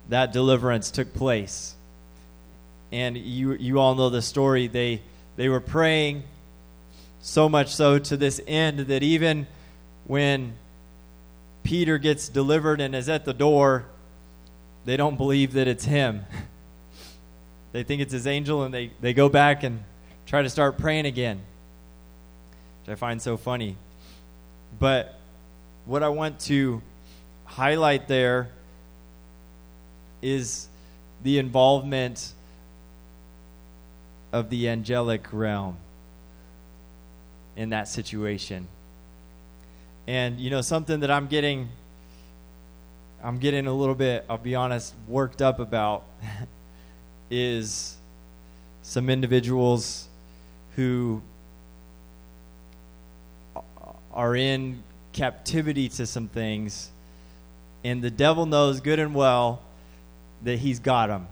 that 0.09 0.33
deliverance 0.33 0.91
took 0.91 1.13
place. 1.13 1.75
And 2.91 3.17
you, 3.17 3.53
you 3.53 3.79
all 3.79 3.95
know 3.95 4.09
the 4.09 4.21
story. 4.21 4.67
They, 4.67 5.01
they 5.37 5.47
were 5.47 5.61
praying 5.61 6.23
so 7.21 7.49
much 7.49 7.73
so 7.75 7.99
to 7.99 8.17
this 8.17 8.39
end 8.47 8.79
that 8.79 9.03
even 9.03 9.47
when 10.05 10.53
Peter 11.63 11.97
gets 11.97 12.29
delivered 12.29 12.81
and 12.81 12.95
is 12.95 13.09
at 13.09 13.25
the 13.25 13.33
door, 13.33 13.85
they 14.85 14.97
don't 14.97 15.17
believe 15.17 15.53
that 15.53 15.67
it's 15.67 15.85
him. 15.85 16.25
they 17.71 17.83
think 17.83 18.01
it's 18.01 18.13
his 18.13 18.25
angel 18.25 18.63
and 18.63 18.73
they, 18.73 18.91
they 19.01 19.13
go 19.13 19.29
back 19.29 19.63
and 19.63 19.83
try 20.25 20.41
to 20.41 20.49
start 20.49 20.77
praying 20.77 21.05
again, 21.05 21.41
which 22.81 22.93
I 22.93 22.95
find 22.95 23.21
so 23.21 23.37
funny. 23.37 23.75
But 24.79 25.19
what 25.85 26.03
I 26.03 26.09
want 26.09 26.39
to 26.41 26.81
highlight 27.45 28.07
there 28.07 28.49
is 30.21 30.67
the 31.23 31.37
involvement 31.37 32.33
of 34.31 34.49
the 34.49 34.69
angelic 34.69 35.27
realm 35.31 35.77
in 37.55 37.69
that 37.69 37.87
situation. 37.87 38.67
And 40.07 40.39
you 40.39 40.49
know 40.49 40.61
something 40.61 41.01
that 41.01 41.11
I'm 41.11 41.27
getting 41.27 41.69
I'm 43.21 43.37
getting 43.37 43.67
a 43.67 43.73
little 43.73 43.95
bit, 43.95 44.23
I'll 44.29 44.37
be 44.37 44.55
honest, 44.55 44.93
worked 45.07 45.41
up 45.41 45.59
about 45.59 46.05
is 47.29 47.97
some 48.81 49.09
individuals 49.09 50.07
who 50.75 51.21
are 54.13 54.35
in 54.35 54.83
captivity 55.11 55.89
to 55.89 56.05
some 56.05 56.29
things, 56.29 56.89
and 57.83 58.01
the 58.01 58.09
devil 58.09 58.45
knows 58.45 58.79
good 58.79 58.99
and 58.99 59.13
well 59.13 59.61
that 60.43 60.59
he's 60.59 60.79
got 60.79 61.07
them. 61.07 61.27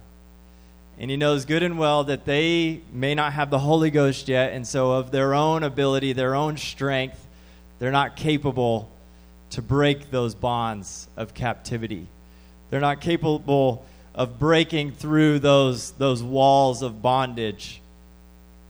And 0.99 1.11
he 1.11 1.17
knows 1.17 1.45
good 1.45 1.61
and 1.61 1.77
well 1.77 2.03
that 2.05 2.25
they 2.25 2.81
may 2.91 3.13
not 3.13 3.33
have 3.33 3.49
the 3.49 3.59
Holy 3.59 3.91
Ghost 3.91 4.27
yet, 4.27 4.53
and 4.53 4.67
so 4.67 4.93
of 4.93 5.11
their 5.11 5.33
own 5.35 5.63
ability, 5.63 6.13
their 6.13 6.33
own 6.33 6.57
strength, 6.57 7.23
they're 7.79 7.91
not 7.91 8.15
capable 8.15 8.89
to 9.51 9.61
break 9.61 10.09
those 10.09 10.33
bonds 10.33 11.07
of 11.15 11.33
captivity. 11.33 12.07
They're 12.69 12.81
not 12.81 12.99
capable 12.99 13.85
of 14.15 14.39
breaking 14.39 14.93
through 14.93 15.39
those, 15.39 15.91
those 15.91 16.23
walls 16.23 16.81
of 16.81 17.01
bondage 17.01 17.79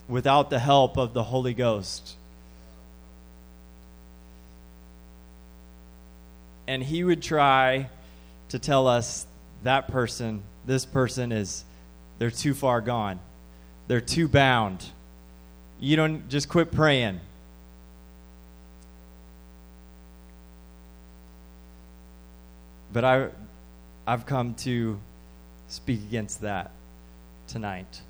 without 0.10 0.50
the 0.50 0.60
help 0.60 0.98
of 0.98 1.14
the 1.14 1.24
Holy 1.24 1.54
Ghost. 1.54 2.16
And 6.68 6.84
he 6.84 7.04
would 7.04 7.22
try 7.22 7.90
to 8.50 8.60
tell 8.60 8.88
us 8.88 9.26
that 9.64 9.88
person, 9.88 10.44
this 10.66 10.86
person 10.86 11.32
is, 11.32 11.64
they're 12.20 12.32
too 12.32 12.54
far 12.54 12.82
gone. 12.82 13.20
They're 13.88 14.02
too 14.02 14.28
bound. 14.28 14.86
You 15.80 15.96
don't 15.96 16.28
just 16.30 16.50
quit 16.50 16.72
praying. 16.72 17.20
But 22.92 23.04
I, 23.04 23.28
I've 24.08 24.26
come 24.26 24.56
to 24.56 25.00
speak 25.68 26.00
against 26.02 26.42
that 26.42 26.72
tonight. 27.48 28.02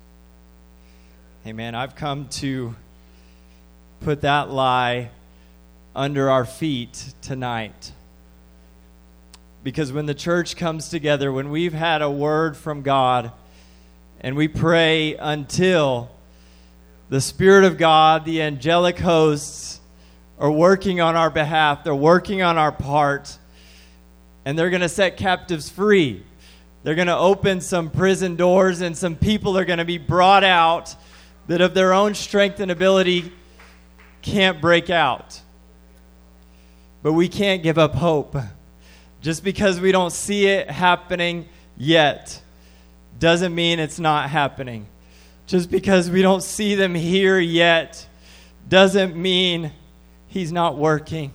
Amen. 1.46 1.74
I've 1.74 1.94
come 1.94 2.28
to 2.28 2.74
put 4.00 4.22
that 4.22 4.50
lie 4.50 5.10
under 5.94 6.30
our 6.30 6.44
feet 6.44 7.12
tonight. 7.20 7.92
Because 9.64 9.92
when 9.92 10.06
the 10.06 10.14
church 10.14 10.56
comes 10.56 10.88
together, 10.88 11.32
when 11.32 11.50
we've 11.50 11.72
had 11.72 12.00
a 12.00 12.10
word 12.10 12.56
from 12.56 12.82
God, 12.82 13.32
and 14.20 14.36
we 14.36 14.48
pray 14.48 15.16
until 15.16 16.10
the 17.08 17.20
Spirit 17.20 17.64
of 17.64 17.78
God, 17.78 18.24
the 18.24 18.42
angelic 18.42 18.98
hosts, 18.98 19.80
are 20.38 20.50
working 20.50 21.00
on 21.00 21.16
our 21.16 21.30
behalf, 21.30 21.84
they're 21.84 21.94
working 21.94 22.42
on 22.42 22.58
our 22.58 22.72
part, 22.72 23.36
and 24.44 24.58
they're 24.58 24.70
going 24.70 24.82
to 24.82 24.88
set 24.88 25.16
captives 25.16 25.68
free. 25.68 26.24
They're 26.84 26.94
going 26.94 27.08
to 27.08 27.16
open 27.16 27.60
some 27.60 27.90
prison 27.90 28.36
doors, 28.36 28.80
and 28.80 28.96
some 28.96 29.16
people 29.16 29.58
are 29.58 29.64
going 29.64 29.78
to 29.78 29.84
be 29.84 29.98
brought 29.98 30.44
out 30.44 30.94
that 31.48 31.60
of 31.60 31.74
their 31.74 31.92
own 31.92 32.14
strength 32.14 32.60
and 32.60 32.70
ability 32.70 33.32
can't 34.22 34.60
break 34.60 34.90
out. 34.90 35.40
But 37.02 37.14
we 37.14 37.28
can't 37.28 37.62
give 37.62 37.78
up 37.78 37.94
hope. 37.94 38.36
Just 39.20 39.42
because 39.42 39.80
we 39.80 39.90
don't 39.90 40.12
see 40.12 40.46
it 40.46 40.70
happening 40.70 41.48
yet 41.76 42.40
doesn't 43.18 43.54
mean 43.54 43.78
it's 43.78 43.98
not 43.98 44.30
happening. 44.30 44.86
Just 45.46 45.70
because 45.70 46.10
we 46.10 46.22
don't 46.22 46.42
see 46.42 46.74
them 46.74 46.94
here 46.94 47.38
yet 47.38 48.06
doesn't 48.68 49.16
mean 49.16 49.72
he's 50.26 50.52
not 50.52 50.76
working. 50.76 51.32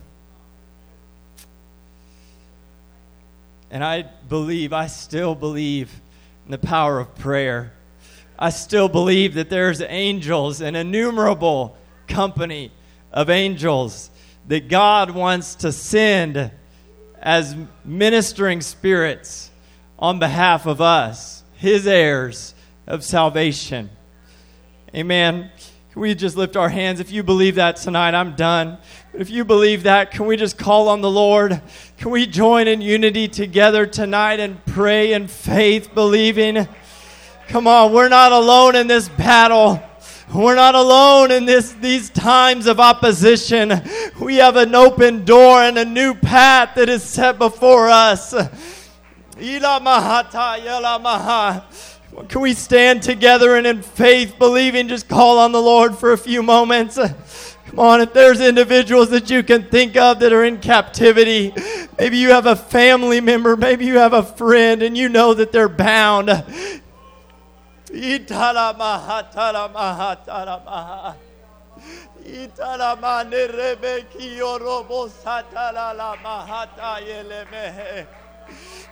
And 3.70 3.82
I 3.82 4.02
believe, 4.28 4.72
I 4.72 4.86
still 4.86 5.34
believe 5.34 5.90
in 6.44 6.52
the 6.52 6.58
power 6.58 7.00
of 7.00 7.14
prayer. 7.16 7.72
I 8.38 8.50
still 8.50 8.88
believe 8.88 9.34
that 9.34 9.50
there's 9.50 9.80
angels, 9.80 10.60
an 10.60 10.76
innumerable 10.76 11.76
company 12.06 12.70
of 13.12 13.30
angels 13.30 14.10
that 14.48 14.68
God 14.68 15.10
wants 15.10 15.54
to 15.56 15.72
send 15.72 16.50
as 17.20 17.56
ministering 17.84 18.60
spirits 18.60 19.50
on 19.98 20.18
behalf 20.18 20.66
of 20.66 20.80
us, 20.80 21.43
his 21.64 21.86
heirs 21.86 22.54
of 22.86 23.02
salvation. 23.02 23.88
Amen. 24.94 25.50
Can 25.92 26.02
we 26.02 26.14
just 26.14 26.36
lift 26.36 26.56
our 26.56 26.68
hands? 26.68 27.00
If 27.00 27.10
you 27.10 27.22
believe 27.22 27.54
that 27.54 27.76
tonight, 27.76 28.14
I'm 28.14 28.36
done. 28.36 28.76
If 29.14 29.30
you 29.30 29.46
believe 29.46 29.84
that, 29.84 30.10
can 30.10 30.26
we 30.26 30.36
just 30.36 30.58
call 30.58 30.88
on 30.88 31.00
the 31.00 31.10
Lord? 31.10 31.62
Can 31.96 32.10
we 32.10 32.26
join 32.26 32.68
in 32.68 32.82
unity 32.82 33.28
together 33.28 33.86
tonight 33.86 34.40
and 34.40 34.62
pray 34.66 35.14
in 35.14 35.26
faith, 35.26 35.94
believing? 35.94 36.68
Come 37.48 37.66
on, 37.66 37.94
we're 37.94 38.10
not 38.10 38.32
alone 38.32 38.76
in 38.76 38.86
this 38.86 39.08
battle. 39.08 39.82
We're 40.34 40.56
not 40.56 40.74
alone 40.74 41.30
in 41.30 41.46
this, 41.46 41.72
these 41.72 42.10
times 42.10 42.66
of 42.66 42.78
opposition. 42.78 43.80
We 44.20 44.36
have 44.36 44.56
an 44.56 44.74
open 44.74 45.24
door 45.24 45.60
and 45.60 45.78
a 45.78 45.84
new 45.84 46.14
path 46.14 46.74
that 46.74 46.90
is 46.90 47.02
set 47.02 47.38
before 47.38 47.88
us. 47.88 48.34
Can 52.28 52.40
we 52.40 52.54
stand 52.54 53.02
together 53.02 53.56
and 53.56 53.66
in 53.66 53.82
faith, 53.82 54.36
believing, 54.38 54.86
just 54.86 55.08
call 55.08 55.38
on 55.38 55.50
the 55.50 55.60
Lord 55.60 55.96
for 55.96 56.12
a 56.12 56.18
few 56.18 56.42
moments? 56.42 56.96
Come 57.66 57.78
on, 57.78 58.00
if 58.00 58.12
there's 58.12 58.40
individuals 58.40 59.10
that 59.10 59.30
you 59.30 59.42
can 59.42 59.64
think 59.64 59.96
of 59.96 60.20
that 60.20 60.32
are 60.32 60.44
in 60.44 60.60
captivity, 60.60 61.52
maybe 61.98 62.18
you 62.18 62.30
have 62.30 62.46
a 62.46 62.54
family 62.54 63.20
member, 63.20 63.56
maybe 63.56 63.84
you 63.84 63.98
have 63.98 64.12
a 64.12 64.22
friend, 64.22 64.82
and 64.82 64.96
you 64.96 65.08
know 65.08 65.34
that 65.34 65.50
they're 65.50 65.68
bound. 65.68 66.28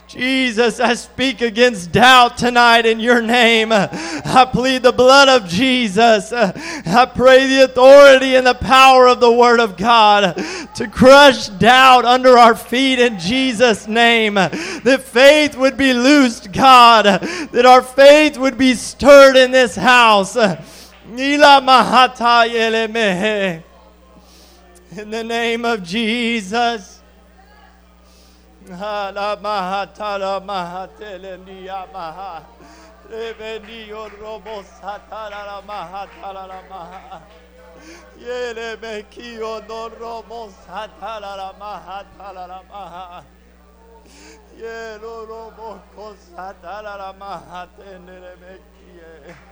Jesus, 0.08 0.78
I 0.78 0.94
speak 0.94 1.40
against 1.40 1.90
doubt 1.90 2.36
tonight 2.36 2.84
in 2.84 3.00
your 3.00 3.22
name. 3.22 3.72
I 3.72 4.48
plead 4.52 4.82
the 4.82 4.92
blood 4.92 5.28
of 5.28 5.48
Jesus. 5.48 6.32
I 6.32 7.10
pray 7.14 7.46
the 7.46 7.64
authority 7.64 8.34
and 8.36 8.46
the 8.46 8.52
power 8.52 9.08
of 9.08 9.20
the 9.20 9.32
Word 9.32 9.58
of 9.58 9.78
God 9.78 10.36
to 10.74 10.86
crush 10.88 11.48
doubt 11.48 12.04
under 12.04 12.36
our 12.36 12.54
feet 12.54 12.98
in 12.98 13.18
Jesus' 13.18 13.88
name. 13.88 14.34
That 14.34 15.02
faith 15.02 15.56
would 15.56 15.78
be 15.78 15.94
loosed, 15.94 16.52
God. 16.52 17.04
That 17.06 17.64
our 17.64 17.82
faith 17.82 18.36
would 18.36 18.58
be 18.58 18.74
stirred 18.74 19.36
in 19.36 19.50
this 19.50 19.74
house. 19.76 20.36
In 20.36 20.58
the 25.10 25.24
name 25.24 25.64
of 25.64 25.82
Jesus. 25.82 27.01
La 28.68 29.36
mahatala 29.36 30.40
mahatelelia 30.40 31.92
maha. 31.92 32.42
Revenio 33.10 34.08
robos 34.20 34.66
hatala 34.80 35.44
la 35.44 35.62
mahatala 35.62 36.46
la 36.46 36.62
maha. 36.70 37.22
Yere 38.16 38.76
mekio 38.76 39.66
no 39.68 39.88
robos 39.88 40.54
hatala 40.68 41.36
la 41.36 41.52
mahatala 41.58 42.46
la 42.46 42.62
maha. 42.70 43.24
Yero 44.56 45.26
robos 45.26 46.30
hatala 46.36 46.96
la 46.96 47.12
mahatele 47.12 48.36
mekie. 48.40 49.51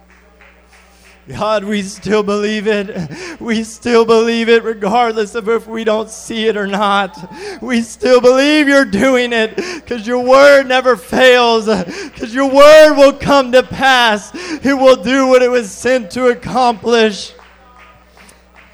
God, 1.29 1.65
we 1.65 1.83
still 1.83 2.23
believe 2.23 2.67
it. 2.67 3.41
We 3.41 3.63
still 3.63 4.05
believe 4.05 4.49
it 4.49 4.65
regardless 4.65 5.35
of 5.35 5.49
if 5.49 5.67
we 5.67 5.85
don't 5.85 6.11
see 6.11 6.49
it 6.49 6.57
or 6.57 6.67
not. 6.67 7.17
We 7.63 7.83
still 7.83 8.21
believe 8.21 8.67
you're 8.67 8.85
doing 8.85 9.33
it 9.33 9.55
because 9.57 10.07
your 10.07 10.25
word 10.25 10.67
never 10.67 10.97
fails, 10.97 11.67
because 11.67 12.35
your 12.35 12.51
word 12.51 12.95
will 12.97 13.13
come 13.13 13.53
to 13.53 13.63
pass. 13.63 14.33
It 14.35 14.75
will 14.75 14.97
do 14.97 15.29
what 15.29 15.43
it 15.43 15.51
was 15.51 15.71
sent 15.71 16.11
to 16.13 16.29
accomplish. 16.29 17.33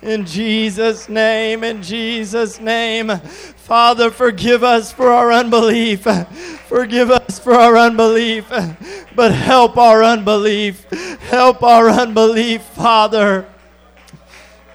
In 0.03 0.25
Jesus' 0.25 1.09
name, 1.09 1.65
in 1.65 1.83
Jesus' 1.83 2.61
name. 2.61 3.11
Father, 3.67 4.13
forgive 4.13 4.63
us 4.63 4.93
for 4.93 5.11
our 5.11 5.33
unbelief. 5.33 6.03
Forgive 6.69 7.11
us 7.11 7.41
for 7.41 7.53
our 7.53 7.77
unbelief. 7.77 8.49
But 9.17 9.33
help 9.33 9.77
our 9.77 10.05
unbelief. 10.05 10.85
Help 11.23 11.65
our 11.65 11.91
unbelief, 11.91 12.63
Father. 12.63 13.45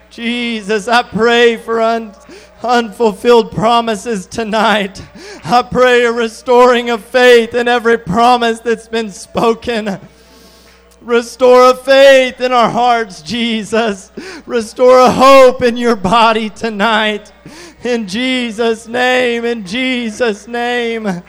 Jesus, 0.09 0.89
I 0.89 1.03
pray 1.03 1.55
for 1.55 1.79
un- 1.79 2.13
unfulfilled 2.61 3.53
promises 3.53 4.25
tonight. 4.25 5.01
I 5.45 5.61
pray 5.61 6.03
a 6.03 6.11
restoring 6.11 6.89
of 6.89 7.01
faith 7.01 7.53
in 7.53 7.69
every 7.69 7.97
promise 7.97 8.59
that's 8.59 8.89
been 8.89 9.09
spoken. 9.09 10.01
Restore 10.99 11.69
a 11.69 11.73
faith 11.75 12.41
in 12.41 12.51
our 12.51 12.69
hearts, 12.69 13.21
Jesus. 13.21 14.11
Restore 14.45 14.99
a 14.99 15.09
hope 15.09 15.63
in 15.63 15.77
your 15.77 15.95
body 15.95 16.49
tonight. 16.49 17.31
In 17.83 18.07
Jesus' 18.07 18.87
name, 18.87 19.43
in 19.43 19.65
Jesus' 19.65 20.47
name. 20.47 21.23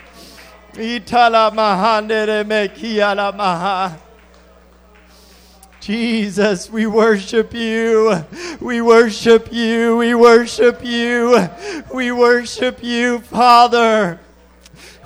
Jesus, 5.79 6.69
we 6.69 6.87
worship 6.87 7.53
you. 7.53 8.23
We 8.61 8.81
worship 8.81 9.51
you. 9.51 9.97
We 9.97 10.15
worship 10.15 10.83
you. 10.83 11.49
We 11.93 12.11
worship 12.11 12.83
you, 12.83 13.19
Father. 13.19 14.19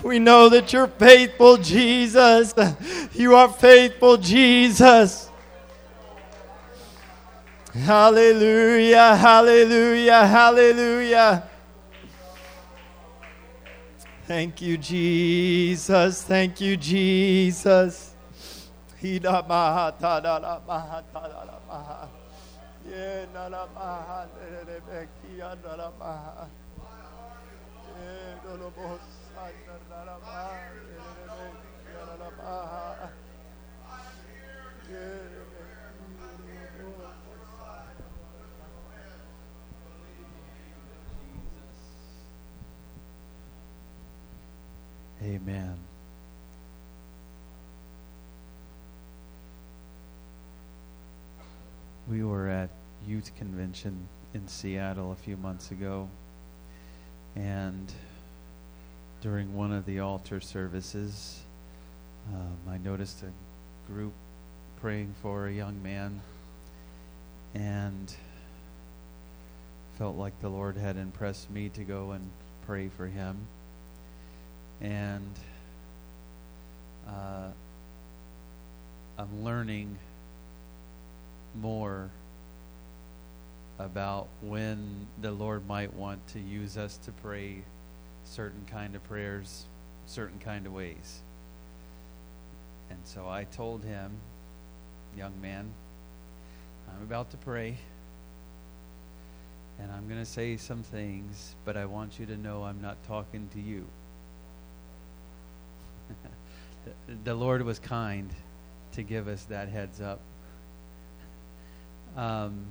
We 0.04 0.20
know 0.20 0.50
that 0.50 0.74
you're 0.74 0.88
faithful, 0.88 1.58
Jesus. 1.58 2.54
You 3.14 3.36
are 3.36 3.50
faithful, 3.50 4.18
Jesus. 4.18 5.27
Hallelujah, 7.86 9.16
hallelujah, 9.16 10.26
hallelujah. 10.26 11.44
Thank 14.26 14.62
you, 14.62 14.78
Jesus. 14.78 16.24
Thank 16.24 16.60
you, 16.60 16.76
Jesus. 16.76 18.16
Hida 19.02 19.46
Amen. 45.24 45.76
We 52.08 52.24
were 52.24 52.48
at 52.48 52.70
youth 53.08 53.32
convention 53.36 54.08
in 54.34 54.48
Seattle 54.48 55.12
a 55.12 55.16
few 55.16 55.36
months 55.36 55.72
ago, 55.72 56.08
and 57.36 57.92
during 59.22 59.56
one 59.56 59.74
of 59.74 59.86
the 59.88 60.00
altar 60.00 60.40
services, 60.40 61.42
um, 62.32 62.58
I 62.70 62.78
noticed 62.78 63.24
a 63.24 63.92
group 63.92 64.14
praying 64.80 65.16
for 65.24 65.48
a 65.48 65.52
young 65.52 65.82
man, 65.82 66.22
and 67.56 68.14
felt 69.98 70.16
like 70.16 70.40
the 70.42 70.50
Lord 70.50 70.78
had 70.78 70.96
impressed 70.96 71.50
me 71.50 71.70
to 71.70 71.84
go 71.84 72.12
and 72.12 72.30
pray 72.68 72.88
for 72.90 73.08
him 73.08 73.48
and 74.82 75.34
uh, 77.08 77.48
I'm 79.18 79.44
learning 79.44 79.98
more 81.62 82.10
about 83.80 84.28
when 84.42 85.08
the 85.22 85.32
Lord 85.32 85.68
might 85.68 85.94
want 85.94 86.26
to 86.30 86.40
use 86.40 86.78
us 86.78 86.98
to 87.06 87.12
pray 87.12 87.62
certain 88.26 88.66
kind 88.70 88.96
of 88.96 89.04
prayers, 89.06 89.66
certain 90.06 90.40
kind 90.40 90.66
of 90.66 90.74
ways. 90.74 91.22
And 92.90 93.00
so 93.04 93.28
I 93.28 93.46
told 93.46 93.84
him, 93.84 94.12
young 95.18 95.40
man, 95.42 95.70
I'm 96.90 97.04
about 97.04 97.32
to 97.32 97.38
pray. 97.38 97.78
And 99.80 99.92
I'm 99.92 100.08
going 100.08 100.20
to 100.20 100.26
say 100.26 100.58
some 100.58 100.82
things, 100.82 101.56
but 101.64 101.78
I 101.78 101.86
want 101.86 102.20
you 102.20 102.26
to 102.28 102.38
know 102.38 102.64
I'm 102.64 102.82
not 102.82 102.98
talking 103.08 103.48
to 103.54 103.62
you. 103.62 103.86
The 107.24 107.34
Lord 107.34 107.64
was 107.64 107.80
kind 107.80 108.30
to 108.94 109.04
give 109.04 109.28
us 109.28 109.44
that 109.46 109.70
heads 109.70 110.02
up. 110.02 110.20
Um, 112.16 112.66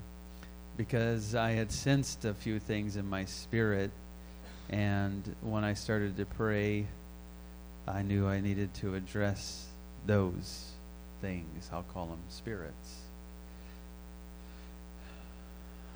because 0.76 1.34
I 1.34 1.52
had 1.52 1.70
sensed 1.72 2.24
a 2.24 2.34
few 2.34 2.58
things 2.58 2.96
in 2.96 3.08
my 3.08 3.24
spirit, 3.24 3.90
and 4.68 5.34
when 5.40 5.64
I 5.64 5.74
started 5.74 6.16
to 6.16 6.26
pray, 6.26 6.86
I 7.88 8.02
knew 8.02 8.26
I 8.26 8.40
needed 8.40 8.74
to 8.74 8.94
address 8.94 9.66
those 10.06 10.72
things. 11.20 11.70
I'll 11.72 11.84
call 11.84 12.06
them 12.06 12.18
spirits. 12.28 13.02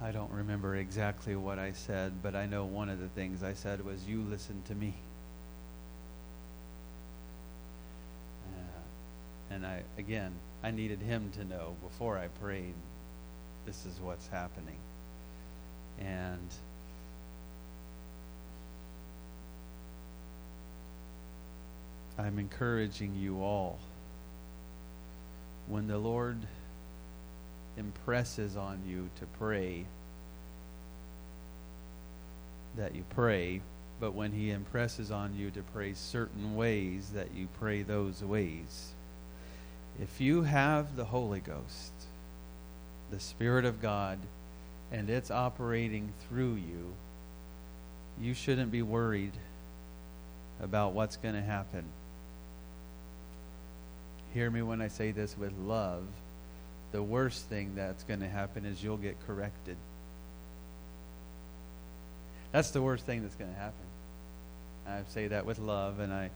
I 0.03 0.12
don't 0.12 0.31
remember 0.33 0.77
exactly 0.77 1.37
what 1.37 1.59
I 1.59 1.73
said, 1.73 2.23
but 2.23 2.35
I 2.35 2.47
know 2.47 2.64
one 2.64 2.89
of 2.89 3.01
the 3.01 3.09
things 3.09 3.43
I 3.43 3.53
said 3.53 3.85
was, 3.85 4.07
You 4.07 4.23
listen 4.23 4.62
to 4.68 4.75
me. 4.75 4.95
And 9.51 9.66
I, 9.66 9.82
again, 9.98 10.32
I 10.62 10.70
needed 10.70 11.01
him 11.01 11.30
to 11.36 11.44
know 11.44 11.74
before 11.82 12.16
I 12.16 12.28
prayed, 12.42 12.74
this 13.66 13.84
is 13.86 14.01
what's 14.01 14.26
happening. 14.28 14.78
And 15.98 16.48
I'm 22.18 22.38
encouraging 22.38 23.16
you 23.16 23.42
all. 23.42 23.78
When 25.68 25.86
the 25.86 25.98
Lord 25.98 26.38
impresses 27.76 28.57
on 28.57 28.80
you 28.86 29.09
to 29.20 29.26
pray, 29.38 29.86
that 32.76 32.94
you 32.94 33.05
pray, 33.11 33.61
but 34.01 34.14
when 34.14 34.32
He 34.32 34.51
impresses 34.51 35.11
on 35.11 35.34
you 35.36 35.51
to 35.51 35.62
pray 35.62 35.94
certain 35.94 36.57
ways, 36.57 37.11
that 37.14 37.34
you 37.34 37.48
pray 37.59 37.82
those 37.82 38.22
ways. 38.22 38.92
If 40.01 40.20
you 40.20 40.42
have 40.42 40.96
the 40.96 41.05
Holy 41.05 41.40
Ghost, 41.40 41.92
the 43.11 43.20
Spirit 43.20 43.66
of 43.66 43.82
God, 43.82 44.18
and 44.90 45.11
it's 45.11 45.30
operating 45.30 46.12
through 46.28 46.55
you, 46.55 46.94
you 48.20 48.32
shouldn't 48.32 48.70
be 48.70 48.82
worried 48.82 49.34
about 50.62 50.92
what's 50.92 51.16
going 51.16 51.34
to 51.34 51.42
happen. 51.42 51.84
Hear 54.32 54.51
me 54.51 54.62
when 54.62 54.80
I 54.80 54.88
say 54.88 55.11
this 55.11 55.36
with 55.36 55.53
love. 55.59 56.05
The 56.92 57.03
worst 57.03 57.44
thing 57.46 57.74
that's 57.74 58.03
going 58.05 58.20
to 58.20 58.28
happen 58.28 58.64
is 58.64 58.82
you'll 58.82 58.96
get 58.96 59.16
corrected. 59.26 59.76
That's 62.53 62.70
the 62.70 62.82
worst 62.82 63.05
thing 63.05 63.22
that's 63.22 63.34
going 63.34 63.53
to 63.53 63.59
happen. 63.59 63.74
I 64.86 65.03
say 65.09 65.28
that 65.28 65.46
with 65.46 65.59
love, 65.59 66.01
and 66.01 66.12
I, 66.12 66.30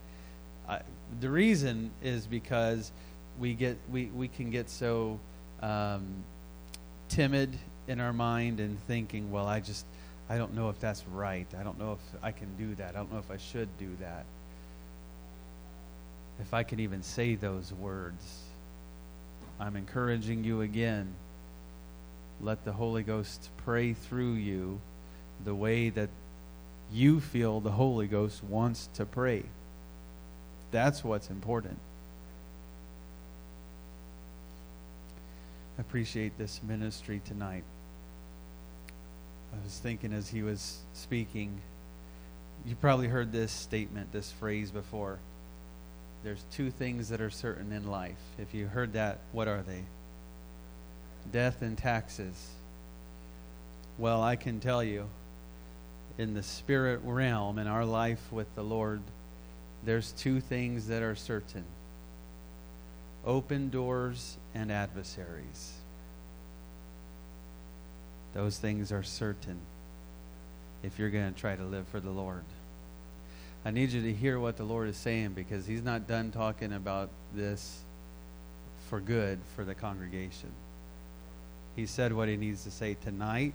I, 0.67 0.81
the 1.19 1.29
reason 1.29 1.91
is 2.03 2.25
because 2.25 2.91
we 3.39 3.53
get 3.53 3.77
we, 3.91 4.05
we 4.05 4.27
can 4.27 4.49
get 4.49 4.69
so 4.69 5.19
um, 5.61 6.05
timid 7.09 7.57
in 7.87 7.99
our 7.99 8.13
mind 8.13 8.59
and 8.59 8.79
thinking, 8.87 9.31
well, 9.31 9.47
I 9.47 9.59
just 9.59 9.85
I 10.29 10.37
don't 10.37 10.55
know 10.55 10.69
if 10.69 10.79
that's 10.79 11.05
right. 11.07 11.47
I 11.59 11.63
don't 11.63 11.77
know 11.77 11.93
if 11.93 12.23
I 12.23 12.31
can 12.31 12.47
do 12.57 12.75
that. 12.75 12.95
I 12.95 12.97
don't 12.97 13.11
know 13.11 13.19
if 13.19 13.29
I 13.29 13.37
should 13.37 13.69
do 13.77 13.89
that. 13.99 14.25
If 16.39 16.53
I 16.53 16.63
can 16.63 16.79
even 16.79 17.03
say 17.03 17.35
those 17.35 17.71
words, 17.73 18.41
I'm 19.59 19.75
encouraging 19.75 20.43
you 20.43 20.61
again. 20.61 21.13
Let 22.41 22.65
the 22.65 22.73
Holy 22.73 23.03
Ghost 23.03 23.49
pray 23.57 23.93
through 23.93 24.33
you 24.33 24.81
the 25.45 25.55
way 25.55 25.89
that 25.89 26.09
you 26.91 27.21
feel 27.21 27.61
the 27.61 27.71
Holy 27.71 28.07
Ghost 28.07 28.43
wants 28.43 28.89
to 28.95 29.05
pray. 29.05 29.43
That's 30.71 31.03
what's 31.03 31.29
important. 31.29 31.77
Appreciate 35.79 36.37
this 36.37 36.61
ministry 36.63 37.21
tonight. 37.25 37.63
I 39.53 39.63
was 39.63 39.77
thinking 39.77 40.13
as 40.13 40.29
he 40.29 40.41
was 40.41 40.79
speaking, 40.93 41.59
you 42.65 42.75
probably 42.75 43.07
heard 43.07 43.31
this 43.31 43.51
statement, 43.51 44.11
this 44.11 44.31
phrase 44.31 44.71
before. 44.71 45.19
There's 46.23 46.43
two 46.51 46.71
things 46.71 47.09
that 47.09 47.21
are 47.21 47.29
certain 47.29 47.71
in 47.71 47.89
life. 47.89 48.15
If 48.39 48.53
you 48.53 48.67
heard 48.67 48.93
that, 48.93 49.19
what 49.31 49.47
are 49.47 49.61
they? 49.61 49.83
Death 51.31 51.61
and 51.61 51.77
taxes. 51.77 52.51
Well, 53.97 54.23
I 54.23 54.35
can 54.35 54.59
tell 54.59 54.83
you, 54.83 55.07
in 56.17 56.33
the 56.33 56.43
spirit 56.43 57.01
realm, 57.03 57.59
in 57.59 57.67
our 57.67 57.85
life 57.85 58.31
with 58.31 58.53
the 58.55 58.63
Lord, 58.63 59.01
there's 59.83 60.11
two 60.13 60.41
things 60.41 60.87
that 60.87 61.03
are 61.03 61.15
certain 61.15 61.63
open 63.25 63.69
doors 63.69 64.37
and 64.53 64.71
adversaries. 64.71 65.73
Those 68.33 68.57
things 68.57 68.91
are 68.91 69.03
certain 69.03 69.57
if 70.83 70.99
you're 70.99 71.09
going 71.09 71.33
to 71.33 71.39
try 71.39 71.55
to 71.55 71.63
live 71.63 71.87
for 71.87 71.99
the 71.99 72.09
Lord. 72.09 72.43
I 73.63 73.71
need 73.71 73.91
you 73.91 74.01
to 74.03 74.13
hear 74.13 74.39
what 74.39 74.57
the 74.57 74.63
Lord 74.63 74.87
is 74.87 74.97
saying 74.97 75.29
because 75.29 75.65
He's 75.65 75.81
not 75.81 76.07
done 76.07 76.31
talking 76.31 76.73
about 76.73 77.09
this 77.33 77.79
for 78.89 78.99
good 78.99 79.39
for 79.55 79.63
the 79.65 79.73
congregation. 79.73 80.51
He 81.75 81.87
said 81.87 82.13
what 82.13 82.29
He 82.29 82.37
needs 82.37 82.63
to 82.65 82.71
say 82.71 82.95
tonight, 83.03 83.53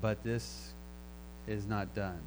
but 0.00 0.22
this 0.24 0.72
is 1.46 1.66
not 1.66 1.94
done. 1.94 2.20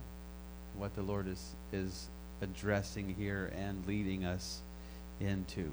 What 0.77 0.95
the 0.95 1.01
Lord 1.01 1.27
is, 1.27 1.55
is 1.73 2.07
addressing 2.41 3.15
here 3.17 3.51
and 3.57 3.85
leading 3.87 4.23
us 4.23 4.59
into. 5.19 5.71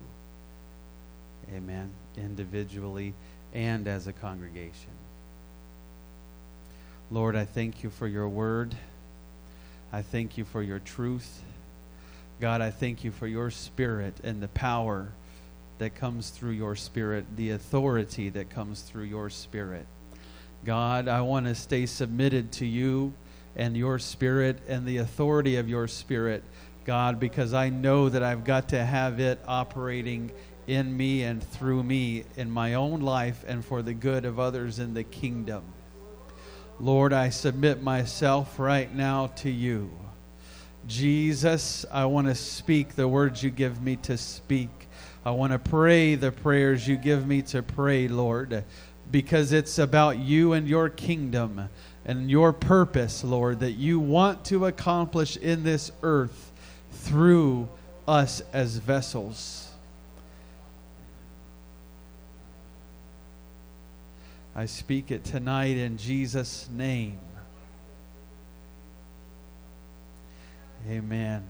Amen. 1.54 1.90
Individually 2.16 3.14
and 3.54 3.88
as 3.88 4.06
a 4.06 4.12
congregation. 4.12 4.90
Lord, 7.10 7.36
I 7.36 7.44
thank 7.44 7.82
you 7.82 7.90
for 7.90 8.06
your 8.06 8.28
word. 8.28 8.74
I 9.92 10.02
thank 10.02 10.36
you 10.36 10.44
for 10.44 10.62
your 10.62 10.78
truth. 10.78 11.42
God, 12.40 12.60
I 12.60 12.70
thank 12.70 13.02
you 13.02 13.10
for 13.10 13.26
your 13.26 13.50
spirit 13.50 14.14
and 14.22 14.42
the 14.42 14.48
power 14.48 15.08
that 15.78 15.94
comes 15.94 16.30
through 16.30 16.50
your 16.50 16.76
spirit, 16.76 17.24
the 17.36 17.50
authority 17.50 18.28
that 18.30 18.50
comes 18.50 18.82
through 18.82 19.04
your 19.04 19.30
spirit. 19.30 19.86
God, 20.64 21.08
I 21.08 21.22
want 21.22 21.46
to 21.46 21.54
stay 21.54 21.86
submitted 21.86 22.52
to 22.52 22.66
you 22.66 23.14
and 23.56 23.76
your 23.76 23.98
spirit 23.98 24.58
and 24.68 24.86
the 24.86 24.98
authority 24.98 25.56
of 25.56 25.68
your 25.68 25.88
spirit, 25.88 26.42
God, 26.84 27.18
because 27.18 27.54
I 27.54 27.70
know 27.70 28.08
that 28.08 28.22
I've 28.22 28.44
got 28.44 28.68
to 28.70 28.84
have 28.84 29.20
it 29.20 29.40
operating 29.46 30.30
in 30.68 30.94
me 30.96 31.22
and 31.22 31.42
through 31.42 31.82
me 31.82 32.24
in 32.36 32.50
my 32.50 32.74
own 32.74 33.00
life 33.00 33.44
and 33.48 33.64
for 33.64 33.82
the 33.82 33.94
good 33.94 34.24
of 34.24 34.38
others 34.38 34.78
in 34.78 34.94
the 34.94 35.02
kingdom. 35.02 35.64
Lord, 36.78 37.12
I 37.12 37.30
submit 37.30 37.82
myself 37.82 38.58
right 38.58 38.94
now 38.94 39.28
to 39.36 39.50
you. 39.50 39.90
Jesus, 40.86 41.84
I 41.90 42.04
want 42.04 42.28
to 42.28 42.34
speak 42.34 42.94
the 42.94 43.08
words 43.08 43.42
you 43.42 43.50
give 43.50 43.82
me 43.82 43.96
to 43.96 44.16
speak. 44.16 44.68
I 45.24 45.30
want 45.32 45.52
to 45.52 45.58
pray 45.58 46.14
the 46.14 46.30
prayers 46.30 46.86
you 46.86 46.96
give 46.96 47.26
me 47.26 47.42
to 47.42 47.62
pray, 47.62 48.06
Lord, 48.06 48.64
because 49.10 49.52
it's 49.52 49.78
about 49.78 50.18
you 50.18 50.52
and 50.52 50.68
your 50.68 50.88
kingdom 50.88 51.68
and 52.04 52.30
your 52.30 52.52
purpose, 52.52 53.24
Lord, 53.24 53.60
that 53.60 53.72
you 53.72 53.98
want 53.98 54.44
to 54.46 54.66
accomplish 54.66 55.36
in 55.36 55.64
this 55.64 55.90
earth 56.02 56.52
through 56.92 57.68
us 58.06 58.42
as 58.52 58.76
vessels. 58.76 59.67
I 64.58 64.66
speak 64.66 65.12
it 65.12 65.22
tonight 65.22 65.76
in 65.76 65.98
Jesus' 65.98 66.68
name. 66.72 67.20
Amen. 70.88 71.44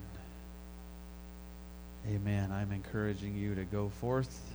Amen. 2.06 2.52
I'm 2.52 2.70
encouraging 2.70 3.34
you 3.34 3.54
to 3.54 3.64
go 3.64 3.88
forth 3.88 4.52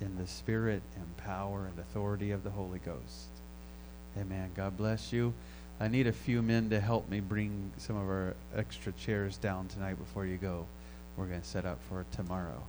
in 0.00 0.16
the 0.16 0.26
spirit 0.26 0.80
and 0.96 1.16
power 1.18 1.66
and 1.66 1.78
authority 1.78 2.30
of 2.30 2.42
the 2.42 2.48
Holy 2.48 2.78
Ghost. 2.78 3.28
Amen. 4.18 4.50
God 4.56 4.78
bless 4.78 5.12
you. 5.12 5.34
I 5.78 5.88
need 5.88 6.06
a 6.06 6.12
few 6.12 6.40
men 6.40 6.70
to 6.70 6.80
help 6.80 7.06
me 7.10 7.20
bring 7.20 7.70
some 7.76 7.96
of 7.96 8.08
our 8.08 8.34
extra 8.56 8.92
chairs 8.92 9.36
down 9.36 9.68
tonight 9.68 9.98
before 9.98 10.24
you 10.24 10.38
go. 10.38 10.64
We're 11.18 11.26
going 11.26 11.42
to 11.42 11.46
set 11.46 11.66
up 11.66 11.80
for 11.90 12.06
tomorrow. 12.12 12.62